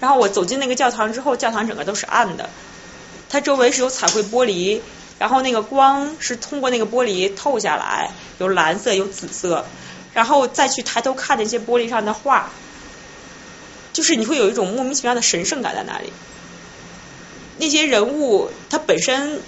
[0.00, 2.50] 然后我走进那个教堂之后，教堂整个都是暗的，
[3.28, 4.80] 它周围是有彩绘玻璃，
[5.20, 9.64] 然后那个光是通过那个玻璃透下来，有蓝色有紫色，
[10.14, 12.50] 然后再去抬头看那些玻璃上的画。
[13.98, 16.12] 就是你会有一种莫名其妙的神圣感在那里。
[17.58, 19.40] 那些人物他本身，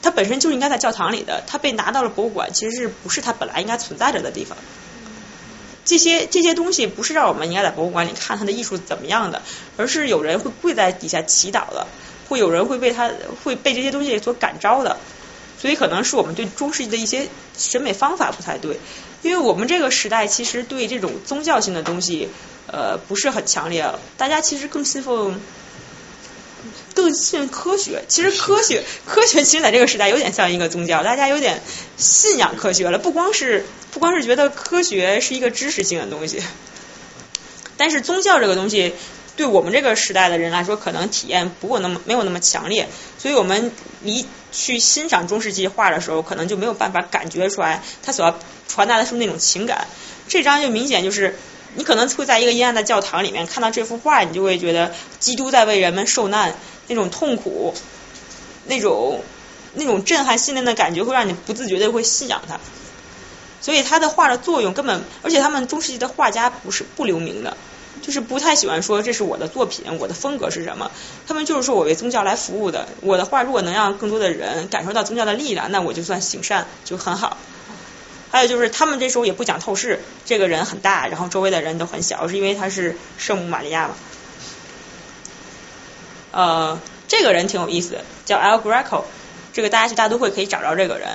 [0.00, 4.56] 他本身就应该在教堂里的，他被拿到了博物馆，其实是不是他本来应该存在着的地方？
[5.84, 9.42] 这些这些东西不是让我们应该在博物馆里看他的艺术怎么样的，
[9.76, 11.88] 而是有人会跪在底下祈祷的，
[12.28, 13.10] 会有人会被他
[13.42, 14.98] 会被这些东西所感召的。
[15.60, 17.26] 所以可能是我们对中世纪的一些
[17.58, 18.78] 审美方法不太对，
[19.22, 22.28] 因为我们这个时代其实对这种宗教性的东西。
[22.66, 23.86] 呃，不是很强烈，
[24.16, 25.38] 大家其实更信奉，
[26.94, 28.04] 更信科学。
[28.08, 31.60] 其实科学，科学其实在这个时代有点像一个宗教，大家有点
[31.98, 32.98] 信仰科学了。
[32.98, 36.42] 不光是，不光是觉得科学是一个知识性的东西，
[37.76, 38.94] 但是宗教这个东西，
[39.36, 42.88] 对我们这个时代的人来说，可能体验不过那么没有那么强烈。
[43.18, 43.70] 所以我们
[44.02, 48.38] 一去欣赏中世纪画的时候，可能就没有办法感觉出来他所要
[48.68, 49.86] 传达的是那种情感。
[50.28, 51.36] 这张就明显就是。
[51.74, 56.54] 你可能会在一个阴暗的教堂里面看到这幅画，你就会觉得基督在为人们受难，
[56.88, 57.74] 那种痛苦，
[58.66, 59.22] 那种
[59.74, 62.60] 那种震撼心灵的感觉，会让你不自觉的会信仰他。
[63.60, 67.56] 所以他的画的作用根本，而且他们中世纪的画家不是不留名的，
[68.02, 70.90] 就是不太喜欢说这是我的作品，我的风格是什么。
[71.26, 77.38] 他们就是说我为宗教来服务的，我的画如果能让更多的人感受到宗教的力量，那我就算行善就很好。
[78.34, 83.94] 还有就是他们这时候也不讲透视，这个人很大，然后周围的人都很小，是因为他是圣母玛利亚嘛。
[86.32, 89.04] 呃，这个人挺有意思，叫 El Greco，
[89.52, 91.10] 这个大家去大都会可以找着这个人。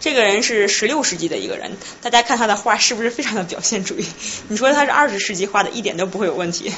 [0.00, 4.06] 这个人是十六世纪的一个人，大家看他的画是不是非常的表现主义？
[4.48, 6.72] 你说他是二十世纪画的，一点都不会有问题。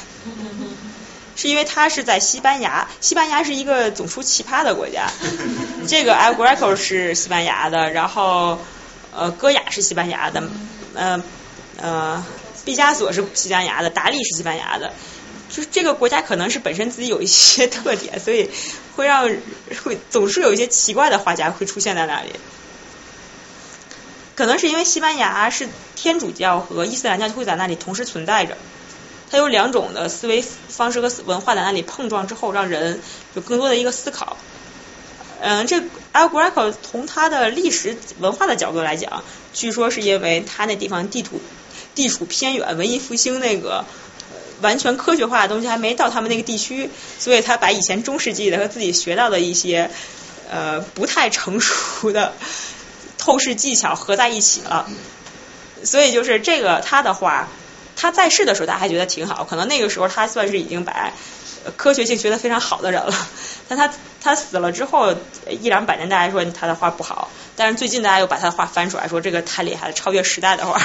[1.37, 5.09] 是因为他是在西班牙，西班牙是一个总出奇葩的国家。
[5.87, 8.59] 这个 El Greco 是西班牙的，然后
[9.17, 10.43] 呃，戈雅是西班牙的，
[10.93, 11.23] 呃
[11.81, 12.23] 呃，
[12.65, 14.93] 毕加索是西班牙的，达利是西班牙的。
[15.49, 18.51] 就是这个国家可能是本身自己有一些特点，所以
[18.95, 19.27] 会让
[19.83, 22.31] 会总是有一些奇怪的画家会出现在那里。
[24.35, 28.55] 可能是因为西班牙是天主教和伊斯兰教会在那里同时存在着，
[29.31, 33.01] 它有两种的思维方式和文化在那里碰撞之后，让人
[33.33, 34.37] 有更多的一个思考。
[35.41, 35.77] 嗯，这
[36.13, 39.23] El Greco 从他的历史文化的角度来讲，
[39.53, 41.41] 据说是因为他那地方地图
[41.95, 43.85] 地处偏远，文艺复兴那个
[44.61, 46.89] 完全科学化的东西还没到他们那个地区，
[47.19, 49.89] 所以他把以前中世纪的和自己学到的一些
[50.49, 52.33] 呃不太成熟的。
[53.19, 54.87] 透视技巧合在一起了，
[55.83, 57.49] 所以就是这个他的画，
[57.97, 61.11] 他在世的时候大家还觉得挺好，可能那个时候他算是已经把
[61.75, 63.27] 科学性学得非常好的人了。
[63.67, 63.91] 但他
[64.21, 65.13] 他死了之后
[65.49, 70.81] 一两百年，大家说他的画不好，但是最近大家又把他的画翻出来，说这个太厉害了，超越时代的画。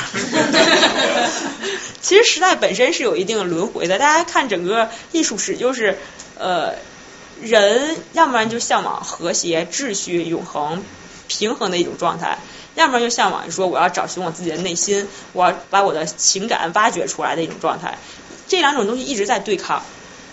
[2.00, 5.98] 其实时代本身是有一定轮回的，大家看整个艺术史，就是
[6.38, 6.74] 呃
[7.40, 10.82] 人要不然就向往和谐、秩序、永恒。
[11.28, 12.36] 平衡的一种状态，
[12.74, 17.96] 要么就向往说我要找寻我自己的内心，我要把我的情感挖掘出来的一种状态。
[18.48, 19.82] 这两种东西一直在对抗，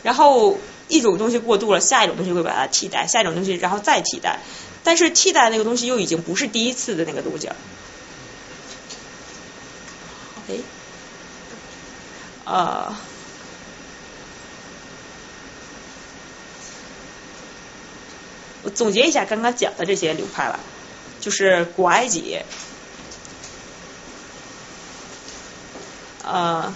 [0.03, 0.57] 然后
[0.89, 4.39] 一种东西过度了，下一种东西会把它替代，下一种东西然后再替代，
[4.83, 7.55] 但是替代那个东西又已经不是第一次的那个东西了。
[10.49, 10.55] 哎，
[12.43, 12.95] 呃。
[18.61, 20.59] 我总结一下刚刚讲的这些流派吧。
[21.21, 22.39] 就是古埃及，
[26.23, 26.73] 呃，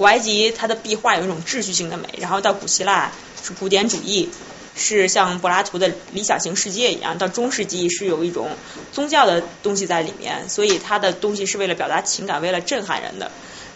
[0.00, 3.12] 古埃及它的壁画有一种秩序性的美，然后到古希腊
[3.44, 4.30] 是古典主义，
[4.74, 8.48] 是像柏拉图的理想型世界一样，到中世纪是有一种
[8.94, 13.30] 宗教的东西在里面，所以它的东西是为了表达情感，为了震撼人的。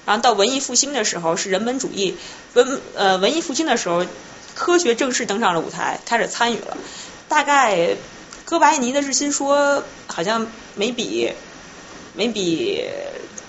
[0.06, 2.16] 然后到文艺复兴的时候是人本主义，
[2.54, 4.06] 文呃文艺复兴的时候，
[4.54, 6.78] 科学正式登上了舞台，开始参与了，
[7.28, 7.96] 大概。
[8.46, 11.32] 哥白尼的日心说好像没比
[12.12, 12.84] 没比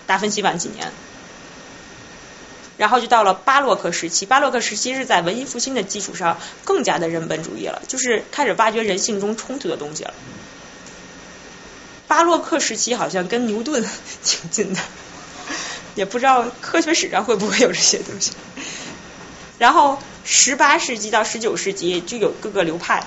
[0.08, 0.90] 达芬奇晚几年，
[2.78, 4.26] 然后就到了巴洛克时期。
[4.26, 10.14] 巴洛克时期是在文艺复兴的基础上更加的人本主义了，就是开始挖掘人性中冲突的东西了。
[12.08, 13.84] 巴洛克时期好像跟牛顿
[14.24, 14.80] 挺近的，
[15.96, 18.32] 也不知道科学史上会不会有这些东西。
[19.58, 23.04] 然后十八世纪到十九世纪就有各个流派。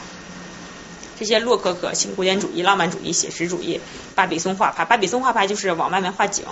[1.19, 3.81] 这些洛可可、新古典主义、浪漫主义、写实主义、
[4.15, 6.45] 巴比松画派，巴比松画派就是往外面画景。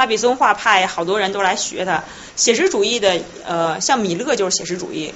[0.00, 2.02] 巴比松画派好多人都来学它。
[2.34, 5.12] 写实主义的，呃，像米勒就是写实主义，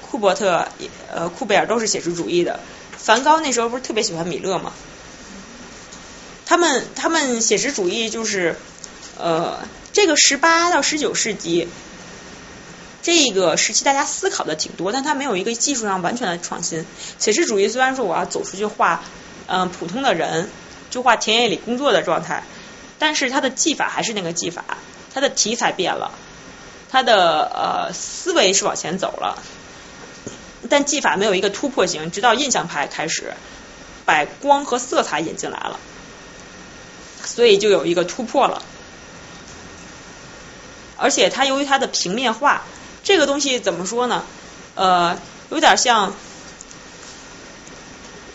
[0.00, 0.66] 库伯特、
[1.08, 2.58] 呃，库贝尔都是写实主义的。
[2.96, 4.72] 梵高那时候不是特别喜欢米勒吗？
[6.46, 8.56] 他们他们写实主义就是，
[9.16, 9.60] 呃，
[9.92, 11.68] 这个十八到十九世纪。
[13.00, 16.84] 这个时期大家思考的挺多，但他没有一个技术上完全的创新。
[17.20, 19.04] 写实主义虽然说我要走出去画，
[19.46, 20.50] 嗯，普通的人，
[20.90, 22.42] 就画田野里工作的状态，
[22.98, 24.64] 但是他的技法还是那个技法，
[25.14, 26.10] 他的题材变了，
[26.90, 29.42] 他的呃思维是往前走了，
[30.68, 32.10] 但技法没有一个突破性。
[32.10, 33.34] 直到印象派开始
[34.04, 35.78] 把光和色彩引进来了，
[37.24, 38.62] 所以就有一个突破了。
[40.96, 42.64] 而且它由于它的平面化。
[43.04, 44.24] 这个东西怎么说呢？
[44.74, 45.18] 呃，
[45.48, 46.12] 有点像，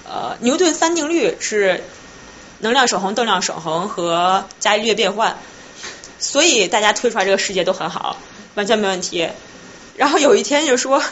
[0.05, 1.83] 呃，牛顿三定律是
[2.63, 5.37] 能量守恒、动量守恒和伽利略变换，
[6.17, 8.15] 所以大家推出来这个世界都很好，
[8.55, 9.27] 完全没问题。
[9.97, 11.03] 然后有一天就说，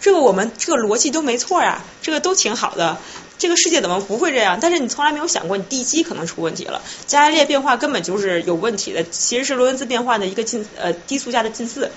[0.00, 2.98] 这个我们这个逻辑都没错呀，这个都挺好的，
[3.38, 4.58] 这个世界怎么不会这样？
[4.60, 11.92] 但是你从来没有想过，你地基可能出问题了，伽利略变化根本就是有问题的，其实是罗恩兹变化的一个近呃低速下的近似。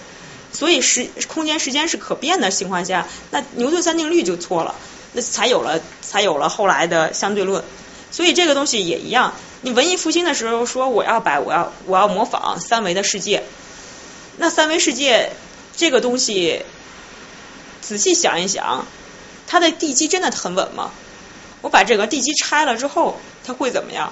[0.54, 4.76] 所以时空间时间是可变的情况下，那牛顿三定律就错了，
[5.14, 7.64] 那才有了才有了后来的相对论。
[8.12, 13.44] 所以这个东西也一样，你文艺复兴的时候说我要摆我要我要模仿三维的世界，
[14.38, 15.34] 那三维世界
[15.76, 16.64] 这个东西
[17.82, 18.86] 仔细想一想，
[19.48, 20.92] 它的地基真的很稳吗？
[21.62, 24.12] 我把这个地基拆了之后，它会怎么样？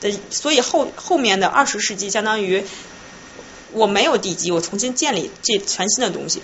[0.00, 2.64] 的所以后后面的二十世纪相当于。
[3.72, 6.42] 我没有地基，我重新建立这全新的东西。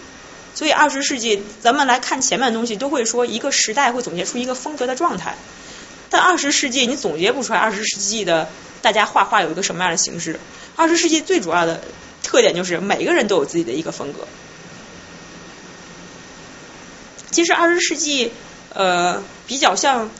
[0.54, 5.36] 所以二十世纪，咱们来看前面的东西，都会说一个时代会总结出一个风格的状态。
[6.10, 8.48] 但二十世纪你总结不出来二十世纪的
[8.82, 10.38] 大家画画有一个什么样的形式。
[10.76, 11.80] 二十世纪最主要的
[12.22, 14.26] 特点就是每个人都有自己的一个风格。
[17.30, 18.32] 其实二十世纪
[18.72, 20.10] 呃比较像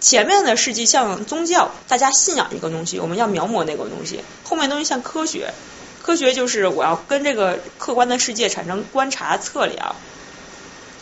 [0.00, 4.20] 前面的世纪像宗教，大家信仰一个东西，我们要描摹那个东西。
[4.42, 5.54] 后面东西像科学。
[6.02, 9.96] 科学就是我要跟这个客观的世界产生观察测量，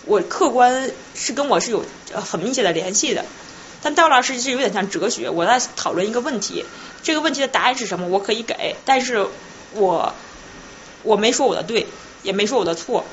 [0.04, 1.84] 我客观是跟我是有
[2.14, 3.24] 很密切的联系的。
[3.82, 6.64] 但到了实际是有点像哲学，我在讨论一个问题，
[7.02, 8.06] 这个问题的答案是什么？
[8.06, 9.26] 我可以给，但是
[9.72, 10.14] 我
[11.02, 11.86] 我没说我的对，
[12.22, 13.04] 也没说我的错，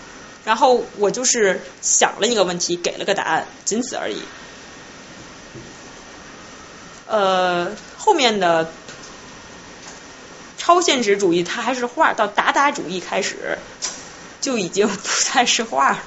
[0.46, 4.22] 然后我就是想了一个问题，给了个答案，仅此而已。
[7.08, 8.72] 呃，后面的。
[10.62, 13.58] 超现实主义它还是画，到达达主义开始
[14.40, 16.04] 就已经不再是画了。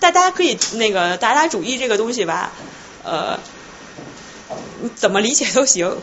[0.00, 2.50] 大家可以那个达达主义这个东西吧，
[3.04, 3.38] 呃，
[4.94, 5.96] 怎么理解都行。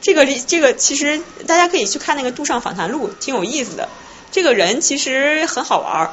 [0.00, 3.88] 这个这个其实大家可以去看那个杜尚访谈录，挺有意思的。
[4.30, 6.10] 这个人其实很好玩。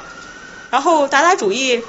[0.71, 1.83] 然后达达主义，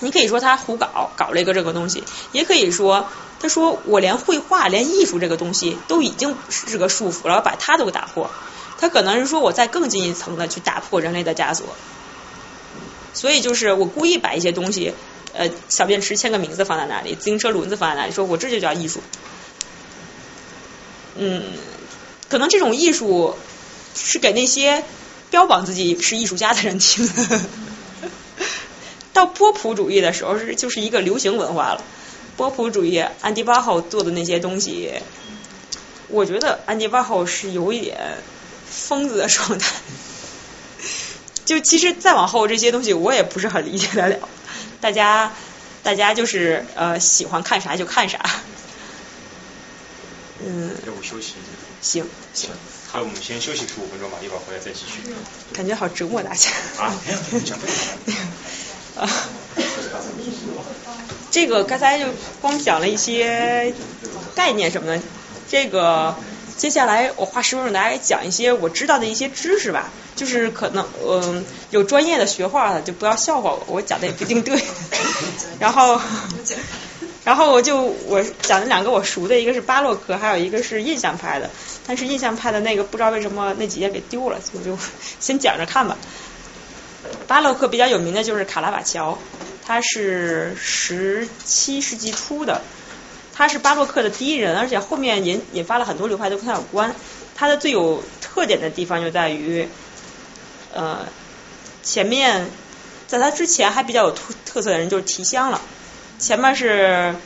[0.00, 3.08] 你可以说他胡搞，搞了一个这个东西，也可以说。
[3.40, 8.30] 他说：“我连绘画、连艺术这个东西都已经是个束缚了，把它都打破。
[8.78, 11.66] 他可能是说，我再更进一层的去打破人类的枷锁。
[13.12, 14.94] 所以就是我故意把一些东西，
[15.34, 19.02] 呃，小便池签个名字放在那里，自行车轮子放在那里，说我这就叫艺术。
[21.16, 21.42] 嗯，
[22.28, 23.36] 可能这种艺术
[23.94, 24.84] 是给那些
[25.30, 27.40] 标榜自己是艺术家的人听的。
[29.12, 31.84] 到波普主义的时候，是就是一个流行文化了。”
[32.36, 34.92] 波普主义，安迪巴霍做的那些东西，
[36.08, 38.18] 我觉得安迪巴霍是有一点
[38.68, 39.72] 疯子的状态。
[41.46, 44.28] 就其实再往后这些东西，我也不是很理解得了。
[44.84, 45.32] 大家，
[45.82, 48.20] 大家就是呃喜欢看啥就看啥。
[50.44, 50.76] 嗯。
[50.86, 51.32] 要不休息？
[51.80, 52.06] 行。
[52.34, 52.50] 行。
[52.92, 55.00] 那，我们先休息十五分钟吧，一会儿回来再继续。
[55.54, 56.50] 感觉好折磨大家。
[56.76, 57.58] 啊，没有，讲
[58.96, 59.08] 啊。
[61.30, 62.04] 这个刚才就
[62.42, 63.72] 光讲了一些
[64.34, 65.00] 概念什么的，
[65.48, 66.14] 这个
[66.56, 74.58] 接下来我花十分钟给大家讲一些我知道的一些知识吧，就是可能嗯有专业的学画的就不要笑话我，我讲的也不一定对。
[75.58, 76.00] 然后
[77.24, 81.50] 然后我就我讲的两个我熟的，一个是巴洛克，还有一个是印象派的，
[81.86, 84.78] 但是印象派的那个不知道为什么那几页给丢了，我就
[85.20, 85.96] 先讲着看吧。
[87.26, 89.18] 巴洛克比较有名的就是卡拉瓦乔。
[89.66, 92.60] 他是十七世纪初的，
[93.34, 96.94] 他是巴洛克的第一人，而且后面引引发了很多流派都跟他有关。
[97.34, 99.66] 他的最有特点的地方就在于，
[100.72, 101.00] 呃，
[101.82, 102.48] 前面
[103.08, 105.60] 在他之前还比较有特特色的人就是提香了。
[106.20, 107.16] 前面是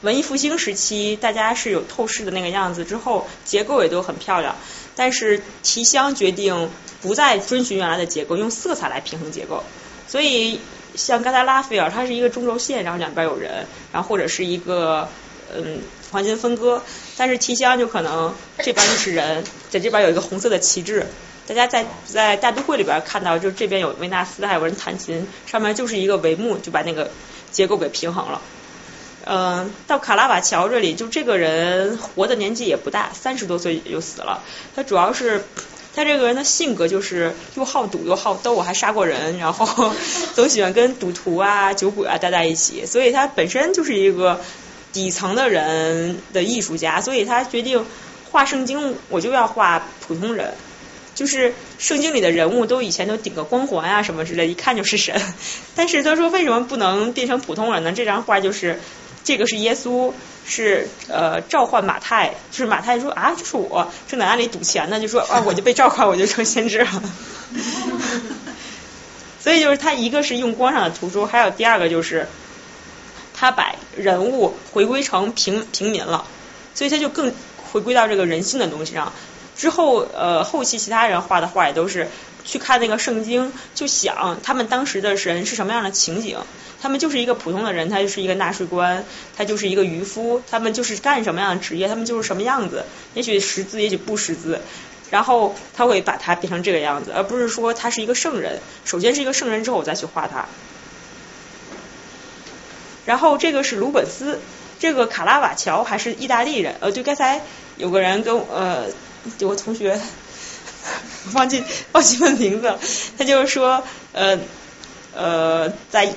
[0.00, 4.56] 文艺复兴时期，大家是有透视的那个样子，之后结构也都很漂亮。
[4.96, 6.70] 但是提香决定
[7.02, 9.62] 不再遵循原来的结构，用色彩来平衡结构，
[10.08, 10.60] 所以。
[10.98, 15.08] 像刚才拉斐尔，它是一个中轴线，然后两边有人，然后或者是一个
[15.54, 15.80] 嗯
[16.10, 16.82] 黄金分割。
[17.16, 21.06] 但是提香就可能这边就是人，在这边有一个红色的旗帜。
[21.46, 27.10] 大家在在大都会里边看到，就这边有维纳斯，还有人弹琴，上面就是一个帷幕，就把那个
[27.52, 28.42] 结构给平衡了。
[29.24, 34.42] 嗯，到卡拉瓦乔这里，就这个人活的年纪也不大，三十多岁就死了。
[34.74, 35.44] 他主要是。
[35.98, 39.92] 他这个人的性格就是又好赌又好斗，还杀过人，然后
[40.36, 44.40] 总喜欢跟赌徒啊、酒鬼啊待在一起，所以他本身就是一个
[44.92, 47.84] 底层的人的艺术家，所以他决定
[48.30, 50.54] 画圣经，我就要画普通人，
[51.16, 55.20] 就是圣经里的人物都以前都顶个光环啊什么之类，一看就是神。
[55.74, 57.92] 但是他说为什么不能变成普通人呢？
[57.92, 58.78] 这张画就是
[59.28, 60.12] 这个是耶稣。
[60.50, 67.02] 是呃召唤马太，就是马太说啊，就是我正在那里赌钱呢，就说啊我就被 召唤，我就成先知了。
[69.38, 72.26] 所以就是他一个是用光上的图书，还有第二个就是
[73.34, 76.24] 他把人物回归成平平民了，
[76.74, 77.30] 所以他就更
[77.70, 79.12] 回归到这个人性的东西上。
[79.54, 82.08] 之后呃后期其他人画的画也都是
[82.48, 86.38] 去看那个圣经，就想他们当时的人是什么样的情景。
[86.80, 89.04] 他们就是一个普通的人，他就是一个纳税官，
[89.36, 92.84] 他就是一个渔夫，他们就是干什么样的职业，他们就是什么样子。
[93.14, 94.60] 也许识字，也许不识字。
[95.10, 98.60] 然后他会把它变成这个样子，而不是说他是一个圣人。
[98.84, 100.46] 首先是一个圣人之后，我再去画他。
[103.04, 104.38] 然后这个是鲁本斯，
[104.78, 106.76] 这个卡拉瓦乔还是意大利人。
[106.80, 107.40] 呃，对，刚才
[107.76, 108.84] 有个人跟呃
[109.38, 109.98] 有个同学
[111.34, 111.62] 忘记
[111.92, 112.78] 忘记问名字了，
[113.16, 113.82] 他就是说
[114.12, 114.38] 呃
[115.14, 116.14] 呃在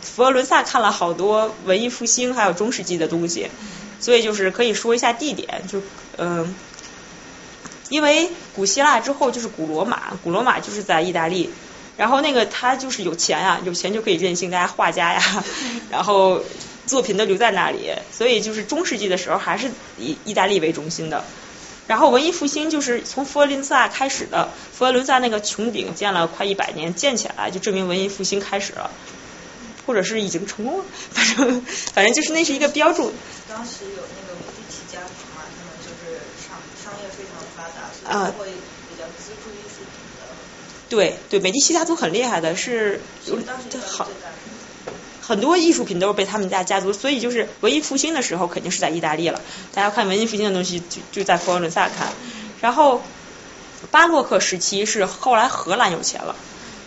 [0.00, 3.48] 佛罗伦萨看了好多文艺复兴还有中世纪的东西，
[4.00, 5.82] 所以就是可以说一下地点，就
[6.16, 6.54] 嗯。
[7.88, 11.50] 因为古希腊之后就是古罗马，古罗马就是在意大利，
[11.98, 15.44] 然后那个他就是有钱啊，有钱就可以任性，大家画家呀，
[15.92, 16.42] 然后
[16.86, 21.22] 作品都留在那里，所以就是中世纪的时候还是以意大利为中心的，
[21.88, 28.90] 然后文艺复兴就是从佛罗伦萨开始的，佛罗伦萨那个穹顶建了快一百年，建起来就证明文艺复兴开始了，
[29.86, 33.12] 或者是已经成功了，反正反正就是那是一个标注。
[33.48, 38.54] 当时有那个 medici 家族嘛，他们就是商商业非常发达，啊所以会
[38.88, 39.90] 比较资助艺术品
[40.20, 40.26] 的。
[40.88, 44.08] 对对，美第奇家族很厉害的，是有当时这好
[45.32, 49.40] 很多艺术品都是被他们家家族，所以就是文艺复兴的时候肯定是在意大利了。
[49.72, 52.08] 大家看文艺复兴的东西就就在佛罗伦萨看，
[52.60, 53.00] 然后
[53.90, 56.36] 巴洛克时期是后来荷兰有钱了。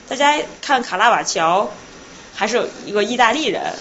[0.07, 1.71] 大家看卡拉瓦乔
[2.35, 3.73] 还是一个意大利人，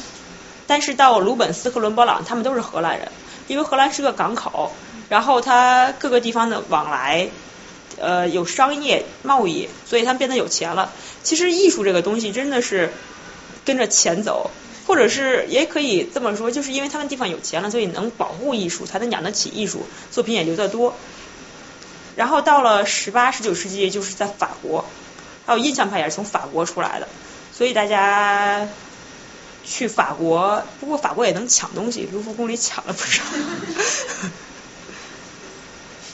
[0.66, 3.12] 但是到鲁本斯和伦勃朗他们都是荷兰人，
[3.48, 4.72] 因为荷兰是个港口，
[5.10, 7.28] 然后它各个地方的往来。
[7.96, 10.90] 呃，有商业贸易，所以他们变得有钱了。
[11.22, 12.92] 其实艺术这个东西真的是
[13.64, 14.50] 跟着钱走，
[14.86, 20.94] 或者是也可以这么说，就是因为他们地方有钱了，所以能保护艺术，才能养得起艺术，作品也留得多。
[22.16, 24.84] 然后到了十八、十九世纪，就是在法国，
[25.46, 27.08] 还有印象派也是从法国出来的，
[27.52, 28.68] 所以大家
[29.64, 33.22] 去法国，不过法国也能抢东西，卢浮宫里抢了不少。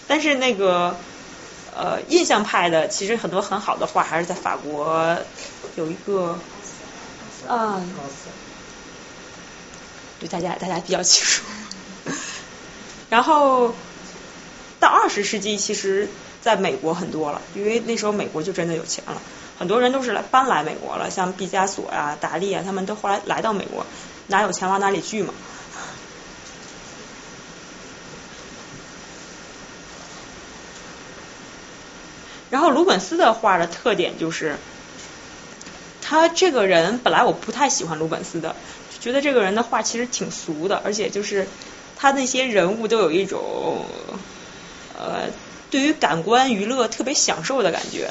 [0.07, 0.97] 但是那个
[1.77, 5.19] 呃，印象派的其实很多很好的画还是在法国
[5.77, 6.39] 有一个
[7.51, 7.83] 啊，
[10.21, 11.45] 对大家大家比较清楚。
[13.11, 13.75] 然后
[14.79, 16.09] 到二十世纪，其实
[16.41, 19.21] 在美国很多了，因为那时候美国就真的有钱了，
[19.59, 23.85] 很多人都是来搬来美国了，像毕加索呀、达利啊，他们都后来来到美国，
[24.29, 25.35] 哪有钱往哪里聚嘛。
[32.49, 34.59] 然后鲁本斯的画的特点就是，
[36.11, 38.57] 他这个人本来我不太喜欢鲁本斯的，
[38.99, 41.47] 觉得这个人的画其实挺俗的，而且就是
[41.97, 43.85] 他那些人物都有一种
[44.99, 45.29] 呃
[45.71, 48.11] 对于感官娱乐特别享受的感觉。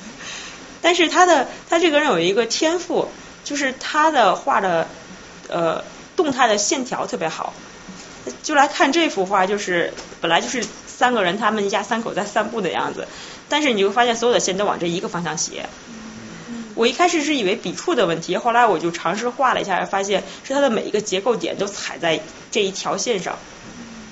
[0.82, 3.08] 但是他的他这个人有一个天赋，
[3.44, 4.86] 就是他的画的
[5.48, 5.82] 呃
[6.16, 7.54] 动态的线条特别好。
[8.42, 13.08] 就来看这幅画，就是本来就是三个人，他们一家三口在散步的样子，
[13.48, 15.66] 但是你会发现所有的线都往这一个方向斜。
[16.76, 22.20] 我一开始是以为笔触的问题，后来我就尝试画了一下，发现是他的每一个结构点都踩在
[22.52, 23.38] 这一条线上。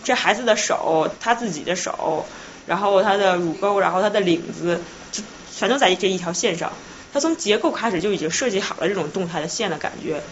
[0.03, 2.27] 这孩子的手，他自己的手，
[2.67, 4.81] 然后他的乳沟，然后他的领子，
[5.13, 5.23] 就
[5.55, 6.73] 全都在这一条线上。
[7.13, 10.23] 他从结构开始就已经设计好了这种动态的线的感觉，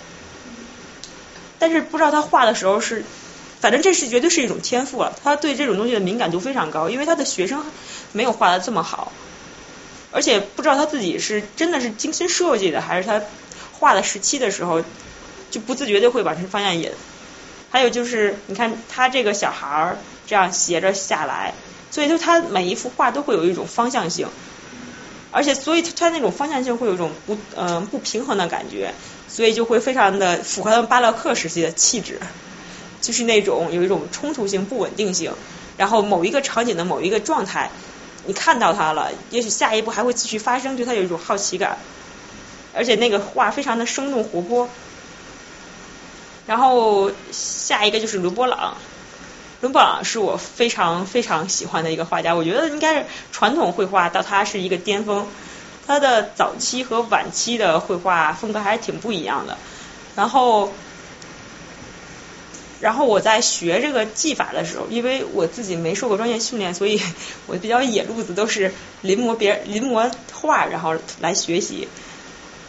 [1.59, 3.05] 但是不知道他画的时候是。
[3.61, 7.65] 反正这是绝对是一种天赋了，他对这种东西的敏感度非常高，因为他的学生
[8.11, 9.13] 没有画的这么好，
[10.13, 13.21] 而且不知道他自己是真的是精心设计的，还是他
[13.73, 14.85] 画的时期的时候
[15.51, 16.91] 就不自觉的会往这方向引。
[17.71, 21.55] 还有就是，你看他这个小孩儿这样斜着下来，
[21.91, 24.29] 所以就他每一幅画都会有一种方向性，
[25.31, 28.93] 而且所以他那种方向性会有一种不嗯、不平衡的感觉，
[29.27, 32.21] 所以就会非常的符合他巴洛克时期的气质。
[33.01, 35.33] 就是那种有一种冲突性、不稳定性，
[35.77, 37.69] 然后某一个场景的某一个状态，
[38.27, 41.79] 你看到它了，也许下一步还会继续发生，对它有一种好奇感，
[42.75, 44.69] 而且那个画非常的生动活泼。
[46.47, 48.77] 然后下一个就是伦勃朗，
[49.61, 55.27] 伦勃朗是我非常非常喜欢的一个画家，我觉得应该是传统绘画到他是一个巅峰，
[55.87, 59.59] 他的早期和晚期的绘画风格还是挺不一样的，
[60.17, 60.73] 然后。
[62.83, 67.01] 然后我在学这个技法的时候，因为我自己没受过专业训练，所以
[67.47, 71.87] 我比较野路子，都是临摹别人临摹画，然后来学习。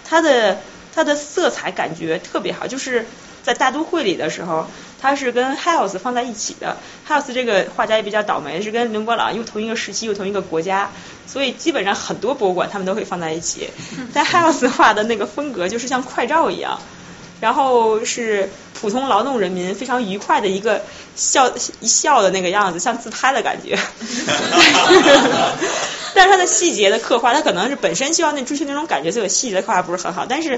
[0.06, 0.62] 它的
[0.94, 3.08] 它的色彩感觉特别好，就是
[3.42, 4.68] 在大都会里的时候，
[5.02, 6.78] 它是跟 House 放在一起的。
[7.10, 10.92] House 这个画家也比较倒霉，是跟伦勃朗又同一个时期又同一个国家，
[11.26, 13.72] 所以基本上很多博物馆他们都会放在一起。
[14.14, 16.80] 但 House 画的那个风格就是像快照一样，
[17.44, 18.50] 然后是
[18.80, 20.82] 普通劳动人民非常愉快的一个
[21.14, 21.52] 笑
[21.82, 23.78] 一笑的那个样子，像自拍的感觉。
[26.16, 30.26] 但是它的细节的刻画，它可能是本身希望那追求那种感觉，所以细节的刻画不是很好。
[30.26, 30.58] 但是，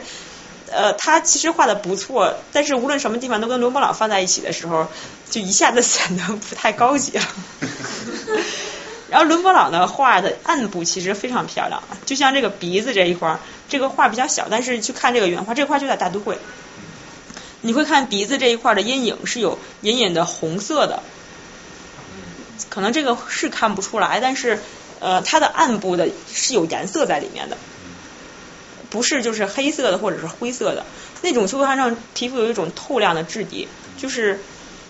[0.72, 4.88] 呃，他其实画的不错，但是无论什么地方都跟伦勃朗放在一起的时候，
[5.32, 7.24] 就一下子显得不太高级了。
[9.10, 16.38] 然后伦勃朗的画的暗部其实非常漂亮，就像这个鼻子这一块儿，这个画比较小，但是去看这个原画，这个画就在大都会。
[17.66, 21.02] 你会看鼻子这一块的阴影是有隐隐的红色的，
[22.70, 24.60] 可能这个是看不出来，但是
[25.00, 27.58] 呃，它的暗部的是有颜色在里面的，
[28.92, 30.86] 不是就是黑色的或者是灰色的
[31.24, 33.68] 那种，就会让皮肤有一种透亮的质地。
[33.98, 34.42] 就是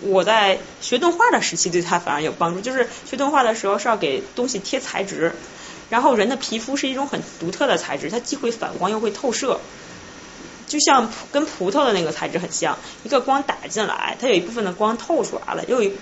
[0.02, 5.32] 我在学动画的时期对它反而有帮助，就是学动画的时候是要给东西贴材质，
[5.88, 9.60] 然后人的皮肤是一种很独特的材质，它既会反光又会透射。
[10.66, 15.92] 就像跟葡萄的那个材质很像，一个光打进来，它有一部分的光透出来了，又一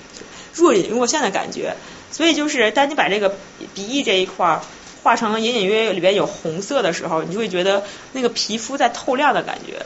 [0.55, 1.77] 若隐若现的感觉。
[2.11, 3.37] 所以就是当你把这个
[3.75, 4.61] 鼻翼这一块
[5.03, 9.85] 画成隐隐约约里边有红色的时候，你就会觉得那个皮肤在透亮的感觉，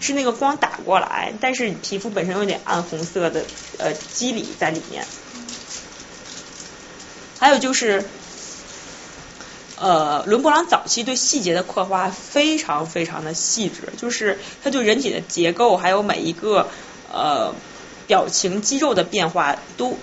[0.00, 3.44] 是那个光打过来，但是皮肤本身有点暗红色的
[3.78, 5.06] 呃肌理在里面。
[7.38, 8.04] 还有就是。
[9.80, 16.68] 呃，伦勃朗早期对细节的刻画非常非常的细致，就是他对人体的结构还有每一个
[17.12, 17.54] 呃
[18.08, 19.96] 表情肌肉的变化都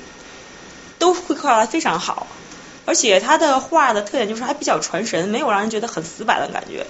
[0.98, 2.28] 都会刻画的非常好，
[2.86, 6.88] 而且他的画的特点就是还比较传神，没有让人觉得很死板的感觉。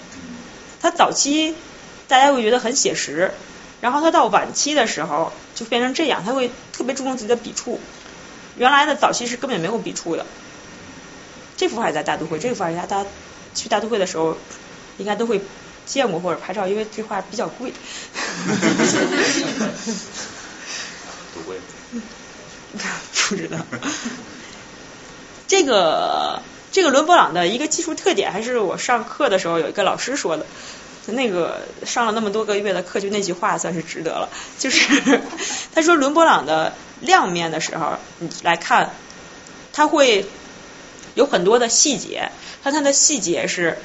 [0.80, 1.56] 他早期
[2.08, 3.32] 大家会觉得很写实，
[3.82, 7.80] 然后他到晚期的时候就变成这样，他会特别注重自己的笔触。
[8.58, 10.26] 原来的早期是根本没有笔触的。
[11.58, 13.06] 这幅画在大都会，这幅画大家
[13.54, 14.38] 去大都会的时候
[14.98, 15.42] 应该都会
[15.86, 17.72] 见过或者拍照，因为这画比较贵。
[21.34, 21.58] 多贵？
[23.30, 23.58] 不知道。
[25.48, 26.42] 这个
[26.72, 30.46] 这个伦勃朗的一个技术特点，还是我上课的时候有一个老师说的。
[31.08, 34.30] 那个上了那么多个月的课，就那句话算是值得了。
[34.58, 35.22] 就是
[35.74, 38.92] 他说伦勃朗的亮面的时候，你来看
[39.72, 40.26] 他会。
[41.16, 42.30] 有很多的细节，
[42.64, 43.80] 但它的细节是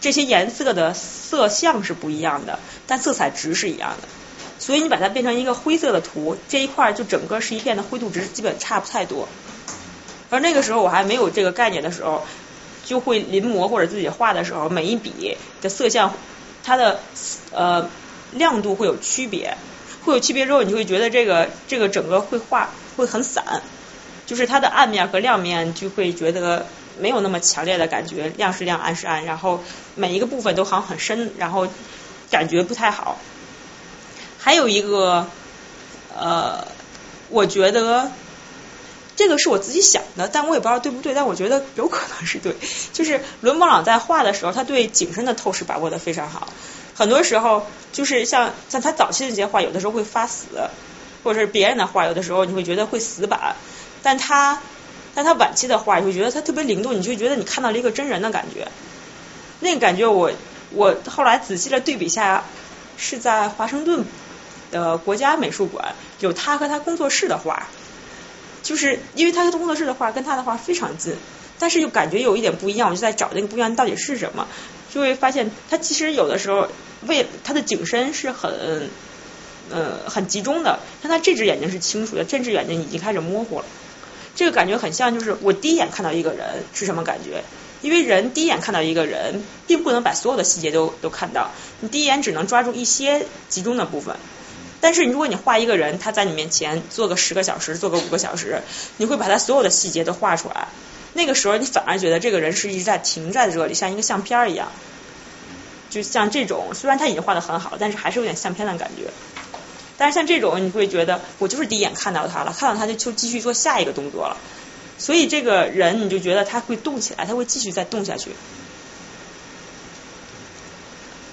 [0.00, 4.08] 这些颜色的色相是不一样的，但色彩值是一样的。
[4.58, 9.26] 所以你把它变成一个灰色的图，这一块就整个是一片的灰度值，基本差不太多。
[10.28, 12.22] 而那个时候我还没有这个概念的时候，
[12.84, 16.14] 就会临摹或者自己画的时候，每一笔的色相
[16.62, 17.00] 它的
[17.52, 17.88] 呃
[18.32, 19.56] 亮度会有区别，
[20.04, 23.62] 会有区别之后，你就会觉得这个这个整个绘画会很散。
[24.30, 26.64] 就是它的暗面和亮面就会觉得
[27.00, 29.60] 没有那么强烈的感觉，亮是亮，暗是暗，然后
[29.96, 31.66] 每一个部分都好像很深，然后
[32.30, 33.18] 感觉不太好。
[34.38, 35.26] 还有一个
[36.16, 36.64] 呃，
[37.28, 38.12] 我觉得
[39.16, 42.54] 这个是我自己想的，但我也不知道对不对，但我觉得有可能是对。
[42.92, 46.48] 就是伦勃朗在画的时候，他对景深的透视把握的非常好，
[46.94, 50.46] 很多时候就是像像他早期的那些画，有的时候会发死，
[51.24, 53.56] 或者是别人的画，有的时候你会觉得会死板。
[54.02, 54.60] 但他，
[55.14, 58.68] 但他晚期的画，你会觉得他特别灵动，你就觉得你看到了一个真人的感觉。
[59.60, 60.32] 那个感觉，我
[60.70, 62.44] 我后来仔细的对比下，
[62.96, 64.04] 是在华盛顿
[64.70, 67.66] 的国家美术馆有他和他工作室的画，
[68.62, 71.14] 就是因为他的工作室的画跟他的画非常近，
[71.58, 74.46] 但是又感觉有一点不一样，我就在找那个不一样到底是什么，
[74.92, 76.68] 就会发现他其实有的时候
[77.06, 78.88] 为他的景深是很
[79.70, 83.64] 呃很集中的，但他这只眼睛是清楚的，这只眼睛已经开始模糊了。
[84.34, 87.44] 这个感觉很像，就是我第一眼看到一个人是什么感觉？
[87.82, 91.50] 因为人第一眼看到一个人，并不能把所有的细节都都看到，
[91.80, 94.16] 你第一眼只能抓住一些集中的部分。
[94.82, 98.62] 但是如果你画一个人，他在你面前坐个十个小时，坐个五个小时，
[98.98, 100.68] 你会把他所有的细节都画出来。
[101.12, 104.70] 那个时候你反而觉得这个人是一直在停在这里，像一个相片一样。
[105.90, 109.10] 就像这种，虽然他已经画的很好，但是还是有点相片的感觉。
[110.00, 114.38] 但是像这种，你会觉得我就是第一眼看到他了，看到他就就继续做下一个动作了，
[114.96, 118.30] 所以这个人你就觉得他会动起来，他会继续再动下去。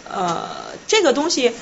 [0.09, 1.53] 呃，这个东西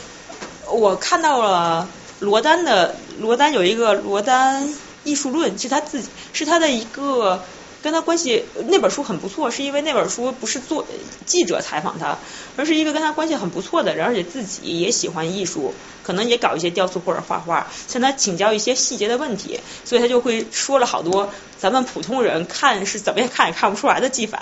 [0.68, 1.88] 我看到了
[2.22, 4.74] 罗丹的罗丹有一个罗丹
[5.04, 7.44] 艺术论，是他自己是他的一个
[7.86, 10.88] 跟他关系那本书很不错，是因为那本书不是做
[11.28, 12.18] 记者采访他，
[12.58, 15.72] 而是一个跟他关系很不错的人，而且自己也喜欢艺术，
[16.02, 24.42] 可能也搞一些雕塑或者画画，向他请教一些细节的问题，所以他就会说了好多咱们普通人看是怎么也看也看不出来的技法。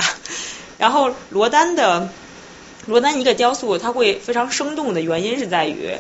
[0.78, 2.08] 然后罗丹的
[2.86, 5.92] 罗丹一个雕塑，他会非常生动的原因是在于，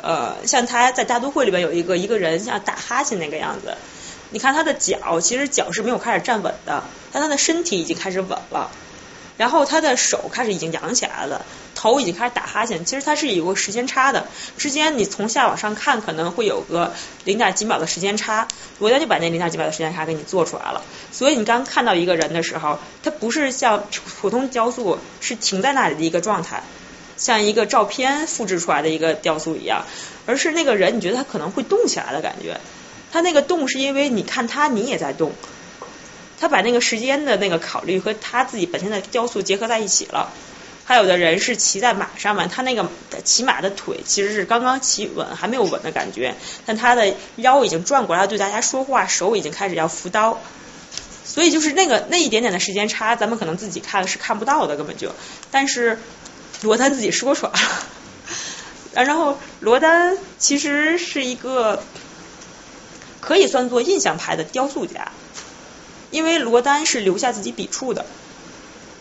[0.00, 3.76] 呃，像他在大都会里边有一个一个人像打哈欠那个样子，
[4.30, 8.70] 你看他的脚，其实脚是没有开始站稳的，但他的身体已经开始稳了。
[9.36, 11.46] 然后他的手开始已经扬起来了，
[11.76, 12.84] 头已经开始打哈欠。
[12.84, 14.26] 其实它是有个时间差的，
[14.56, 16.92] 之间你从下往上看可能会有个
[17.22, 18.48] 零点几秒的时间差，
[18.80, 20.82] 我家就把那零点几秒的时间差给你做出来了。
[21.12, 23.84] 所以你刚看到一个人的时候，他不是像
[24.20, 26.64] 普通雕塑是停在那里的一个状态，
[27.16, 29.84] 像一个照片复制出来的一个雕塑一样，
[30.26, 32.58] 而是那个人你觉得他可能会动起来的感觉。
[33.12, 35.32] 他那个动是因为你看他，你也在动。
[36.40, 40.32] 他把那个时间的那个考虑和他自己本身的雕塑结合在一起了。
[40.84, 42.88] 还有的人是骑在马上面，他那个
[43.24, 50.40] 骑马的腿其实是刚刚骑稳，还没有稳的感觉，但他的腰已经转过来对大家说话，手已经开始要扶刀。
[51.26, 55.12] 所以就是那个那一点点的时间差，咱们可能自己看是看不到的，根本就。
[55.50, 55.98] 但是
[56.62, 57.58] 罗丹自己说出来了。
[58.94, 61.82] 然后罗丹其实是一个
[63.20, 65.12] 可以算作印象派的雕塑家。
[66.10, 68.06] 因为罗丹是留下自己笔触的，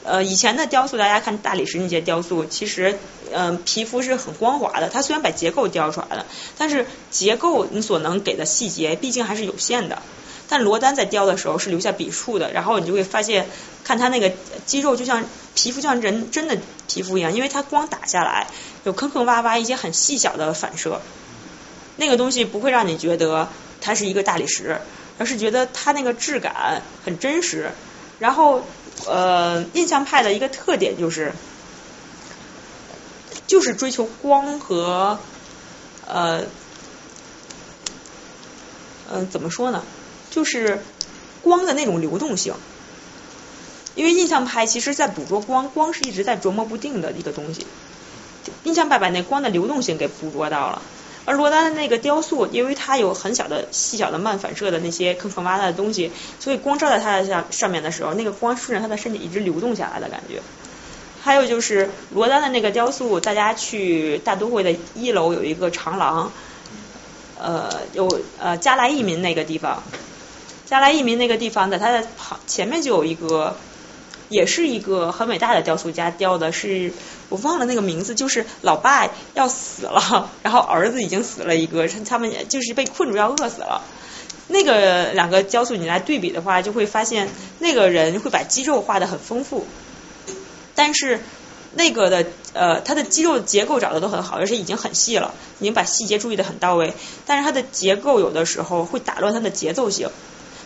[0.04, 3.00] 呃，以前的雕塑，大家看大理石那些雕塑，其实，
[3.32, 4.90] 嗯，皮肤是很光滑的。
[4.90, 6.26] 它虽然把结构雕出来了，
[6.58, 10.02] 但是结构你所能给的细节毕竟还是有限的。
[10.50, 13.48] 但罗丹在雕的时候是留下笔触的，然后你就会发现，
[13.86, 14.32] 看他那个
[14.66, 15.24] 肌肉就像
[15.56, 16.58] 皮肤，就像人真的
[16.90, 18.48] 皮肤一样，因为它光打下来
[18.84, 21.02] 有坑坑洼洼一些很细小的反射，
[21.96, 23.50] 那个东西不会让你觉得
[23.82, 24.80] 它是一个大理石。
[25.20, 27.72] 而是觉得它那个质感很真实，
[28.20, 28.62] 然后
[29.08, 31.32] 呃，印象派的一个特点就是，
[33.48, 35.18] 就是追求光和
[36.06, 36.44] 呃，
[39.12, 39.84] 嗯，怎么说呢？
[40.30, 40.84] 就是
[41.42, 42.54] 光的那种流动性。
[43.96, 47.66] 因为印象派其实在捕捉光，光是一直在琢磨不定的一个东西。
[48.66, 50.84] 印象派把那光的流动性给捕捉到了。
[51.28, 56.10] 而罗丹的那个雕塑，因为它有很小的、细小的慢反射的那些坑坑洼洼的东西，
[56.40, 60.42] 所以光照在它的上上面的时候，那个光顺着他的身体一直流动下来的感觉。
[61.22, 66.32] 还有就是罗丹的那个雕塑，大家去大都会的一楼有一个长廊，
[67.38, 69.84] 呃，有呃加莱义民那个地方，
[70.66, 73.58] 加莱义民那个地方在它的旁前面就有一个。
[74.30, 76.92] 也是一个很伟大的雕塑家雕的，是
[77.30, 83.82] 我忘了那个名字，就是老爸要死了， 然后儿子已经死了一个，他们就是被困住要饿死了。
[84.50, 87.30] 那个两个雕塑你来对比的话，就会发现
[87.60, 89.66] 那个人会把肌肉画的很丰富，
[90.74, 91.20] 但是
[91.74, 96.94] 那个的呃他的肌肉结构找的都很好，而且已经很细了，已经把细节注意的很到位，
[97.26, 100.10] 但是他的结构有的时候会打乱他的节奏性。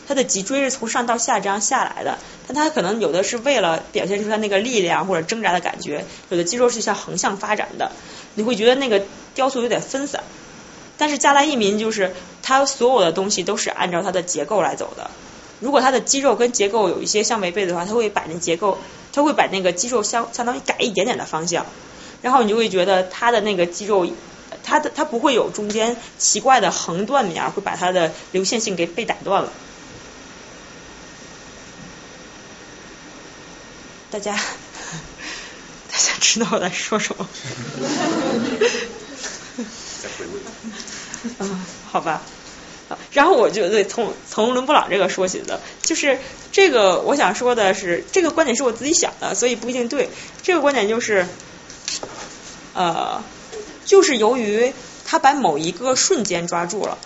[0.07, 2.17] 他的脊椎是从上到下这样下来的，
[2.47, 7.91] 但他可能有的是为了表现出他那个力量或者挣扎的感觉，有的肌肉是向横向发展的，
[8.35, 9.01] 你会觉得那个
[9.35, 10.23] 雕塑有点分散。
[10.97, 12.13] 但是加拉一民就是
[12.43, 15.09] 他所有的东西都是按照他的结构来走的，
[15.59, 18.77] 如果他的肌肉跟结构有一些相违背的话，他会把那结构，
[19.13, 21.65] 他会把那个肌肉相相当于改一点点的方向，
[22.21, 24.05] 然后你就会觉得他的那个肌肉，
[24.63, 29.51] 他的他不会有中间奇怪的横断面，会把他的流线性给被打断了。
[34.11, 34.35] 大家，
[35.89, 37.27] 大家知道我在说什么？
[41.39, 42.21] 嗯，好吧。
[43.13, 46.19] 然后我就对从从伦勃朗这个说起的，就是
[46.51, 50.09] 这个我想说的是，这个观点是我自己想的，所以不一定对。
[50.43, 51.25] 这个观点就是，
[52.73, 53.23] 呃，
[53.85, 54.73] 就是由于
[55.05, 56.97] 他把某一个瞬间抓住了。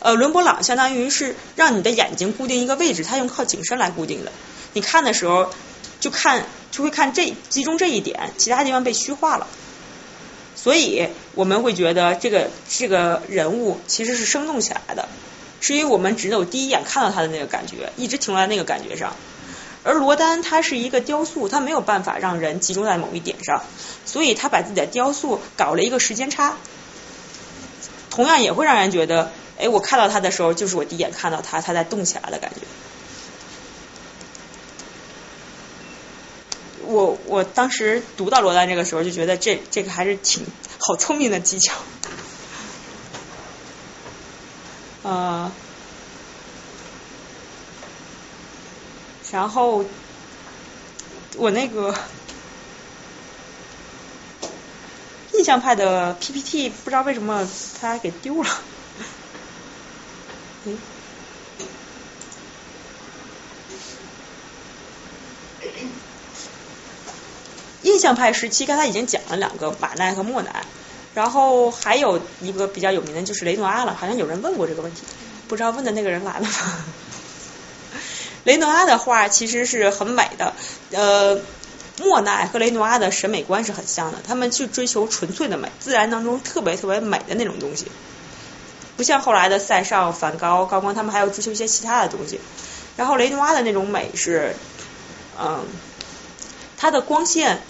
[0.00, 4.32] 呃，伦勃朗相当于是让你的眼睛固定一个位置，他用靠景深来固定的。
[4.72, 5.52] 你看的时候。
[6.06, 9.48] 就看就会看这集中这一点，其他地方被虚化了，
[10.54, 15.08] 所以我们会觉得这个这个人物其实是生动起来的，
[15.60, 19.16] 是因为我们只有第一眼看到他的那个感觉，一直停留在那个感觉上。
[19.82, 23.64] 而罗丹他是一个雕塑，他没有办法让人集中在某一点上，
[24.04, 26.56] 所以他把自己的雕塑搞了一个时间差，
[28.10, 32.60] 同样也会让人觉得，哎，我看到他的时候就是我第一眼看到他，他在动起来的感觉。
[36.86, 40.46] 我我当时读到罗丹这个时候，就觉得这这个还是挺
[40.78, 41.74] 好聪明的技巧。
[45.02, 45.52] 啊，
[49.30, 49.84] 然后
[51.36, 51.94] 我那个
[55.32, 57.46] 印象派的 PPT 不知道为什么
[57.78, 58.48] 它给丢了。
[60.64, 60.76] 诶
[67.86, 70.64] 印象派时期，刚才已经讲了两个马奈和莫奈，
[71.14, 75.02] 然后还有一个比较有名的就是雷诺阿了，好像有人问过这个问题，
[75.46, 76.50] 不知道问的那个人来了吗？
[78.42, 80.52] 雷诺阿的画其实是很美的，
[80.90, 81.40] 呃，
[82.00, 87.86] 莫奈和雷诺阿的审美观是很像的，他们去追求纯粹的美，自然当中特别特别美的那种东西，
[88.96, 92.40] 不像后来的塞尚、梵高、高光，他们还要追求一些其他的东西。
[92.96, 94.56] 然后雷诺阿的那种美是，
[95.38, 95.64] 嗯，
[96.78, 97.62] 它的光线，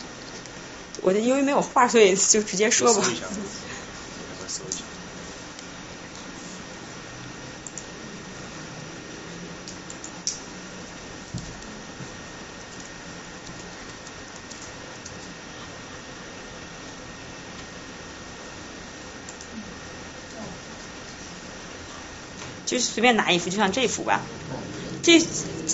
[1.06, 3.00] 我就因为没有话，所以就直接说吧。
[22.64, 24.26] 就随便拿一幅，就像这幅吧。
[25.04, 25.20] 这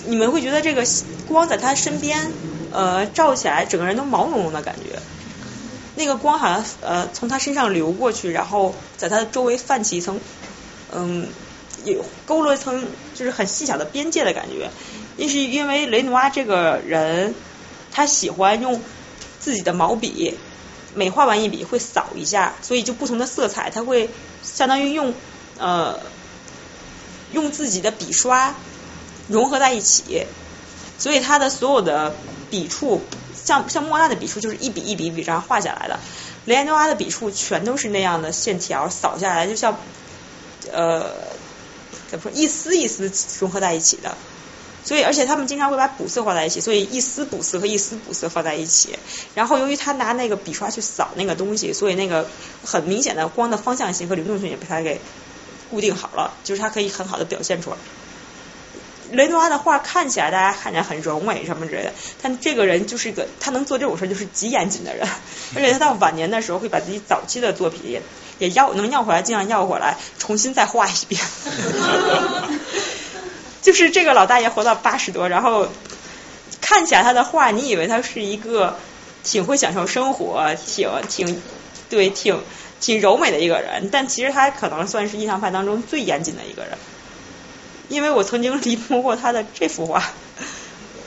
[0.07, 0.85] 你们会觉得这个
[1.25, 2.35] 光在他身边，
[2.71, 5.01] 呃，照起来整个人都毛茸茸的感觉。
[5.94, 10.20] 那个光好像呃从他身上流过去，然后在他的周围泛起一层，
[10.93, 11.28] 嗯，
[11.85, 14.70] 有勾勒一层就是很细小的边界的感觉。
[15.16, 17.35] 那是因为雷努阿这个人，
[17.90, 18.81] 他喜欢用
[19.39, 20.39] 自己的毛笔，
[20.94, 24.09] 每画完一笔会扫一下，所以就不同的色彩，他会
[24.43, 25.12] 相当于用
[25.59, 26.01] 呃
[27.32, 28.55] 用自己的笔刷
[29.28, 30.27] 融合在一起，
[30.98, 32.14] 所以他的所有的
[32.51, 33.02] 笔触，
[33.44, 35.98] 像像莫奈的笔触就是一笔一笔笔这样画下来的，
[36.44, 39.77] 雷安多阿的笔触全都是那样的线条扫下来，就像
[40.73, 41.14] 呃
[42.09, 44.16] 怎么说一丝一丝融合在一起的。
[44.85, 48.98] 所以，而且他们经常会把补色画在一起，所以一丝补色和一丝补色放在一起。
[49.32, 52.27] 然后，由于他拿那个笔刷去扫那个东西，所以那个
[52.64, 55.01] 很明显的光的方向性和流动性也被他给
[55.70, 57.77] 固定好了，就是他可以很好的表现出来。
[59.13, 65.07] 雷诺阿的画看起来大家看起来很柔美什么之类的，但这个人就是一个他能做这种事就是极严谨的人，
[65.55, 68.03] 而且他到晚年的时候会把自己早期的作品也
[68.39, 71.21] 也要能要回来，尽量要回来，重新再画一遍。
[73.63, 75.69] 就是这个老大爷活到八十多，然后
[76.61, 78.77] 看起来他的画，你以为他是一个
[79.23, 81.43] 挺会享受生活、挺挺
[81.89, 82.43] 对挺
[82.81, 86.77] 挺柔美的一个人，但其实他可能算是印象派当中最严谨的一个人。
[87.93, 90.02] 因为我曾经临摹过他的这幅画，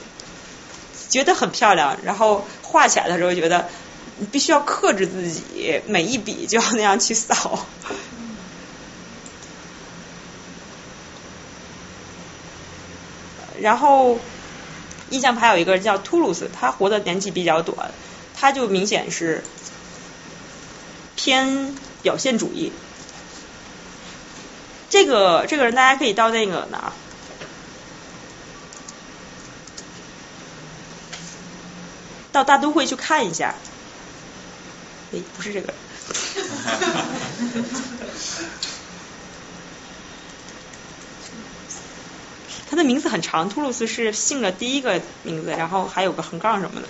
[1.09, 3.67] 觉得很漂亮，然后画起来的时候觉得
[4.19, 7.65] 你必须要克制自己，每一笔就要那样去扫。
[13.59, 14.19] 然后
[15.09, 17.89] 印象派有一个叫图鲁斯，他活的年纪比较短，
[18.35, 19.43] 他就明显是
[21.15, 22.71] 偏表现主义。
[24.95, 26.93] 这个这个人大家可以到那个哪，
[32.31, 33.55] 到大都会去看一下。
[35.11, 35.73] 诶，不是这个。
[42.69, 46.87] 他的名字很长，图鲁斯是姓的第一个名字，然后还有个横杠什么的。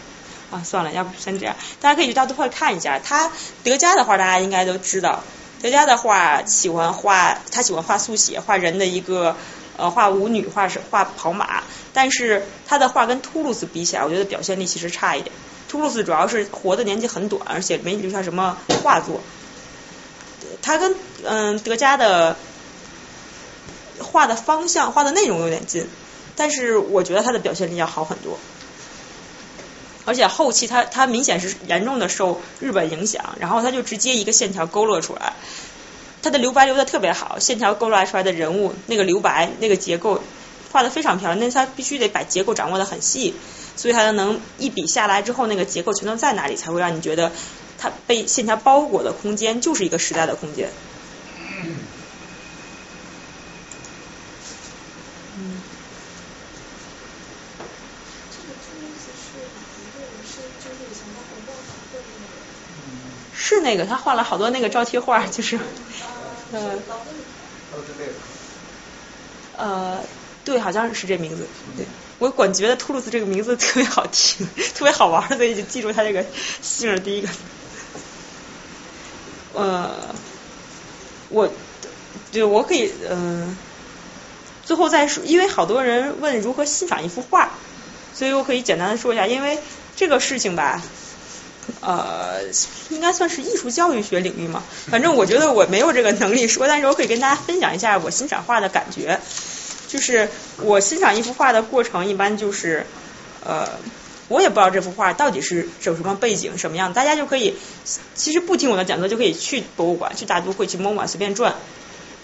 [0.51, 2.99] 啊，算了，要不先这样，大家可以去大都会看一下。
[2.99, 3.31] 他
[3.63, 5.23] 德加的话大家应该都知道，
[5.61, 9.35] 德加的画喜欢画，他喜欢画速写，画人的一个
[9.77, 11.63] 呃画舞女，画是画跑马。
[11.93, 15.31] 但是他的画跟图鲁斯比起来，我觉得表现力其实差一点。
[15.67, 19.21] 图鲁斯主要是活的年纪很短，而且没留下什么画作。
[20.61, 22.35] 他跟嗯德加的。
[23.97, 25.87] 画的方向、画的内容有点近，
[26.35, 28.37] 但是我觉得他的表现力要好很多。
[30.05, 35.33] 而且后期他他明显是严重的受日本影响，然后他就直接一个线条勾勒出来，
[36.21, 40.21] 他的留白留的特别好，线条勾勒出来的人物那个留白那个结构
[40.71, 43.33] 画的非常漂亮，但是他必须得把结构掌握的很细，
[43.75, 47.31] 所以他能一笔下来之后那个结构全都在那里，才会让你觉得
[47.77, 50.69] 他被线条包裹的空间就是一个时代的空间。
[63.47, 65.59] 是那个，他画了好多那个招贴画，就是，
[66.51, 66.79] 呃，
[69.55, 69.99] 呃，
[70.43, 71.45] 对，好像是这名字。
[71.77, 71.85] 对，
[72.17, 76.25] 我管觉得图鲁斯这个名字特别好听，特别好玩，所以就记住他这个
[76.63, 77.27] 姓儿第一个。
[79.53, 79.93] 呃，
[81.29, 81.47] 我，
[82.31, 83.55] 对，我可以，嗯、
[84.65, 87.51] 最后再说，因为好多人问如何欣赏一幅画，
[88.15, 89.59] 所以我可以简单的说一下，因为
[89.95, 90.81] 这个事情吧，
[91.81, 92.43] 呃，
[92.89, 94.63] 应该算是艺术教育学领域嘛。
[94.89, 99.19] 反正我觉得我没有这个能力说，但是我可以跟大家分享一下我欣赏画的感觉。
[99.87, 100.29] 就是
[100.61, 102.85] 我欣赏一幅画的过程，一般就是
[103.45, 103.69] 呃，
[104.27, 107.55] 我也不知道这幅画到底是有什么背景什么样，大家就可以
[108.15, 111.55] 其实不听我的讲座就可以去博物馆、去大都会、去 MoMA 随便转，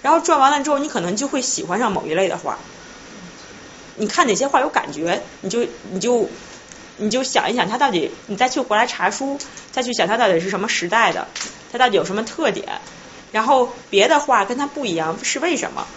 [0.02, 2.58] 然后转完了之后，你可能就会喜欢上某一类的画。
[3.96, 6.28] 你看哪些画有感觉，你就你就
[6.98, 9.40] 你就想一想，它到底你再去回来查书，
[9.72, 11.28] 再去想它到底是什么时代的，
[11.72, 12.82] 它到底有什么特点，
[13.32, 15.88] 然后别的画跟它不一样是为什么？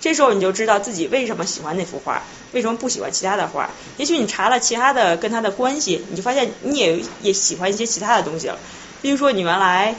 [0.00, 2.22] 这时候你就知道自己为什么喜欢那幅画，
[2.52, 3.70] 为什么不喜欢其他的画。
[3.98, 8.58] 也许你查了其他的跟它的关系，你就发现你也也喜欢一些其他的东西了。
[9.00, 9.94] 比如说你原来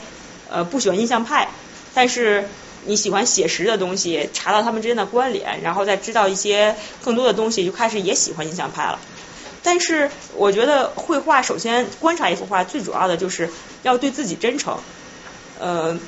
[0.50, 1.48] 呃不喜欢印象派，
[1.94, 2.48] 但是
[2.84, 8.98] 你喜欢写实的东西，查到他们之间的关联，然后再知道一些更多的东西，就开始也喜欢印象派了。
[9.64, 13.50] 但是我觉得绘画首先观察一幅画最主要的就是
[13.82, 14.78] 要对自己真诚，
[15.58, 15.98] 呃，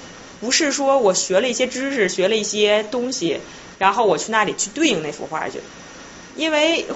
[0.40, 3.40] 不是说我学了一些知识，学了一些东西。
[3.78, 5.60] 然后我去那里去对应那幅画去，
[6.34, 6.86] 因为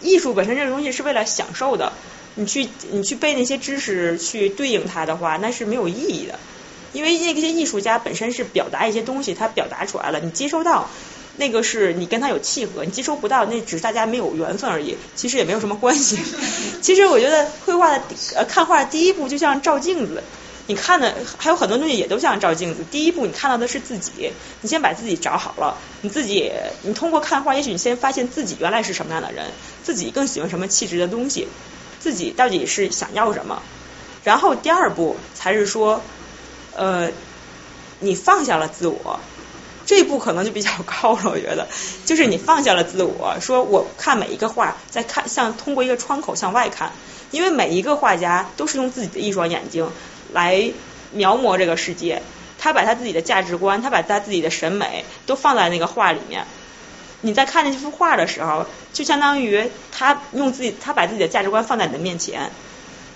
[0.00, 1.92] 艺术本身这个东西是为了享受的，
[2.36, 6.38] 你去你去背那些知识去对应它的话，那是没有意义的。
[6.92, 10.88] 因为那些艺术家本身是表达一些东西，他表达出来了，你接收到
[11.36, 16.18] 那个是你跟他有契合，你接收不到那只是大家没有缘分而已，其实也没有什么关系。
[16.80, 18.02] 其实我觉得绘画的
[18.36, 20.22] 呃看画第一步就像照镜子。
[20.66, 22.82] 你看的还有很多东西也都像照镜子。
[22.90, 24.32] 第一步，你看到的是自己，
[24.62, 26.50] 你先把自己找好了，你自己，
[26.80, 29.50] 你通过看画，也许你先发现自己原来是什么样的人，
[29.82, 31.48] 自己更喜欢什么气质的东西，
[32.00, 33.62] 自己到底是想要什么。
[34.22, 36.00] 然后第二步才是说，
[36.74, 37.10] 呃，
[38.00, 39.20] 你放下了自我，
[39.86, 41.68] 这一步可能就比较高了，我觉得，
[42.04, 46.92] 就是你放下了自我，说我看每一个画，在看像通过一个窗口向外看，
[47.30, 49.88] 因为每一个画家都是用自己的一双眼睛。
[50.32, 50.72] 来
[51.12, 52.20] 描摹这个世界，
[52.58, 56.44] 他把他自己的价值观，他把他自己的审美都放在那个画里面。
[57.20, 62.50] 你在看那幅画的时候，就相当于他用自己，他把自己的价值观放在你的面前，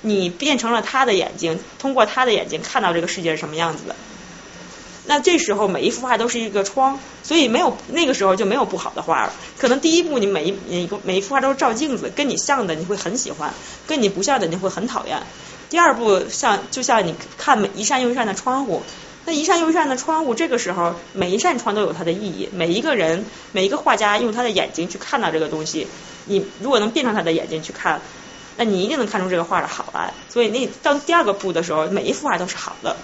[0.03, 3.97] 你变成了他的眼睛，通过他的眼睛看到这个世界是什么样子的。
[5.09, 9.32] 那这时候每一幅画都是一个窗，所以没有那个时候就没有不好的画了。
[9.59, 13.55] 可能第一步你每一每一个每一幅画都是照镜子，跟你像的你会很喜欢，
[13.86, 15.22] 跟你不像的你会很讨厌。
[15.70, 18.82] 第二步像就像你看每一扇又一扇的窗户，
[19.24, 22.51] 那一扇又一扇的窗户，这个时候每一扇窗都有它的意义。
[22.52, 25.86] 每一个人每一个画家用他的眼睛去看到这个东西，
[26.26, 28.02] 你如果能变成他的眼睛去看，
[28.59, 30.12] 那你一定能看出这个画的好来。
[30.28, 32.94] 所以那到第二个步的时候，每一幅画都是好的。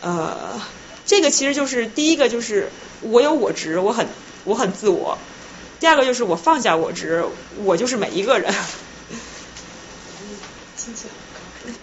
[0.00, 0.60] 呃，
[1.08, 2.70] 这个其实就是第一个就是
[3.00, 4.06] 我有我执，我很
[4.44, 5.18] 我很自我。
[5.80, 7.24] 第二个就是我放下我执，
[7.64, 8.54] 我就是每一个人。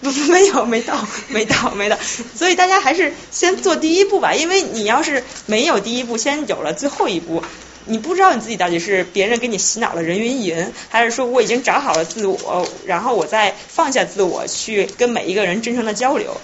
[0.00, 1.96] 不不没有没到没到没到，
[2.36, 7.42] 所以大家还是先做第一步吧，因为你要是没有第一步，先有了最后一步，
[7.84, 16.40] 你不知道你自己到底是别人给你洗脑了人云亦云，还是说我已经找好了自我，然后我再放下自我去跟每一个人真诚的交流。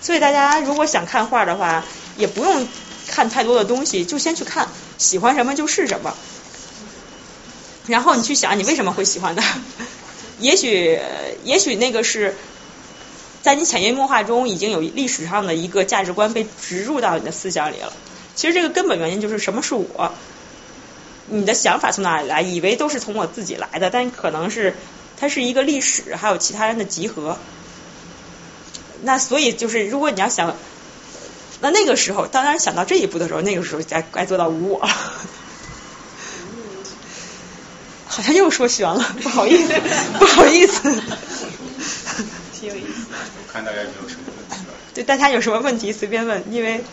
[0.00, 1.84] 所以大家如果想看画的话，
[2.16, 2.66] 也不用
[3.06, 4.68] 看太多的东西，就先去看，
[4.98, 6.14] 喜欢什么就是什么，
[7.86, 9.58] 然后你去想你为什么会喜欢它，
[10.38, 10.98] 也许
[11.44, 12.34] 也许那个是。
[13.44, 17.92] 在你潜移默化中，已经有历史上的一个价值观被植入到你的思想里了。
[18.34, 20.12] 其实这个根本原因就是什么是我？
[21.26, 22.40] 你的想法从哪里来？
[22.40, 24.74] 以为都是从我自己来的，但可能是
[25.18, 27.36] 它是一个历史，还有其他人的集合。
[29.02, 30.56] 那所以就是，如果你要想，
[31.64, 34.88] 那那个时候，当然想到这一步的时候，那个时候该该做到无我了。
[38.06, 39.72] 好像又说悬了，不好意思，
[40.18, 40.82] 不好意思。
[42.52, 43.06] 挺有意思。
[43.08, 44.66] 我看大家有没有什么问题？
[44.94, 46.84] 对，大家有什么问题随便问，因为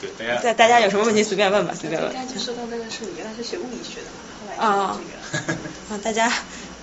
[0.00, 2.12] 对大家在大家有什么问题随便问吧，随便问。
[2.12, 4.98] 刚才就说到那个是你原来是学物理学的嘛，后来啊
[5.90, 6.32] 啊，大家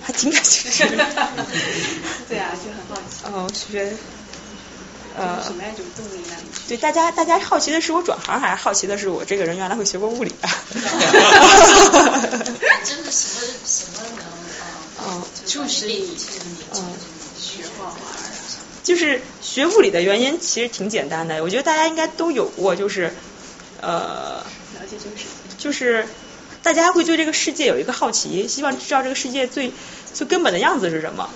[0.02, 1.04] 还挺感兴趣的。
[2.28, 3.24] 对啊，就很好奇。
[3.24, 3.92] 哦，学
[5.20, 6.68] 呃什么样一种动力让你去？
[6.68, 10.34] 对，大家大家好奇的是我转行，还是好奇的是我这个人原来会学过物理？
[12.84, 14.24] 真的什么什么能
[15.06, 16.16] 嗯，就是你
[16.74, 16.92] 嗯
[17.38, 17.96] 学画画
[18.82, 23.12] 就是学物理的原因其实挺简单的，我觉得大家应该都有过，就是
[23.80, 24.38] 呃，
[24.74, 25.28] 了解这个世界，
[25.58, 26.06] 就是
[26.62, 29.72] 大家会对这个世界有一个好奇，希望知道这个世界最
[30.12, 31.30] 最根本的样子是什么。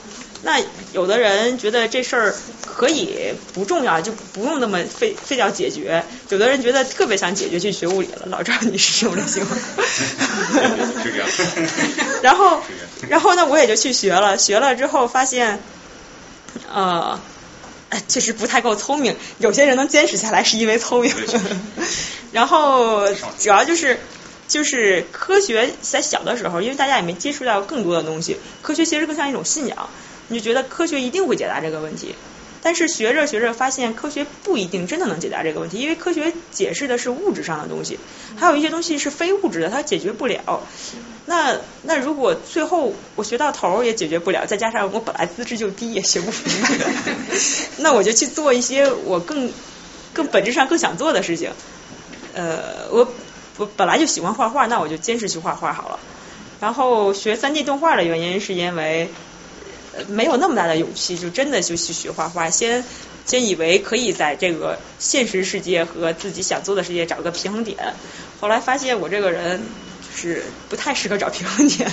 [0.44, 0.60] 那
[0.92, 2.34] 有的人觉得这事儿
[2.66, 8.26] 可以不重要，就不用那么非非要解决；有的人觉得特别想解决，去学物理了。
[8.26, 9.56] 老赵，你是什么类型吗？
[11.02, 11.26] 这样。
[12.22, 12.60] 然后，
[13.08, 14.36] 然后呢，我也就去学了。
[14.36, 15.60] 学了之后发现，
[16.70, 17.18] 呃，
[18.08, 19.16] 确实不太够聪明。
[19.38, 21.14] 有些人能坚持下来是因为聪明。
[22.32, 23.98] 然后主要就是。
[24.46, 29.88] 就是科学在小的时候，因为大家也没接触到更多的东西，科学其实更像一种信仰，
[30.28, 32.14] 你就觉得科学一定会解答这个问题。
[32.62, 37.98] 但是学着学着发现，科学不一定真的能解答这个问题，因为科学解释的是物质上的东西，
[38.36, 40.62] 还有一些东西是非物质的，它解决不了。
[41.26, 46.86] 那那如果最后我学到头也解决不了，再加上我本来资质就低，也学不明白，
[47.78, 49.52] 那我就去做一些我更
[50.14, 51.51] 更本质上更想做的事情。
[52.34, 53.12] 呃，我。
[53.56, 56.01] 我本来就喜欢画画，那我就坚持去画画好了。
[56.60, 59.09] 然后学三 D 动画的原因是因为
[60.08, 62.50] 没有那么大的勇气，就真的就去学画画。
[62.50, 62.84] 先
[63.26, 67.94] 先以为可以在这个现实世界和自己想做的世界找个平衡点，
[68.40, 69.62] 后来发现我这个人
[70.02, 71.90] 就是不太适合找平衡点。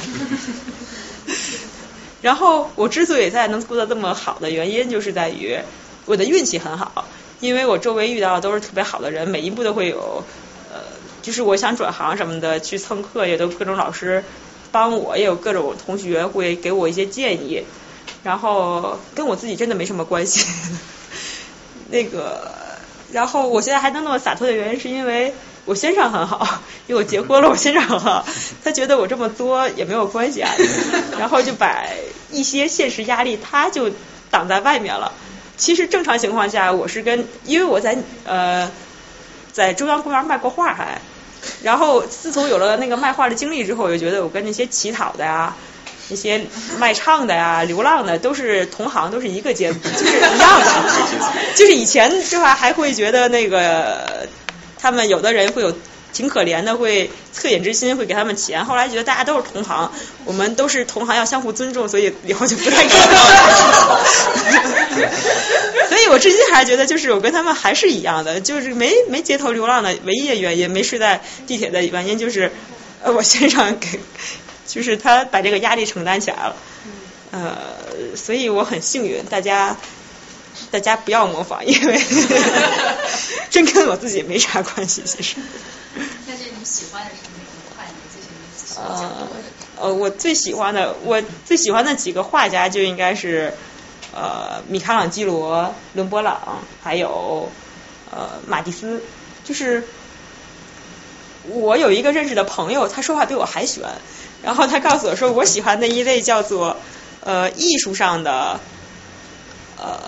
[2.21, 5.57] 然后我之所以在能过得这么好的原因，就是在于
[6.05, 7.07] 我的运气很好，
[7.39, 10.23] 因为我周围遇到的都是特别好的人，每一步都会有
[10.71, 10.79] 呃。
[11.21, 14.23] 就是我想转行什么的，去蹭课也都各种老师
[14.71, 17.63] 帮我，也有各种同学会给我一些建议，
[18.23, 20.45] 然后跟我自己真的没什么关系。
[21.89, 22.52] 那个，
[23.11, 25.34] 然后我现在还能那么洒脱的原因，是因为
[25.65, 28.26] 我先生很好，因为我结婚了，我先生很好，
[28.64, 30.52] 他觉得我这么作也没有关系啊，
[31.19, 31.84] 然后就把
[32.31, 33.91] 一些现实压力他就
[34.30, 35.11] 挡在外面了。
[35.57, 38.72] 其实正常情况下，我是跟因为我在呃
[39.52, 41.02] 在中央公园卖过画还。
[41.64, 45.56] 然后自从有了那个卖画的经历之后，我就觉得我跟那些乞讨的呀、
[46.09, 46.41] 那些
[46.77, 50.65] 卖唱的呀、流浪的都是同行，都是一个阶，就是一样的。
[51.55, 54.27] 就是以前这话还会觉得那个
[54.79, 55.73] 他们有的人会有
[56.13, 58.65] 挺可怜的，会恻隐之心，会给他们钱。
[58.65, 59.91] 后来觉得大家都是同行，
[60.25, 64.01] 我们都是同行，要相互尊重，所以以后就不太给了。
[65.87, 72.51] 所以我至今还觉得，就是我跟他们还是一样的，就是没没街头流浪的唯一的原因，没睡在地铁的原因，就是
[73.03, 73.99] 呃我先生给，
[74.73, 76.56] 就是他把这个压力承担起来了，
[77.31, 79.76] 呃，所以我很幸运，大家
[80.72, 82.02] 大家不要模仿，因为
[83.52, 85.35] 真跟我自己没啥关系，其实。
[86.26, 87.84] 那是你喜欢的是哪个画？
[87.85, 88.30] 你最喜
[88.80, 89.27] 欢呃
[89.81, 93.53] 呃，我最喜欢的，我最喜欢的几个画家就应该是。
[94.14, 97.49] 呃，米开朗基罗、伦勃朗，还有
[98.11, 99.02] 呃马蒂斯，
[99.45, 99.88] 就是
[101.49, 103.84] 我有一个认识的朋友，他说话比我还玄。
[104.43, 106.77] 然后他告诉我说，我喜欢的一类叫做
[107.23, 108.59] 呃艺术上的
[109.77, 109.99] 呃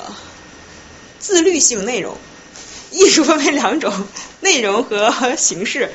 [1.20, 2.18] 自律性内容。
[2.92, 3.92] 艺术分为两种，
[4.42, 5.92] 内容和形式。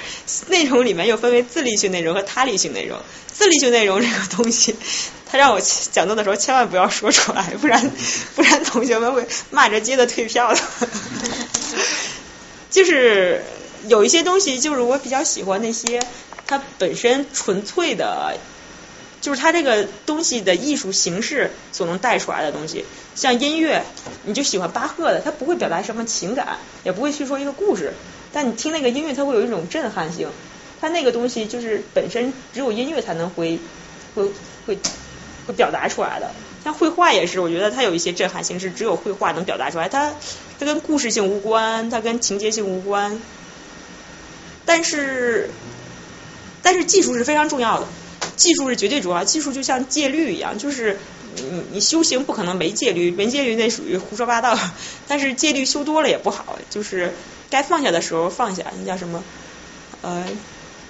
[0.48, 2.98] 内容里面又分为自律性内容和他律性内容。
[3.32, 4.74] 自律性内容这个东西。
[5.30, 7.92] 他让我讲座的时候千万不要说出来，不然
[8.34, 10.60] 不然同学们会骂着街的退票的。
[12.70, 13.44] 就是
[13.86, 16.02] 有一些东西，就是我比较喜欢那些
[16.46, 18.36] 它本身纯粹的，
[19.20, 22.84] 就是它这个东西的艺术形式所能带出来的东西。
[23.14, 23.84] 像音乐，
[24.24, 27.92] 你就喜欢巴赫的，他不会表达什么情感，也不会去说一个故事，
[28.32, 30.28] 但你听那个音乐，它会有一种震撼性。
[30.80, 33.58] 它那个东西就是本身只有音乐才能会
[34.14, 34.24] 会
[34.66, 34.78] 会。
[35.46, 36.30] 会表达出来的，
[36.62, 39.88] 像绘画也是，我觉得它有一些震撼性，是只有绘画能表达出来。
[39.88, 40.12] 它
[40.60, 43.18] 它跟故事性无关，它跟情节性无关，
[44.68, 45.48] 但是
[46.62, 47.86] 但是技术是非常重要的，
[48.36, 49.24] 技术是绝对重要。
[49.24, 50.98] 技术就像戒律一样，就是
[51.36, 54.58] 你你修行不可能没戒律，没戒律那属于胡说八道。
[55.08, 57.14] 但是戒律修多了也不好，就是
[57.48, 58.64] 该放下的时候放下。
[58.78, 59.24] 那叫什么？
[60.02, 60.26] 呃，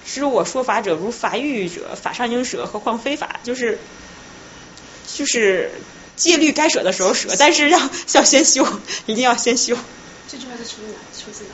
[0.05, 3.41] 知我说法者如法欲者，法上应舍，何况非法？
[3.45, 3.79] 就是。
[5.17, 5.71] 就是
[6.17, 7.81] 戒律该舍的时候舍，但是要
[8.13, 8.63] 要先修，
[9.07, 9.75] 一定要先修。
[10.31, 10.99] 这句话是出自哪？
[11.17, 11.51] 出自哪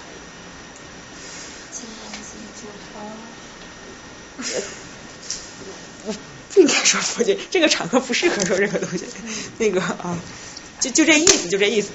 [4.44, 4.64] 里？
[6.06, 6.14] 我
[6.52, 9.04] 不应该说佛经，这个场合不适合说这个东西。
[9.58, 10.16] 那个啊，
[10.80, 11.90] 就就这意思，就这意思。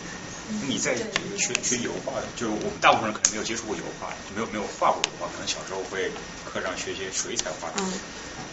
[0.67, 0.97] 你在
[1.37, 6.11] 学学油画，就是我们大部分人可能没有接触过油画，没有没有画过油画，可能小时候会
[6.43, 7.69] 课上学些水彩画。
[7.77, 7.93] 嗯。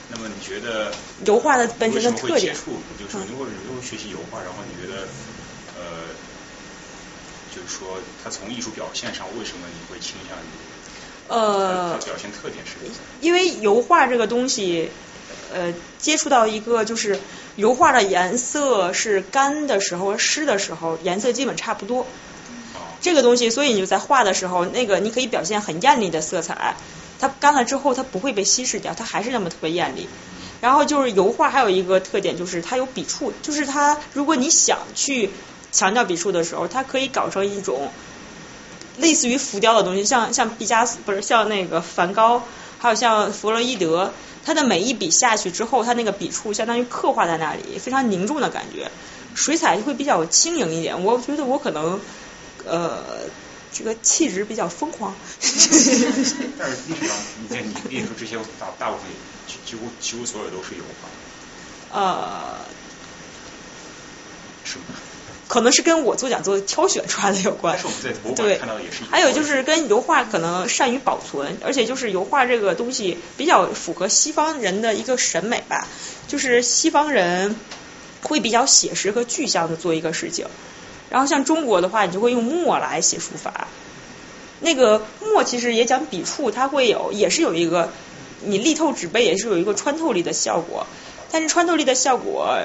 [0.08, 0.92] 那么你觉得
[1.24, 2.54] 油画的本身的特点？
[2.54, 5.08] 接触就是如果如果学习油画，然后你觉得
[5.74, 6.04] 呃，
[7.54, 10.52] 就是说它从艺术表现上，为什么你会倾向于
[11.28, 12.72] 呃表现特点是？
[13.20, 14.90] 因为油画这个东西，
[15.52, 17.18] 呃，接触到一个就是
[17.56, 22.06] 油画的颜色是干的时候、湿的时候颜色基本差不多。
[23.00, 26.76] 这个东西，所以你就在画的时候，那个你可以表现很艳丽的色彩，
[27.20, 30.08] 它干了之后它不会被稀释掉，它还是那么特别艳丽。
[30.60, 35.30] 然后就是油画还有一个特点就是它有笔触，就是它如果你想去
[35.70, 37.90] 强调笔触的时候，它可以搞成一种
[38.98, 42.42] 类似于浮雕的东西，像像毕加索不是像那个梵高，
[42.78, 44.12] 还有像弗洛伊德，
[44.44, 48.90] 他的每一笔下去之后，他那个笔触相当于刻画在那里，非常凝重的感觉。
[49.34, 52.00] 水彩会比较轻盈一点，我觉得我可能
[52.64, 53.04] 呃
[53.72, 55.14] 这个气质比较疯狂。
[56.58, 59.04] 但是历史上，你在你你说这些大大部分
[59.46, 62.00] 几几乎几乎所有都是油画。
[62.00, 62.58] 呃，
[64.64, 64.84] 是吗？
[65.48, 67.78] 可能是跟我做讲座挑选出来的有关
[68.34, 68.60] 对。
[69.10, 75.86] 还有就是跟油画可能善于保存，而且就是油画这个东西比较符合西方人的一个审美吧，
[76.26, 77.54] 就是西方人
[78.22, 80.46] 会比较写实和具象的做一个事情，
[81.10, 83.68] 然后像中国的话，你就会用墨来写书法。
[84.58, 87.92] 那个墨其实也讲笔触，它会有也是有一个
[88.42, 90.86] 你力透纸背也是有一个穿透力的效果，
[91.30, 92.58] 但是穿透力的效果。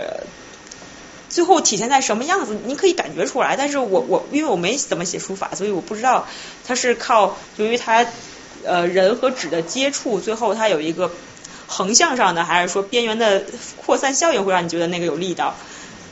[1.31, 3.55] 最后体现在什么样子，你可以感觉出来。
[3.55, 6.27] 但是我我因为我没怎么写书法，所以我不知道
[6.67, 8.05] 它是靠由于它
[8.65, 11.09] 呃人和纸的接触，最后它有一个
[11.67, 13.45] 横向上的，还是说边缘的
[13.77, 15.55] 扩散效应会让你觉得那个有力道。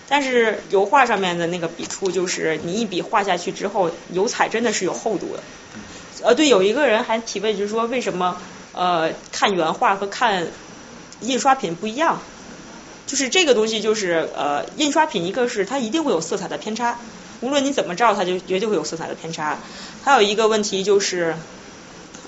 [0.07, 5.43] 但是油画上面的那个笔触，就是你一笔画下去之后，油彩真的是有厚度的。
[6.23, 8.41] 呃，对，有一个人还提问，就是说为什么
[8.73, 10.47] 呃看原画和看
[11.19, 12.19] 印刷品不一样？
[13.09, 16.99] 就是这个东西，就是呃，印刷品一个是它一定会有色彩的偏差，
[17.41, 19.57] 无论你怎么照，它就绝对会有色彩的偏差。
[20.03, 21.35] 还有一个问题就是，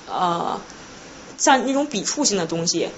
[0.08, 0.60] 呃，
[1.38, 2.88] 像那种笔触性的东西，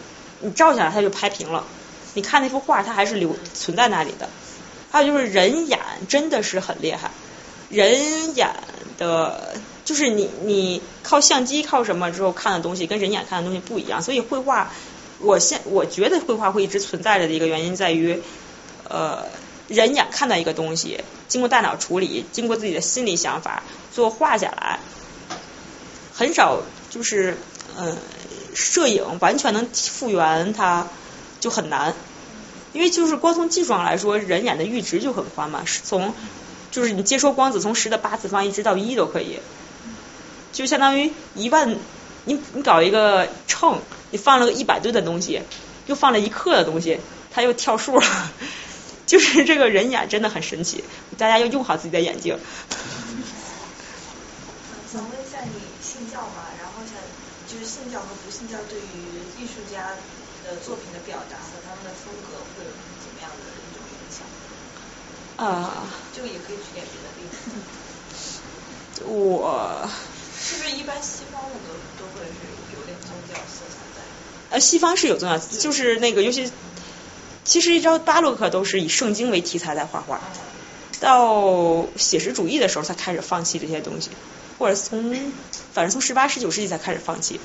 [0.40, 1.66] 你照下来它就拍平了，
[2.14, 4.30] 你看那幅画它还是留存在那里的。
[4.90, 5.78] 还有就是人眼
[6.08, 7.10] 真的是很厉害，
[7.68, 8.48] 人眼
[8.96, 14.72] 的，就是你你靠相机靠什么之后看的东西跟人眼看的东西不一样，所以绘画。
[15.20, 18.20] 我现我觉得绘画会一直存在着的一个原因在于，
[18.88, 19.24] 呃，
[19.68, 23.62] 人眼看到一个东西，经过大脑处理，经过自己的心理想法，
[23.92, 24.80] 最后画下来，
[26.12, 27.36] 很少就是
[27.76, 27.96] 呃，
[28.54, 30.88] 摄影完全能复原它
[31.40, 31.94] 就很难，
[32.72, 36.12] 因为就是光从技术上来说，人眼的阈值就很宽嘛，是从
[36.70, 39.38] 就是你接收光子从十的八次方一直到一都可以，
[40.52, 41.76] 就相当于一万，
[42.24, 43.80] 你你搞一个秤。
[44.14, 45.42] 你放了个一百吨的东西，
[45.86, 47.00] 又放了一克的东西，
[47.34, 48.06] 它又跳数了。
[49.10, 50.84] 就是这个人眼真的很神奇，
[51.18, 52.38] 大家要用好自己的眼睛。
[54.86, 55.50] 想问一下你
[55.82, 56.46] 信教吗？
[56.62, 56.94] 然后想
[57.50, 59.98] 就是信教和不信教对于艺术家
[60.46, 62.70] 的作品的表达和他们的风格会有
[63.02, 64.22] 怎么样的一种影响？
[65.44, 65.90] 啊。
[66.14, 67.50] 这个也可以举点别的例子。
[69.10, 69.90] 我。
[70.38, 72.46] 是不是一般西方的都都会是
[72.76, 73.83] 有点宗教色彩在？
[74.50, 76.50] 呃，西方是有宗教，就是那个尤其，
[77.44, 80.20] 其实一直到巴洛克都是以圣经为题材在画画，
[81.00, 84.10] 到写实主义的时候才开始放弃这些东西，
[84.58, 85.14] 或者从
[85.72, 87.40] 反正从十八十九世纪才开始放弃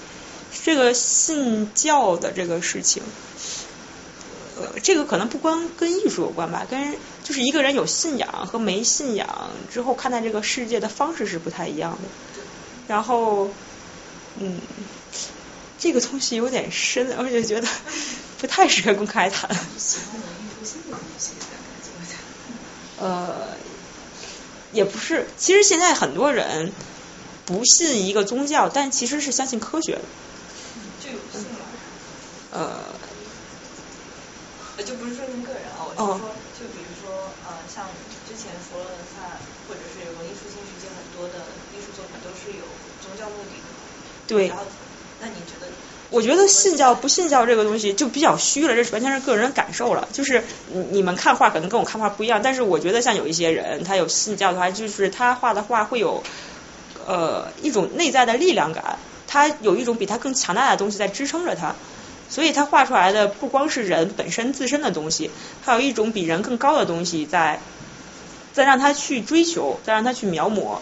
[0.64, 3.02] 这个信教的这个事情。
[4.62, 6.94] 呃，这个可能不光跟艺术有关吧，跟
[7.24, 12.00] 就是一个人有信仰和没信仰之后看待这个世界的方式是不太一样的。
[12.86, 13.50] 然后，
[14.38, 14.60] 嗯，
[15.80, 17.68] 这个东西有点深，而且觉得
[18.40, 19.50] 不太适合公开谈。
[23.00, 23.56] 呃，
[24.74, 26.74] 也不是，其实现在很多人
[27.46, 30.02] 不信一个宗教，但其实是相信科学的。
[31.00, 31.60] 就有信吗？
[32.52, 32.94] 呃，
[34.84, 37.88] 就不是说您个人啊，我是说，就比如说呃，像
[38.28, 42.66] 之前佛罗伦萨或者是文艺复兴时期很多的艺术作品都是有
[43.02, 43.64] 宗教目的的。
[44.28, 44.52] 对。
[46.11, 50.07] 我觉得信教不信教这个东西就比较虚了，这是完全是个人感受了。
[50.11, 50.44] 就是
[50.91, 56.23] 你们看画可能跟我看画不一样，但是我觉得像有一些人他有信教的话，就是他画的画会有
[57.06, 61.76] 呃一种内在的力量感，他有一种比他更强大的东西在支撑着他，
[62.27, 65.30] 所以他画出来的不光是人本身自身的东西，
[65.61, 67.60] 还有一种比人更高的东西在
[68.53, 70.80] 在让他去追求，再让他去描摹。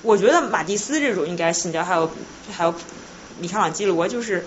[0.00, 2.10] 我觉得马蒂斯这种应该信教，还有
[2.50, 2.74] 还有。
[3.40, 4.46] 米开朗基罗就是，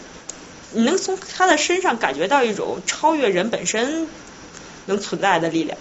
[0.71, 4.07] 你能从他的身上感觉到一种超越人本身
[4.85, 5.77] 能存在的力量，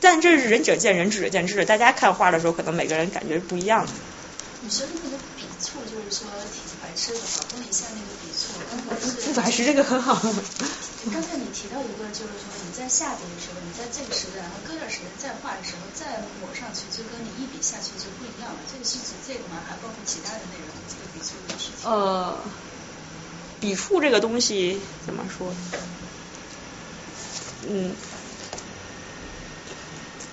[0.00, 1.64] 但这是仁者见仁，智者见智。
[1.64, 3.92] 大家看画的时候，可能每个人感觉不一样的。
[4.62, 6.26] 你说的那个笔触，就是说
[6.94, 8.54] 挺白痴的话，问一下那 个笔触，
[9.26, 10.14] 刚才是这个很好。
[11.12, 18.58] 刚才你提到一个，就是说你在下笔的时候，你在这个时段，然后隔段时间再画的时候再抹上去，就跟你一笔下去就不一样了。
[18.70, 19.60] 这个是指这个吗？
[19.68, 20.70] 还包括其他的内容？
[20.88, 21.90] 这个笔触的事情？
[21.90, 22.38] 呃，
[23.60, 25.52] 笔触这个东西怎么说？
[27.68, 27.94] 嗯，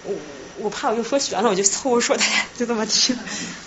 [0.04, 0.16] 我
[0.58, 3.18] 我怕我又说悬了，我就凑合说，大家就这么听。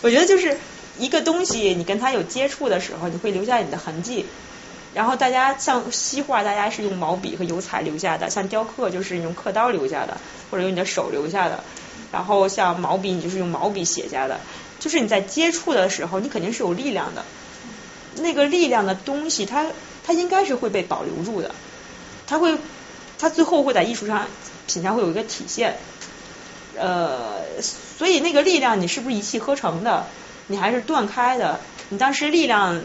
[0.01, 0.57] 我觉得就是
[0.99, 4.27] 一个东西，你跟它有接触的时候，你会留下你的痕迹。
[4.95, 10.17] 然后大家像西画，大家是用毛笔和油彩留下的；像雕刻，就是用刻刀留下的，
[10.51, 11.65] 或者用你的手留下的。
[12.13, 14.39] 然后像毛笔，你就是用毛笔写下的。
[14.79, 17.25] 就是你在接触的时候，你肯定是有力量的。
[18.17, 19.67] 那个力量的东西，它
[20.07, 21.51] 它应该是会被保留住的。
[22.29, 22.57] 它会，
[23.19, 24.29] 它最后会在艺术上
[24.69, 25.77] 品上会有一个体现。
[26.77, 30.07] 呃，所以那个力量，你是不是一气呵成的？
[30.47, 31.61] 你还是断开的？
[31.91, 32.81] 你当时力量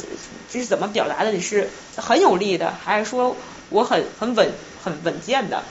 [0.52, 1.32] 这是怎么表达的？
[1.32, 3.36] 你是很有力的，还是说
[3.70, 4.52] 我很很稳
[4.84, 5.64] 很稳健的，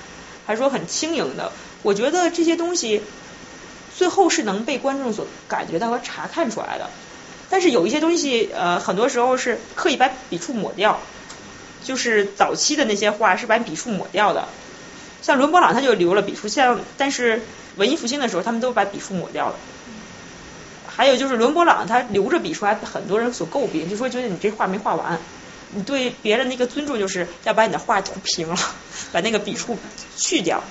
[0.47, 1.53] 还是说很轻盈的？
[1.83, 3.03] 我觉得这些东西
[3.97, 6.89] 最后是能被观众所感觉到和查看出来的。
[7.51, 11.01] 但是有一些东西，呃，很多时候是刻意把笔触抹掉，
[11.83, 14.47] 就是早期的那些画是把笔触抹掉的。
[15.23, 17.43] 像伦勃朗他就留了笔触，像但是
[17.77, 19.57] 文艺复兴的时候，他们都把笔触抹掉了。
[20.99, 25.21] 还有就是伦勃朗他留着笔触，还很多人所诟病，就说觉得你这画没画完，
[25.73, 28.57] 你对别人的一个尊重就是要把你的画涂平了，
[29.13, 29.79] 把那个笔触
[30.17, 30.65] 去掉。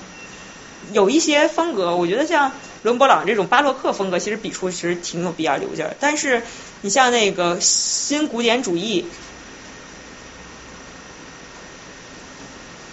[0.92, 2.52] 有一些风格，我觉得像
[2.82, 5.88] 伦勃朗这种巴洛克风格，其实笔触其实挺有必要留下。
[5.98, 6.42] 但是
[6.82, 9.06] 你像那个新古典主义，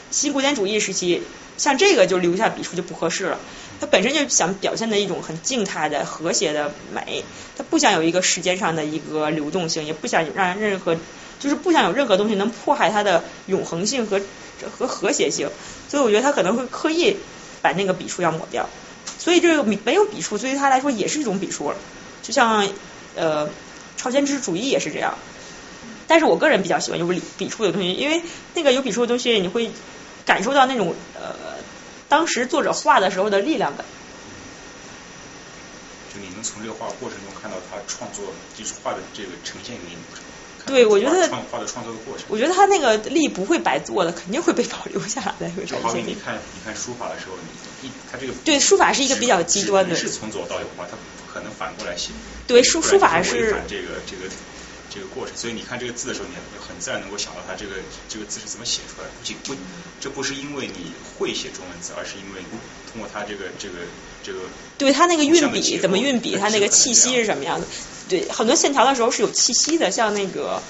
[0.10, 1.22] 新古典主义时期，
[1.58, 3.40] 像这个就留下笔触就不合适了。
[3.80, 7.24] 它本身就想表现的一种很静态的和谐的美，
[7.58, 10.96] 它不想有一个时间上的一个流动性，也不想让任何
[11.40, 14.22] 就是不想有任何东西能迫害它的永恒性和
[14.72, 15.50] 和和谐性，
[15.90, 17.18] 所以我觉得他可能会刻意
[17.62, 18.70] 把那个笔触要抹掉，
[19.18, 21.78] 所以这个没有笔触，对于他来说也是一种笔触了，
[22.24, 22.68] 就像
[23.16, 23.50] 呃
[23.98, 25.18] 超前知识主义也是这样，
[26.08, 28.22] 但是我个人比较喜欢有笔笔触的东西，因为
[28.54, 29.70] 那个有笔触的东西你会
[30.26, 31.55] 感受到那种呃。
[32.08, 33.86] 当时作者画的时候的力量感，
[36.14, 38.26] 就你能从这个画过程中看到他创作
[38.58, 39.98] 就是画的这个呈现给你。
[40.66, 42.26] 对，我觉得画的创作的过程。
[42.28, 45.52] 我觉得他那个力不会白做的，肯定会被保留下来。
[45.66, 47.36] 就好比你看你看书法的时候，
[47.82, 52.10] 你一他这个对书法是一个比较极端的，是从左到右画，他不可能反过来写。
[52.48, 54.24] 对书书法是这个这个。
[54.96, 56.36] 这个过程，所以你看这个字的时候，你
[56.66, 57.76] 很自然能够想到它这个
[58.08, 59.08] 这个字是怎么写出来。
[59.08, 59.54] 不仅不，
[60.00, 62.42] 这不是因为你会写中文字，而是因为
[62.92, 63.76] 通过它这个这个
[64.24, 64.40] 这个。
[64.78, 67.68] 对它那个运笔怎么运笔，它那个气息是什么样的？
[68.08, 70.62] 对，很多线条的时候是有气息的，像那个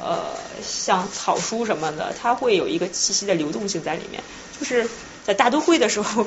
[0.00, 4.22] 呃像草书什么的，它会有一个气息的流动性在里面。
[4.58, 4.88] 就是
[5.24, 6.26] 在大都会的时候，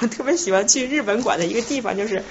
[0.00, 2.22] 我特别喜欢去日本馆的一个地方，就是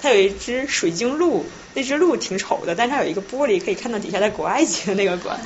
[0.00, 1.46] 它有一只水晶鹿。
[1.72, 5.38] 那只鹿挺丑的，但是它有一个玻璃可以看到底下的古埃及的那个馆，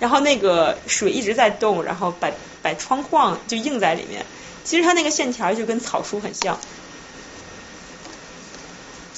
[0.00, 2.28] 然后那个水一直在动，然后把
[2.60, 4.26] 把窗框就映在里面。
[4.64, 6.58] 其实它那个线条就跟草书很像。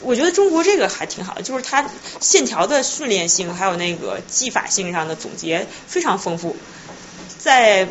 [0.03, 1.89] 我觉得中国这个还挺好的，就是它
[2.21, 6.55] 线条的训练性还有那个技法性上的总结非常丰富。
[7.39, 7.89] 在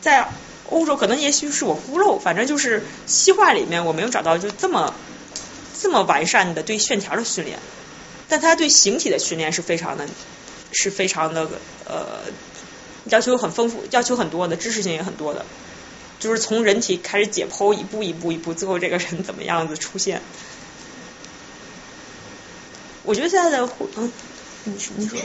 [0.00, 0.30] 在
[0.70, 4.94] 欧洲可能也许是我孤陋，反正就是西画里面我没有找到就这么
[5.80, 7.58] 这么完善的对线条的训练。
[8.30, 10.06] 但他对形体的训练是非常的，
[10.72, 11.48] 是非常的
[11.86, 12.20] 呃
[13.04, 15.46] 要求很丰富，要求很多的知识性也很多的，
[16.20, 20.20] 就是从人体开始解剖，一步一步一步，最后这个人怎么样子出现。
[23.02, 24.12] 我觉得现在的嗯，
[24.64, 25.18] 你你说，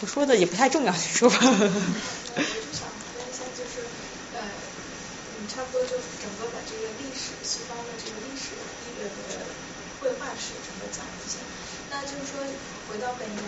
[0.00, 1.36] 我说的也不太重要，你说吧。
[1.40, 3.86] 我就想问一下，就是
[4.34, 4.42] 呃，
[5.40, 5.90] 你差不多就
[6.20, 8.58] 整个把这个历史，西方的这个历史
[8.98, 9.06] 呃
[10.06, 11.42] 绘画史整个讲一下。
[11.90, 12.38] 那就是说，
[12.86, 13.42] 回到本源，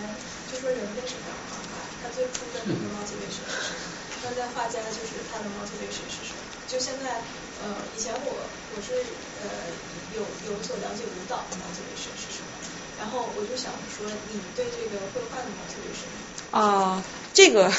[0.50, 1.78] 就说人为什么要画画？
[2.02, 3.94] 他最初的那个 motivation 是什么？
[4.26, 6.42] 那在画家就是他的 motivation 是什么？
[6.66, 7.22] 就现在，
[7.62, 8.42] 呃，以前我
[8.74, 8.90] 我是
[9.38, 9.70] 呃
[10.10, 12.50] 有有所了解舞蹈的 motivation 是什么？
[12.98, 16.10] 然后我就想说，你对这个绘画的 motivation？
[16.50, 17.72] 啊，这个。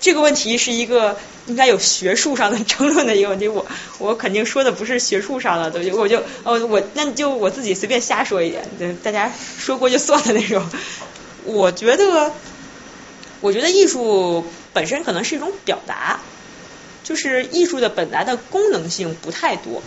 [0.00, 3.66] 这个问题是一个应该有学术上的争论的一个问题，我
[3.98, 10.64] 我肯定说的不是学术上的东西，我就呃我那就我自己随便瞎说一点，大家说过就算的那种。
[11.44, 12.32] 我觉得，
[13.40, 14.44] 我觉得艺术
[14.74, 16.20] 本身可能是一种表达，
[17.02, 19.82] 就是艺术的本来的功能性不太多，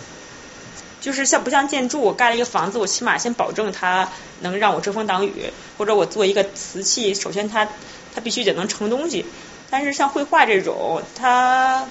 [1.00, 4.10] 就是像不像建筑，我盖了一个房子，我起码先保证它
[4.40, 7.68] 能让我遮风挡雨，或者我做一个瓷器，首先它
[8.14, 9.24] 它必须得能盛东西。
[9.72, 11.88] 但是像绘画这种，它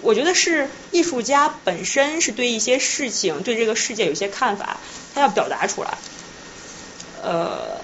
[0.00, 4.78] 我觉得是艺术家本身是对一些事情、对这个世界有些看法，
[5.14, 5.94] 他要表达出来。
[7.22, 7.80] 呃，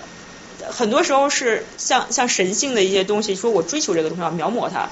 [0.68, 4.89] 很多时候是像像神性的一些东西，说我追求这个东西，要描摹它。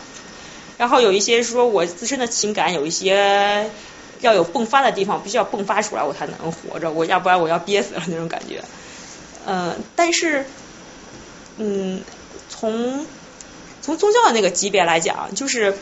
[0.78, 3.68] 然后有一些说我自身的情感有一些
[4.20, 8.62] 要有迸发的地方，必须要迸发出来，我才能活着，我要不然我要憋死了那种感觉。
[9.44, 10.46] 呃，但是，
[11.56, 12.04] 嗯，
[12.48, 13.04] 从
[13.86, 15.78] 从宗教的那个级别来讲，就是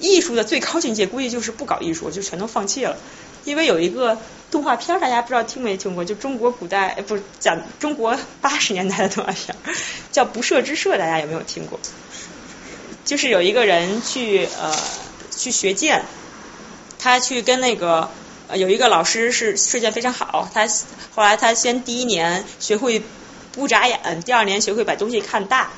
[0.00, 2.98] 艺术的最高境界，估计就是不搞艺术，就全都放弃了。
[3.44, 4.18] 因为有一个
[4.50, 9.56] 动画片，大家不知道听没听过，就中国古代不是讲中国八十年代的动画片，
[10.12, 11.80] 叫《不赦之射》，大家有没有听过？
[13.06, 14.76] 就是有一个人去呃
[15.34, 16.04] 去学剑，
[16.98, 18.10] 他去跟那个
[18.52, 20.68] 有一个老师是射箭非常好，他
[21.14, 23.02] 后来他先第一年学会
[23.52, 25.70] 不眨眼，第二年学会把东西看大。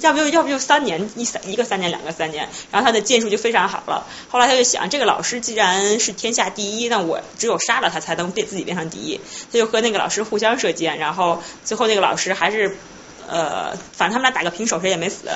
[0.00, 4.06] 要不就要不就三年一三一个三年两个三年，然后他的剑术就非常好了。
[4.28, 9.20] 后来他就想，这个老师既然是天下第一，那我只有杀了他才能变自己变成第一。
[9.52, 12.76] 他就和那个老师互相射箭，然后最后那个老师还是
[13.28, 15.28] 呃，反正他们俩打个平手，谁也没死。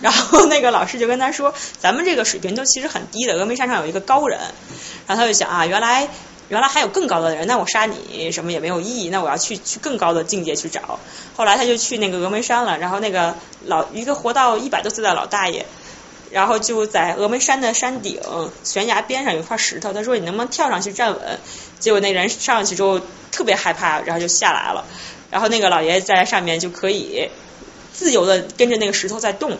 [0.00, 4.38] 然后那个老师就跟他说，咱们这个水平都其实很低的，峨眉山上有一个高人。
[5.06, 6.08] 然后他就想啊，原来。
[6.48, 10.98] 原来还有更高的人，那我杀你什么也没有意义，那我要去去更高的境界去找。
[11.36, 13.34] 后来他就去那个峨眉山了，然后那个
[13.64, 15.66] 老一个活到一百多岁的老大爷，
[16.30, 18.20] 然后就在峨眉山的山顶
[18.64, 21.38] 悬崖边上有一块石头，他说你能不能跳上去站稳？
[21.78, 23.00] 结果那人上去之后
[23.30, 24.84] 特别害怕，然后就下来了。
[25.30, 27.28] 然后那个老爷在上面就可以
[27.92, 29.58] 自由的跟着那个石头在动。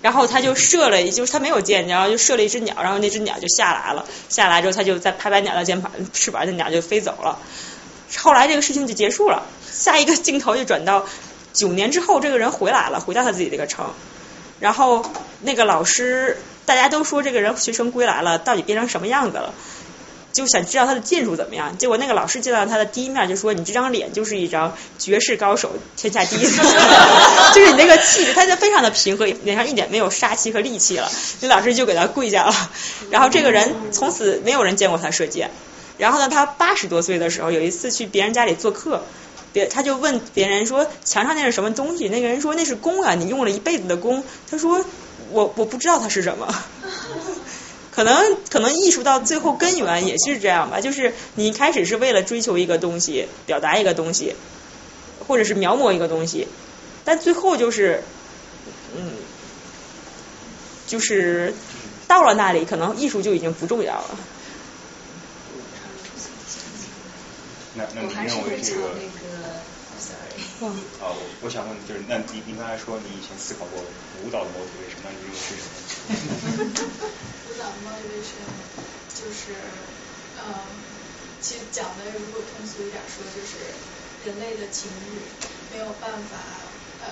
[0.00, 4.04] 然后他就射了，就是他没有箭，然后就射了一只鸟，然后那只鸟就下来了。
[4.28, 7.38] 下来之后，他就再拍拍鸟的肩膀，翅膀，那鸟就飞走了。
[8.16, 9.44] 后来这个事情就结束了。
[9.70, 11.06] 下一个镜头就转到
[11.52, 13.90] 九年之后，这个人回来了，回到他自己这个城。
[14.60, 15.04] 然后
[15.40, 19.54] 那个老师，大家都说这个人学成归来了，到底变成什么样子了？
[20.38, 26.44] 就想知道他的剑术怎么样，结果那个老师见到他的第一面就说：“你这张脸就是一张绝世高手，天下第一，
[27.54, 31.10] 就是你那个气质，他就非常的平和，脸上一点没有杀气和戾气了。”
[31.42, 32.54] 那老师就给他跪下了。
[33.10, 35.50] 然后这个人从此没有人见过他射箭。
[35.96, 39.02] 然后呢，他八十多岁的时候，有一次去别人家里做客，
[39.52, 44.84] 别他就问别人说：“墙上那是什么东西？”那个人说：“那是弓啊，你用了一辈子的弓。”他说
[45.32, 46.46] ：“我我不知道它是什么。”
[47.98, 54.36] 可能可能艺术到最后根源也是这样吧，就是你一开始是为了追求一个东西，表达一个东西，
[55.26, 56.46] 或者是描摹一个东西，
[57.04, 58.04] 但最后就是
[58.96, 59.14] 嗯，
[60.86, 61.52] 就是
[62.06, 64.10] 到了那里，可能艺术就已经不重要了。
[67.74, 68.92] 那那你认为这个？
[70.60, 70.70] 啊，
[71.02, 73.82] 我我想问，就是那你你刚才说你以前思考过
[74.22, 75.66] 舞蹈的 motivation，那你认为是什
[76.64, 76.82] 么？
[77.84, 78.46] motivation
[79.08, 79.54] 就是，
[80.36, 80.82] 嗯，
[81.40, 83.56] 其实讲的如果通俗一点说，就是
[84.24, 85.20] 人类的情欲
[85.72, 86.38] 没有办法
[87.00, 87.08] 呃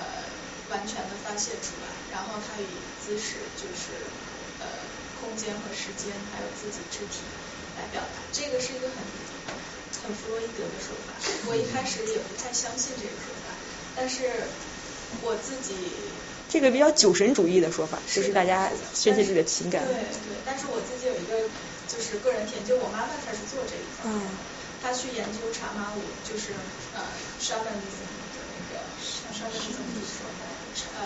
[0.69, 2.67] 完全的发泄出来，然后它以
[3.03, 3.95] 姿势就是
[4.59, 4.67] 呃
[5.19, 7.23] 空间和时间还有自己肢体
[7.75, 8.97] 来表达，这个是一个很
[10.03, 11.13] 很弗洛伊德的说法。
[11.47, 13.51] 我一开始也不太相信这个说法，
[13.95, 14.31] 但是
[15.21, 16.16] 我自己。
[16.49, 19.83] 这个比较酒神主义的说法，就是大家宣泄自己的情感。
[19.85, 20.03] 对对，
[20.45, 21.49] 但是我自己有一个
[21.87, 24.09] 就是个人体验，就我妈妈她是做这一块，
[24.81, 26.55] 她去研究茶马舞，就是
[26.95, 27.03] 呃
[27.43, 30.23] ，shamanism 的那个 shamanism 怎么说？
[30.99, 31.03] 呃，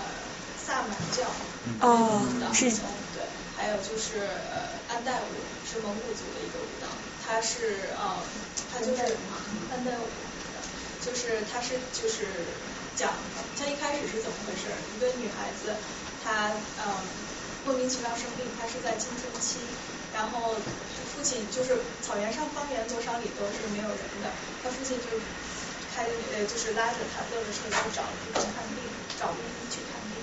[0.63, 1.25] 萨满教
[1.81, 2.21] 哦，
[2.53, 2.69] 是。
[3.17, 3.25] 对，
[3.57, 5.33] 还有就是呃，安代舞
[5.65, 6.87] 是蒙古族的一个舞蹈，
[7.25, 8.15] 它是呃，
[8.71, 9.01] 它就是
[9.71, 10.05] 安代舞，
[11.03, 12.27] 就是它是就是。
[12.95, 13.11] 讲，
[13.57, 14.67] 他一开始是怎么回事？
[14.95, 15.73] 一个女孩子，
[16.23, 16.51] 她
[16.83, 16.85] 嗯
[17.65, 19.59] 莫名其妙生病，她是在青春期，
[20.13, 20.55] 然后
[21.15, 24.29] 父亲就是草原上方圆多少里都是没有人的，
[24.61, 25.17] 她父亲就
[25.95, 26.03] 开
[26.35, 28.83] 呃就是拉着她坐着车去找医生看病，
[29.19, 30.19] 找中医去看病，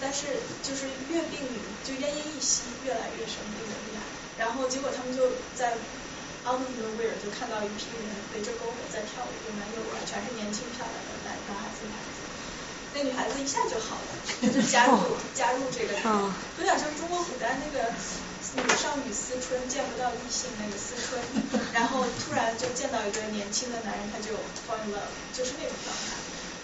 [0.00, 1.38] 但是就是越病
[1.84, 4.02] 就奄奄一息，越来越生病的厉害，
[4.38, 5.74] 然后结果他们就在。
[6.44, 12.18] 奥特曼威尔就看到一批人围着篝火在跳舞，有男有女，全是年轻漂亮的男男孩子、女孩子。
[12.94, 14.10] 那女孩子一下就好了，
[14.50, 14.98] 就加入
[15.34, 15.94] 加入这个，
[16.58, 17.88] 有点像中国古代那个
[18.58, 21.16] 女少女思春，见不到异性那个思春，
[21.72, 24.34] 然后突然就见到一个年轻的男人，他就
[24.66, 26.18] fall in love，就是那种状态。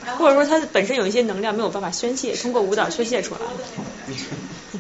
[0.05, 3.41] 然后或者说他本身有一些能量没有办法宣泄，通过舞蹈宣泄出来。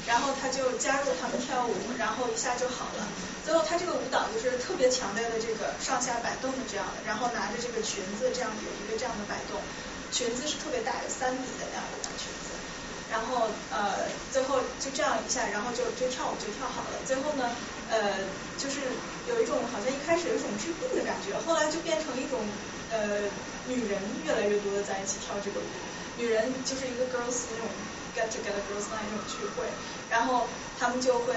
[0.06, 3.06] 然后他就加入他们跳舞，然后一下就好了。
[3.48, 9.56] 最后他这个舞蹈就是特别强烈的这个上下摆动的这样的，然后拿着这个裙子这样有一个这样的摆动，
[10.12, 12.52] 裙子是特别大的三米的那样的大裙子。
[13.08, 17.00] 然后呃，最后就这样一下，然后就就跳舞就跳好了。
[17.08, 17.48] 最后呢，
[17.88, 18.20] 呃，
[18.60, 18.84] 就是
[19.32, 22.44] 有一种好像一开始有一种治病的感觉，后来就变成一种
[22.92, 23.32] 呃，
[23.64, 23.96] 女人
[24.28, 25.72] 越来越多的在一起跳这个舞，
[26.20, 27.64] 女人就是一个 girls 那种
[28.12, 29.64] get together girls night 那种聚会，
[30.12, 30.44] 然后
[30.78, 31.32] 他们就会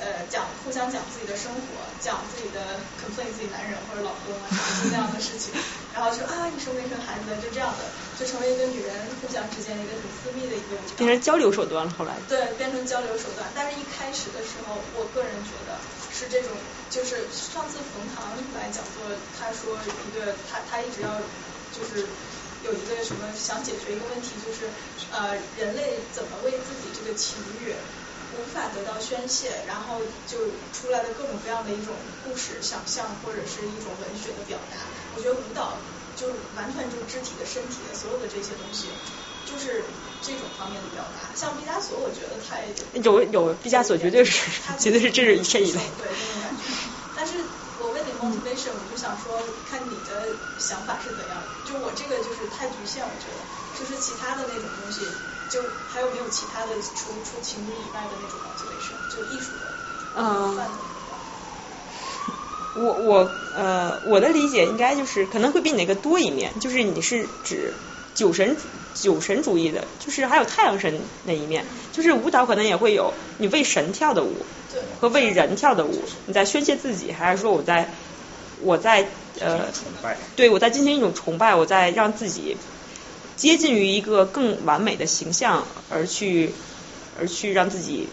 [0.00, 1.60] 呃讲互相讲自己的生活，
[2.00, 4.46] 讲自己的 complain 自己男人或者老公啊
[4.82, 5.54] 就这样的事情，
[5.94, 7.82] 然后就啊你生没生孩子，就这样的，
[8.18, 10.76] 就成为一个女人互相之间的一个很私密的一个。
[10.96, 11.90] 变成交流手段了。
[11.96, 13.46] 后来，对，变成交流手段。
[13.54, 15.78] 但是一开始的时候，我个人觉得
[16.12, 16.50] 是这种，
[16.90, 19.06] 就是上次冯唐来讲座，
[19.38, 21.10] 他说一个，他他一直要
[21.74, 22.06] 就是
[22.64, 24.68] 有一个什么想解决一个问题，就是
[25.10, 27.74] 呃人类怎么为自己这个情欲
[28.38, 30.38] 无法得到宣泄，然后就
[30.72, 34.76] 出来的各种各样的一种故事想象或者是一种文学的表达。
[35.16, 35.78] 我觉得舞蹈
[36.16, 38.90] 就完全就是肢体的身体的所有的这些东西，
[39.44, 39.84] 就是
[40.20, 41.34] 这种方面的表达。
[41.34, 42.58] 像毕加索，我觉得他
[43.02, 45.80] 有有毕加索绝对是他绝对是这是这一类。
[45.98, 46.62] 对这种感觉。
[47.16, 47.44] 但是
[47.78, 51.42] 我问你 motivation，我就想说，看你的想法是怎样。
[51.64, 55.06] 就我这个就是太局限，我觉得，就是其他的那种东西，
[55.48, 59.66] 就还有没有其他的除除情侣以外的那种 motivation，就艺术的
[60.16, 60.58] 嗯。
[62.74, 67.72] 我我呃我的理解应该就是可能会比你那个多一面，就是你是指
[68.16, 68.56] 酒神
[68.94, 77.88] 酒神主义的，就是还有太阳神那一面，就是舞蹈可能也会有你为神跳的舞对和为人跳的舞，你在宣泄自己，还是说我在
[78.60, 79.06] 我在
[79.38, 80.16] 呃崇拜。
[80.34, 82.56] 对我在进行一种崇拜，我在让自己
[83.36, 86.52] 接近于一个更完美的形象，而去
[87.18, 88.08] 而去让自己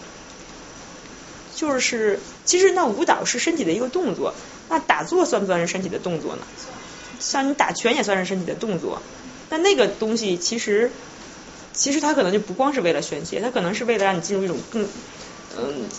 [1.55, 4.33] 就是其实那舞蹈是身体的一个动作，
[4.69, 6.41] 那打坐算不算是身体的动作呢？
[7.19, 9.01] 像你打拳也算是身体的动作，
[9.49, 10.91] 但那个东西其实
[11.73, 14.87] 其实它可能就不光是为了宣泄，它可能是为了让你进入一种更
[15.57, 15.89] 嗯。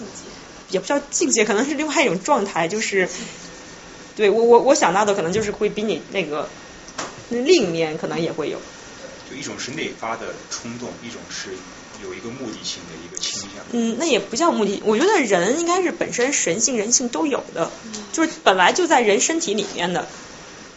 [0.70, 3.07] 也不叫境界，可能是另外一种状态，就是
[4.17, 6.49] 对我我我想到的可能就是会比你那个
[7.28, 8.59] 另一面可能也会有。
[9.33, 11.51] 就一种是内发的冲动，一种是
[12.02, 13.65] 有一个目的性的一个倾向。
[13.73, 14.83] 嗯，那也不叫目的。
[14.85, 17.70] 我觉得人应该是本身神性、人性都有的，
[18.12, 20.07] 就是本来就在人身体里面的。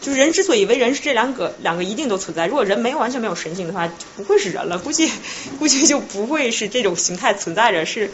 [0.00, 2.46] 就是人之所以为人，是这两个两个一定都存在。
[2.46, 4.78] 如果人没有完全没有神性的话，就不会是人了。
[4.78, 5.10] 估计
[5.58, 7.84] 估计就不会是这种形态存在着。
[7.84, 8.10] 是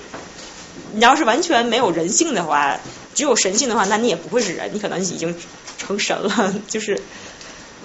[0.93, 2.81] 你要是完全没有人性的话，
[3.15, 5.35] 只有神性的话，那你也不会是人，你可能已经
[5.77, 6.55] 成神了。
[6.69, 6.99] 就是我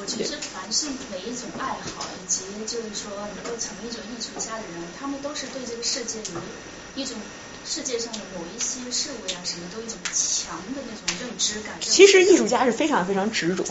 [0.08, 6.42] 觉得凡是每一种爱好，以及就是说能够成为一种艺术家的人，他们都是对这个世界有
[6.96, 7.16] 一种
[7.66, 11.76] 世界上的某一些事物呀，什么都有一种强的那种认知感。
[11.82, 13.64] 其实艺术家是非常非常执着，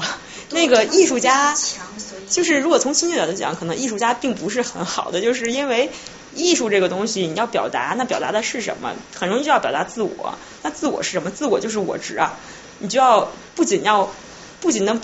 [0.51, 5.91] 那个艺术家强，所以就是如果从心理角度讲，可能艺术家并不是很好的，就是因为
[6.35, 8.95] 艺术这个东西你要表达，那表达的是什么？
[9.15, 11.31] 很容易就要表达自我，那自我是什么？
[11.31, 12.39] 自我就是我执啊，
[12.79, 14.13] 你就要不仅要
[14.61, 15.01] 不仅能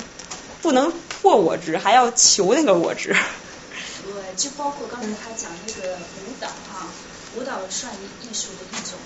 [0.61, 3.15] 不能破我执，还要求那个我执。
[4.03, 6.91] 对，就包括刚才他讲那个舞蹈哈，
[7.37, 8.99] 舞蹈算艺术的一种。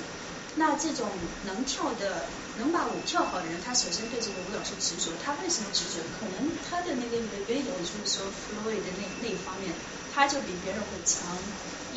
[0.59, 1.05] 那这种
[1.45, 2.25] 能跳的、
[2.57, 5.13] 能把舞跳好的人，他首先对这个舞蹈是执着。
[5.23, 6.01] 他为什么执着？
[6.17, 9.69] 可能他的那个 libido，就是说 f l o y d 的那那一方面，
[10.15, 11.21] 他就比别人会强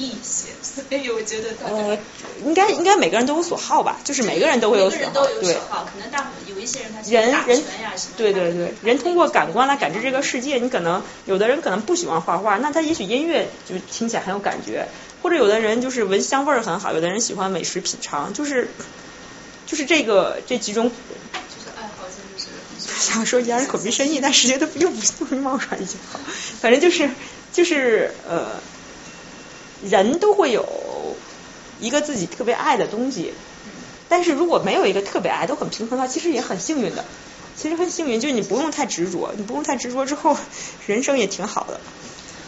[0.06, 0.50] 一些。
[0.62, 1.98] 所以我觉得呃，
[2.46, 5.54] 应该应该每个人都有所好吧，就是每个人都会有所好对。
[5.54, 7.64] 可能大有一些人他人人
[8.16, 10.58] 对对对，人通过感官来感知这个世界。
[10.58, 14.88] 你可能有的人可能不喜欢画画，那他也许音乐就听起来很有感觉，
[15.22, 18.70] 或者有的人就是闻香味儿很好，有的人喜欢美食品尝，就是
[19.66, 20.90] 就是这个这几种。
[20.90, 22.48] 就是爱好真的是
[23.00, 26.20] 想说言而口鼻生意，但是觉得又不不冒出来一句话，
[26.62, 27.10] 反正就是
[27.52, 28.60] 就是呃，
[29.84, 31.16] 人都会有
[31.80, 33.34] 一个自己特别爱的东西，
[34.10, 37.06] 但是如果没有一个特别爱，都很平衡的话，其实也很幸运的。
[37.56, 40.38] 其实很幸运，就是你不用太执着，你不用太执着之后，
[40.88, 41.80] 人生也挺好的。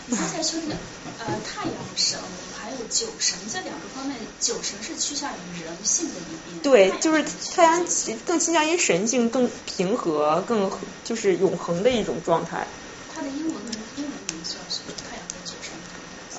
[0.07, 0.75] 你刚才说的
[1.19, 2.19] 呃太阳神
[2.57, 7.85] 还有酒神这两个方面，酒神是趋向于人性的一边，对，就是太阳
[8.25, 10.71] 更倾向于神性、更平和、更
[11.03, 12.67] 就是永恒的一种状态。
[13.13, 13.55] 它的英文
[13.97, 14.93] 英文名叫什么？
[15.09, 15.71] 太阳跟酒神。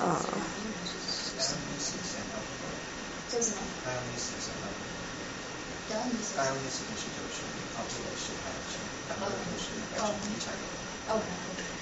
[0.03, 0.52] 啊这
[3.33, 4.53] 做什么？Bionics 是什
[5.89, 7.41] Ionesco 是就是
[7.73, 8.77] 啊，这个是它是
[9.09, 10.61] 然后就是白纸黑字的。
[11.09, 11.19] 哦，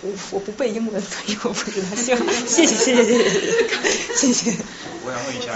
[0.01, 1.95] 我我不背英文，所以我不知道。
[1.95, 2.15] 行，
[2.47, 3.29] 谢谢谢谢谢
[4.15, 4.55] 谢谢谢。
[5.03, 5.51] 我想问一下，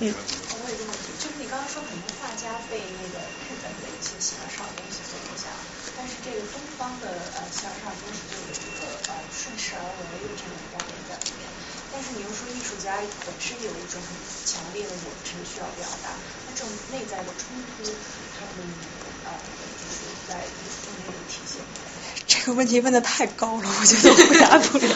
[0.00, 3.18] 嗯，我问一个问题，就是你刚刚说很多画家被那个
[3.48, 5.50] 日本的一些喜欢东西所影响，
[5.98, 9.82] 但是这个东方的呃喜欢少女东西就有一个呃顺势而
[10.14, 10.78] 为又这么一个
[11.92, 12.96] 但是你又说艺术家
[13.26, 16.08] 本身有一种很强烈的我执需要表达，
[16.46, 17.82] 那这种内在的冲突，
[18.32, 18.66] 他们
[19.24, 19.30] 呃
[19.76, 21.62] 就是在艺术中没有体现。
[22.26, 24.88] 这个问题问的太高了，我觉得回答不了。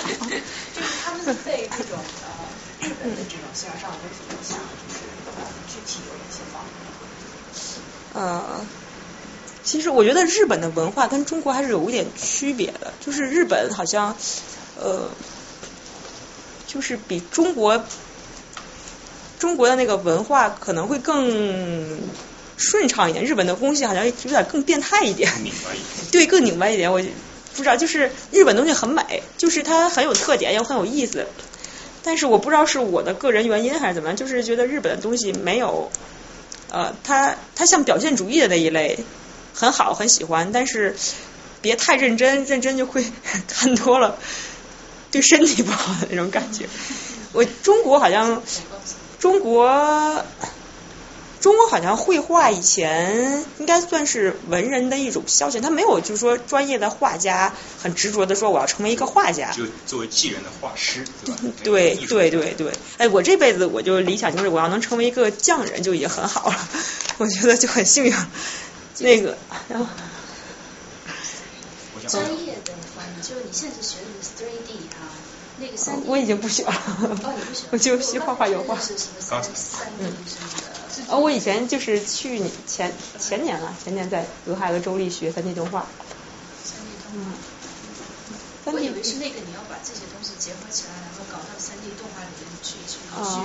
[0.75, 2.49] 就是他们被这种呃
[2.81, 5.05] 日本的这种向上的东西影响，就是
[5.36, 6.91] 呃具体有哪些方面？
[8.15, 8.66] 呃，
[9.62, 14.16] 其实我觉得日本的文化跟中国还是有一点区别的，就是日本好像
[14.75, 15.15] 呃，
[16.76, 17.82] 就是比中国
[19.38, 21.98] 中国的那个文化可能会更
[22.58, 26.10] 顺畅一点，日本的东西好像有点更变态一点，拧巴一点。
[26.12, 26.92] 对，更拧巴一点。
[26.92, 27.00] 我
[27.55, 31.26] 不知道，就是日本东西很美，就是它很有特点，又很有意思。
[32.05, 35.90] 但是我不知道是我的个人原因还是怎么样，就是觉得日本的东西没有，
[36.70, 38.98] 呃，它它像表现主义的那一类，
[39.55, 40.94] 很好，很喜欢，但是
[41.62, 43.02] 别太认真，认真就会
[43.48, 44.18] 看多了，
[45.18, 46.68] 对身体不好的那种感觉。
[47.32, 48.42] 我中国好像
[49.18, 50.24] 中国。
[51.38, 59.52] 中国好像绘画以前应该算是文人的一种消遣，他没有就是说专业的画家很执着的说我要成为一个画家。
[59.52, 61.40] 就作为艺人的画师，对吧？
[61.62, 66.68] 对对对对，哎，我这辈子我就理想就是我要能成为一个匠人就已经很好了，
[67.18, 68.12] 我觉得就很幸运。
[68.98, 69.38] 那个，
[69.68, 69.86] 然后
[72.08, 72.72] 专业的
[73.26, 75.10] 就是你现在是学的是 3D 啊，
[75.58, 76.02] 那个三 D。
[76.06, 76.70] 我已经不学了
[77.02, 77.66] 哦，你不学。
[77.72, 80.64] 我就学画画油画是什么三三 D 什么的。
[81.08, 85.86] 呃，我以前就是去年前前年了，前年在俄亥俄州立学三 D 动画。
[86.62, 87.32] 三 D 动画。
[88.64, 93.40] 三我 D 以为是那个你要把这些东西结合起来，然后搞到三 D 动画里面去去去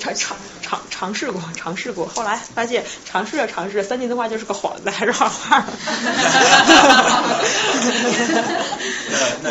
[0.00, 5.64] 尝尝尝尝试过，尝试过，后来发现尝试着尝试，三 D 动画就是个幌子，还是画画。
[9.10, 9.50] 那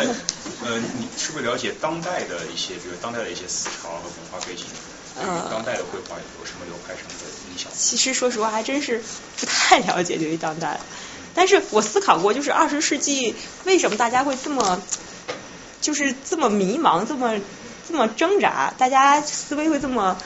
[0.66, 4.64] 呃，你是不是了解当代的一些，比如当代的一些思潮和文化背景？
[5.16, 7.70] 对于呃当代的绘画有什么流派上的影响？
[7.76, 9.02] 其实说实话，还真是
[9.36, 10.80] 不太了解对于当代。
[11.34, 14.82] 但是我思考过，就是二十世纪为什么大家会这么，
[15.80, 17.38] 就是这么迷茫，这么
[17.88, 20.16] 这么挣扎，大家思维会这么，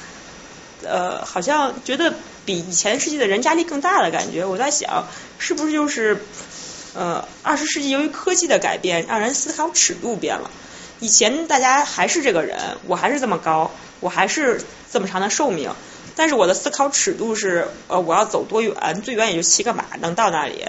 [0.82, 2.14] 呃，好像觉得
[2.46, 4.44] 比以前世纪的人压力更大的感觉。
[4.44, 5.06] 我在想，
[5.38, 6.24] 是不是就是，
[6.94, 10.50] 呃，二十世纪由于科技的改变，让人思考尺度变了。
[11.00, 12.56] 以前大家还是这个人，
[12.86, 15.72] 我还是这么高，我还是这么长的寿命，
[16.14, 20.64] 但是我的思考尺度是，呃，我要走多远，最远也就骑个马能到那里。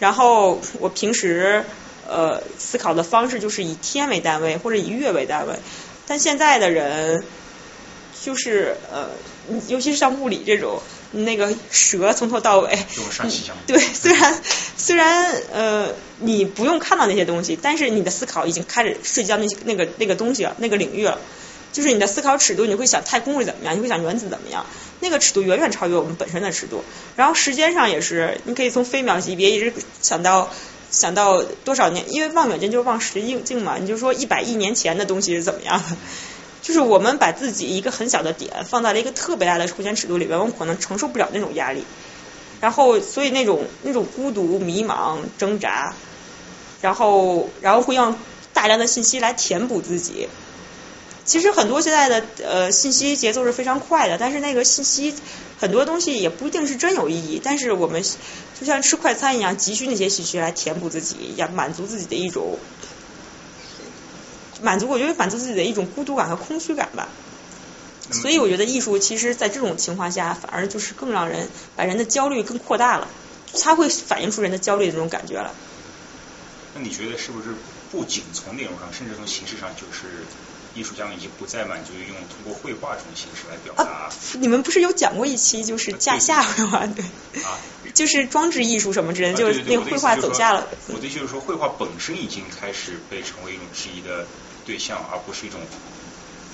[0.00, 1.64] 然后我平时
[2.08, 5.54] 呃思考的方式就是以天为单位或者以月为单位，
[6.06, 7.22] 但现在的人
[8.22, 9.10] 就是呃，
[9.68, 10.80] 尤其是像物理这种，
[11.12, 12.78] 那个蛇从头到尾。
[13.66, 14.42] 对，虽然
[14.76, 15.88] 虽然呃
[16.20, 21.18] 你不用看到那些东西，但是你的思考已经开始涉及到那些那个那个东西了，那个领域了。
[21.70, 24.64] 就是你的思考尺度，你会想太空会怎么样，你会想原子怎么样，
[25.00, 26.82] 那个尺度远远超越我们本身的尺度。
[27.14, 30.50] 然后时间上也是，你可以从飞秒级别一直想到
[30.90, 35.96] 想到多少年，因为望远镜就是望实镜嘛，你就说一百亿年前的东西是怎么样的。
[36.60, 41.84] 就是我们把自己一个很小的点放在了一个特别大的空间尺度里边，我们可能承受不了那种压力。
[42.60, 45.94] 然后，所以那种那种孤独、迷茫、挣扎，
[46.80, 48.18] 然后然后会让
[48.52, 50.28] 大量的信息来填补自己。
[51.24, 55.14] 其实很多现在的呃信息节奏是非常快的，但是那个信息
[55.60, 57.40] 很多东西也不一定是真有意义。
[57.44, 58.02] 但是我们
[58.58, 62.58] 就像吃快餐一样，急需那些信息来填补自己，也满足自己的一种
[64.62, 67.08] 满足，我觉得满足自己的一种孤独感和空虚感吧。
[68.10, 73.06] 所以我觉得艺术其实在这种情况下，反而就是更让人把人的焦虑更扩大了，
[73.60, 75.52] 它会反映出人的焦虑的这种感觉了。
[76.74, 77.48] 那你觉得是不是
[77.92, 80.24] 不仅从内容上，甚至从形式上，就是
[80.74, 87.04] 艺术家们已经不再满足于用通过绘画这种形式来表达啊，你们不是有讲过一期就是架下绘画对，
[87.42, 87.58] 啊？
[87.94, 90.66] 就是装置艺术什么之类的，啊就是那个绘画走下了。
[90.88, 94.26] 我的意思就是说，绘画本身已经开始被成为一种质疑的
[94.68, 95.58] 对象，而不是一种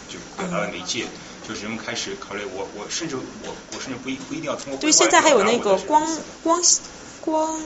[0.09, 1.05] 就表达的媒介。
[1.47, 6.03] 就是人们开始考虑我，我甚至我我甚至不一不一定要通过对，现在还有那个光
[6.43, 6.63] 光
[7.21, 7.61] 光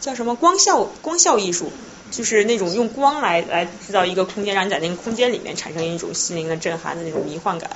[0.00, 1.70] 叫什么光效光效艺术，
[2.10, 7.68] 就是那种用光来来制造一个空间，让你在那个空间里面产生一种心灵的震撼的那种迷幻感。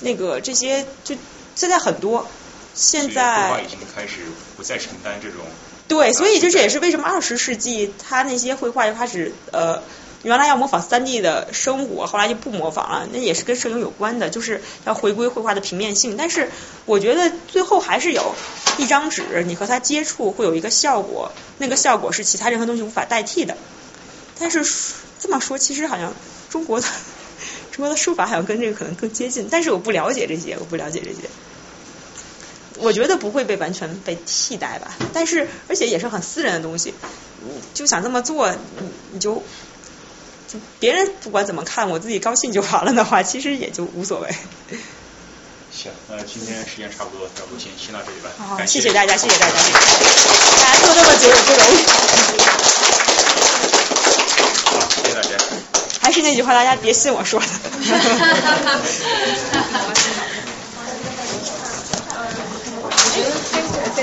[0.00, 1.14] 那个这些就
[1.54, 2.26] 现在很多，
[2.72, 4.20] 现所以绘画在已经开始
[4.56, 5.40] 不再承担这种
[5.86, 9.82] 对，所以这是也是为什么二十世纪他那些绘画又开始呃
[10.22, 16.16] 原来要模仿三 D 的生活，后来就不模仿了，那也是跟摄影有关的，就是要回归绘画的平面性。
[16.16, 16.50] 但是
[16.86, 18.34] 我觉得最后还是有
[18.78, 23.56] 一张纸，你和它接触会有一个效果，那个效果是其他任何东西无法代替的。
[24.40, 24.64] 但是
[25.20, 26.12] 这么说，其实好像
[26.50, 26.86] 中国的
[27.70, 31.28] 中国的书法好像跟这个可能更接近，但是我不了解这些，我不了解这些。
[32.80, 36.94] 我觉得不会被完全被替代吧，但是而且也是很私人的东西，
[37.74, 39.42] 就想这么做，你你就
[40.48, 44.28] 就别人不管怎么看，我自己高兴就完了的话，其实也就无所谓。
[45.70, 48.30] 行，那今天时间差不多，咱们先先到这里吧。
[48.38, 49.58] 好，感谢谢大家，谢谢大家，大
[50.72, 51.76] 家做这么久也不容易。
[54.64, 55.28] 好，谢谢大家。
[56.00, 57.46] 还是那句话，大家别信我说的。